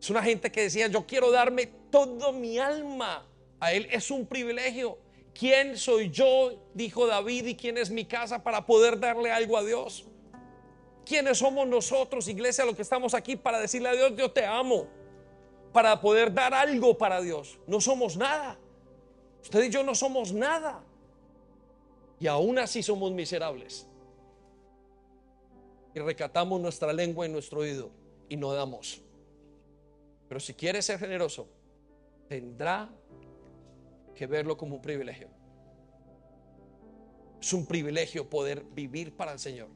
Es 0.00 0.10
una 0.10 0.22
gente 0.22 0.50
que 0.50 0.62
decía, 0.62 0.88
yo 0.88 1.06
quiero 1.06 1.30
darme 1.30 1.66
todo 1.90 2.32
mi 2.32 2.58
alma. 2.58 3.24
A 3.60 3.72
él 3.72 3.86
es 3.90 4.10
un 4.10 4.26
privilegio. 4.26 4.98
¿Quién 5.32 5.78
soy 5.78 6.10
yo? 6.10 6.52
Dijo 6.74 7.06
David, 7.06 7.46
y 7.46 7.54
quién 7.54 7.78
es 7.78 7.90
mi 7.90 8.04
casa 8.04 8.42
para 8.42 8.66
poder 8.66 8.98
darle 8.98 9.30
algo 9.30 9.56
a 9.56 9.62
Dios. 9.62 10.04
¿Quiénes 11.06 11.38
somos 11.38 11.66
nosotros, 11.68 12.28
iglesia, 12.28 12.64
los 12.64 12.74
que 12.74 12.82
estamos 12.82 13.14
aquí 13.14 13.36
para 13.36 13.60
decirle 13.60 13.88
a 13.88 13.92
Dios, 13.92 14.12
yo 14.16 14.30
te 14.30 14.44
amo? 14.44 14.86
Para 15.72 16.00
poder 16.00 16.32
dar 16.32 16.52
algo 16.52 16.96
para 16.98 17.20
Dios. 17.20 17.58
No 17.66 17.80
somos 17.80 18.16
nada. 18.16 18.58
Usted 19.42 19.64
y 19.64 19.70
yo 19.70 19.82
no 19.82 19.94
somos 19.94 20.32
nada. 20.32 20.82
Y 22.20 22.26
aún 22.26 22.58
así 22.58 22.82
somos 22.82 23.10
miserables 23.12 23.88
y 25.94 26.00
recatamos 26.00 26.60
nuestra 26.60 26.92
lengua 26.92 27.26
y 27.26 27.28
nuestro 27.28 27.60
oído 27.60 27.90
y 28.28 28.36
no 28.36 28.52
damos. 28.52 29.02
Pero 30.28 30.40
si 30.40 30.54
quiere 30.54 30.80
ser 30.80 30.98
generoso, 30.98 31.48
tendrá 32.28 32.88
que 34.14 34.26
verlo 34.26 34.56
como 34.56 34.76
un 34.76 34.82
privilegio. 34.82 35.28
Es 37.40 37.52
un 37.52 37.66
privilegio 37.66 38.28
poder 38.30 38.64
vivir 38.72 39.14
para 39.14 39.32
el 39.32 39.38
Señor. 39.38 39.68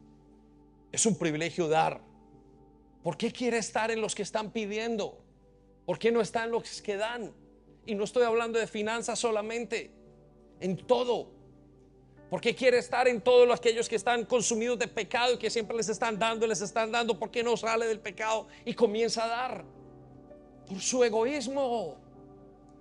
Es 0.92 1.04
un 1.04 1.18
privilegio 1.18 1.68
dar. 1.68 2.00
¿Por 3.02 3.16
qué 3.16 3.30
quiere 3.30 3.58
estar 3.58 3.90
en 3.90 4.00
los 4.00 4.14
que 4.14 4.22
están 4.22 4.50
pidiendo? 4.50 5.18
¿Por 5.86 5.98
qué 6.00 6.10
no 6.10 6.20
está 6.20 6.44
en 6.44 6.50
los 6.50 6.82
que 6.82 6.96
dan? 6.96 7.32
Y 7.86 7.94
no 7.94 8.04
estoy 8.04 8.24
hablando 8.24 8.58
de 8.58 8.66
finanzas 8.66 9.18
solamente, 9.18 9.92
en 10.60 10.76
todo. 10.76 11.30
¿Por 12.28 12.40
qué 12.40 12.56
quiere 12.56 12.78
estar 12.78 13.06
en 13.06 13.20
todos 13.20 13.48
aquellos 13.56 13.88
que 13.88 13.94
están 13.94 14.24
consumidos 14.24 14.80
de 14.80 14.88
pecado 14.88 15.34
y 15.34 15.38
que 15.38 15.48
siempre 15.48 15.76
les 15.76 15.88
están 15.88 16.18
dando, 16.18 16.44
les 16.48 16.60
están 16.60 16.90
dando? 16.90 17.16
¿Por 17.16 17.30
qué 17.30 17.44
no 17.44 17.56
sale 17.56 17.86
del 17.86 18.00
pecado 18.00 18.48
y 18.64 18.74
comienza 18.74 19.24
a 19.24 19.28
dar? 19.28 19.64
Por 20.66 20.80
su 20.80 21.04
egoísmo. 21.04 21.96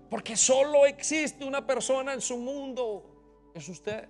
Porque 0.10 0.36
solo 0.36 0.88
existe 0.88 1.46
una 1.46 1.66
persona 1.66 2.14
en 2.14 2.22
su 2.22 2.38
mundo. 2.38 3.52
Es 3.54 3.70
usted. 3.70 4.10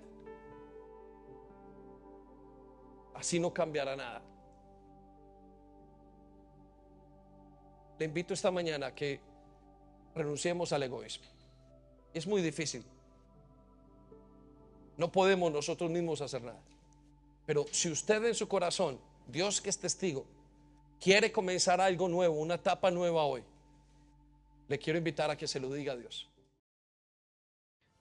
Así 3.14 3.40
no 3.40 3.54
cambiará 3.54 3.98
nada. 3.98 4.22
Le 8.00 8.06
invito 8.06 8.34
esta 8.34 8.52
mañana 8.52 8.88
a 8.88 8.96
que 8.96 9.20
renunciemos 10.16 10.74
al 10.74 10.84
egoísmo. 10.84 11.26
Es 12.14 12.28
muy 12.28 12.42
difícil. 12.42 12.84
No 14.98 15.12
podemos 15.12 15.52
nosotros 15.52 15.90
mismos 15.90 16.22
hacer 16.22 16.42
nada. 16.42 16.62
Pero 17.46 17.66
si 17.72 17.92
usted 17.92 18.24
en 18.26 18.36
su 18.36 18.48
corazón, 18.48 19.00
Dios 19.28 19.62
que 19.62 19.70
es 19.70 19.78
testigo, 19.78 20.26
quiere 21.00 21.32
comenzar 21.32 21.82
algo 21.82 22.08
nuevo, 22.08 22.36
una 22.36 22.56
etapa 22.56 22.92
nueva 22.92 23.24
hoy, 23.24 23.44
le 24.68 24.80
quiero 24.80 24.98
invitar 24.98 25.30
a 25.30 25.38
que 25.38 25.48
se 25.48 25.60
lo 25.60 25.72
diga 25.72 25.94
a 25.94 25.96
Dios. 25.96 26.30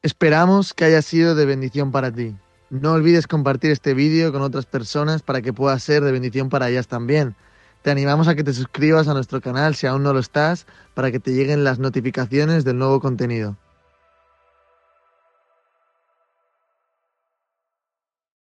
Esperamos 0.02 0.74
que 0.74 0.84
haya 0.84 1.02
sido 1.02 1.34
de 1.34 1.46
bendición 1.46 1.90
para 1.90 2.12
ti. 2.12 2.34
No 2.70 2.92
olvides 2.92 3.26
compartir 3.26 3.70
este 3.70 3.94
vídeo 3.94 4.32
con 4.32 4.42
otras 4.42 4.66
personas 4.66 5.22
para 5.22 5.42
que 5.42 5.52
pueda 5.52 5.78
ser 5.78 6.02
de 6.02 6.12
bendición 6.12 6.48
para 6.48 6.68
ellas 6.68 6.88
también. 6.88 7.34
Te 7.84 7.90
animamos 7.90 8.28
a 8.28 8.34
que 8.34 8.42
te 8.42 8.54
suscribas 8.54 9.08
a 9.08 9.12
nuestro 9.12 9.42
canal 9.42 9.74
si 9.74 9.86
aún 9.86 10.02
no 10.04 10.14
lo 10.14 10.18
estás, 10.18 10.66
para 10.94 11.12
que 11.12 11.20
te 11.20 11.32
lleguen 11.32 11.64
las 11.64 11.78
notificaciones 11.78 12.64
del 12.64 12.78
nuevo 12.78 12.98
contenido. 12.98 13.58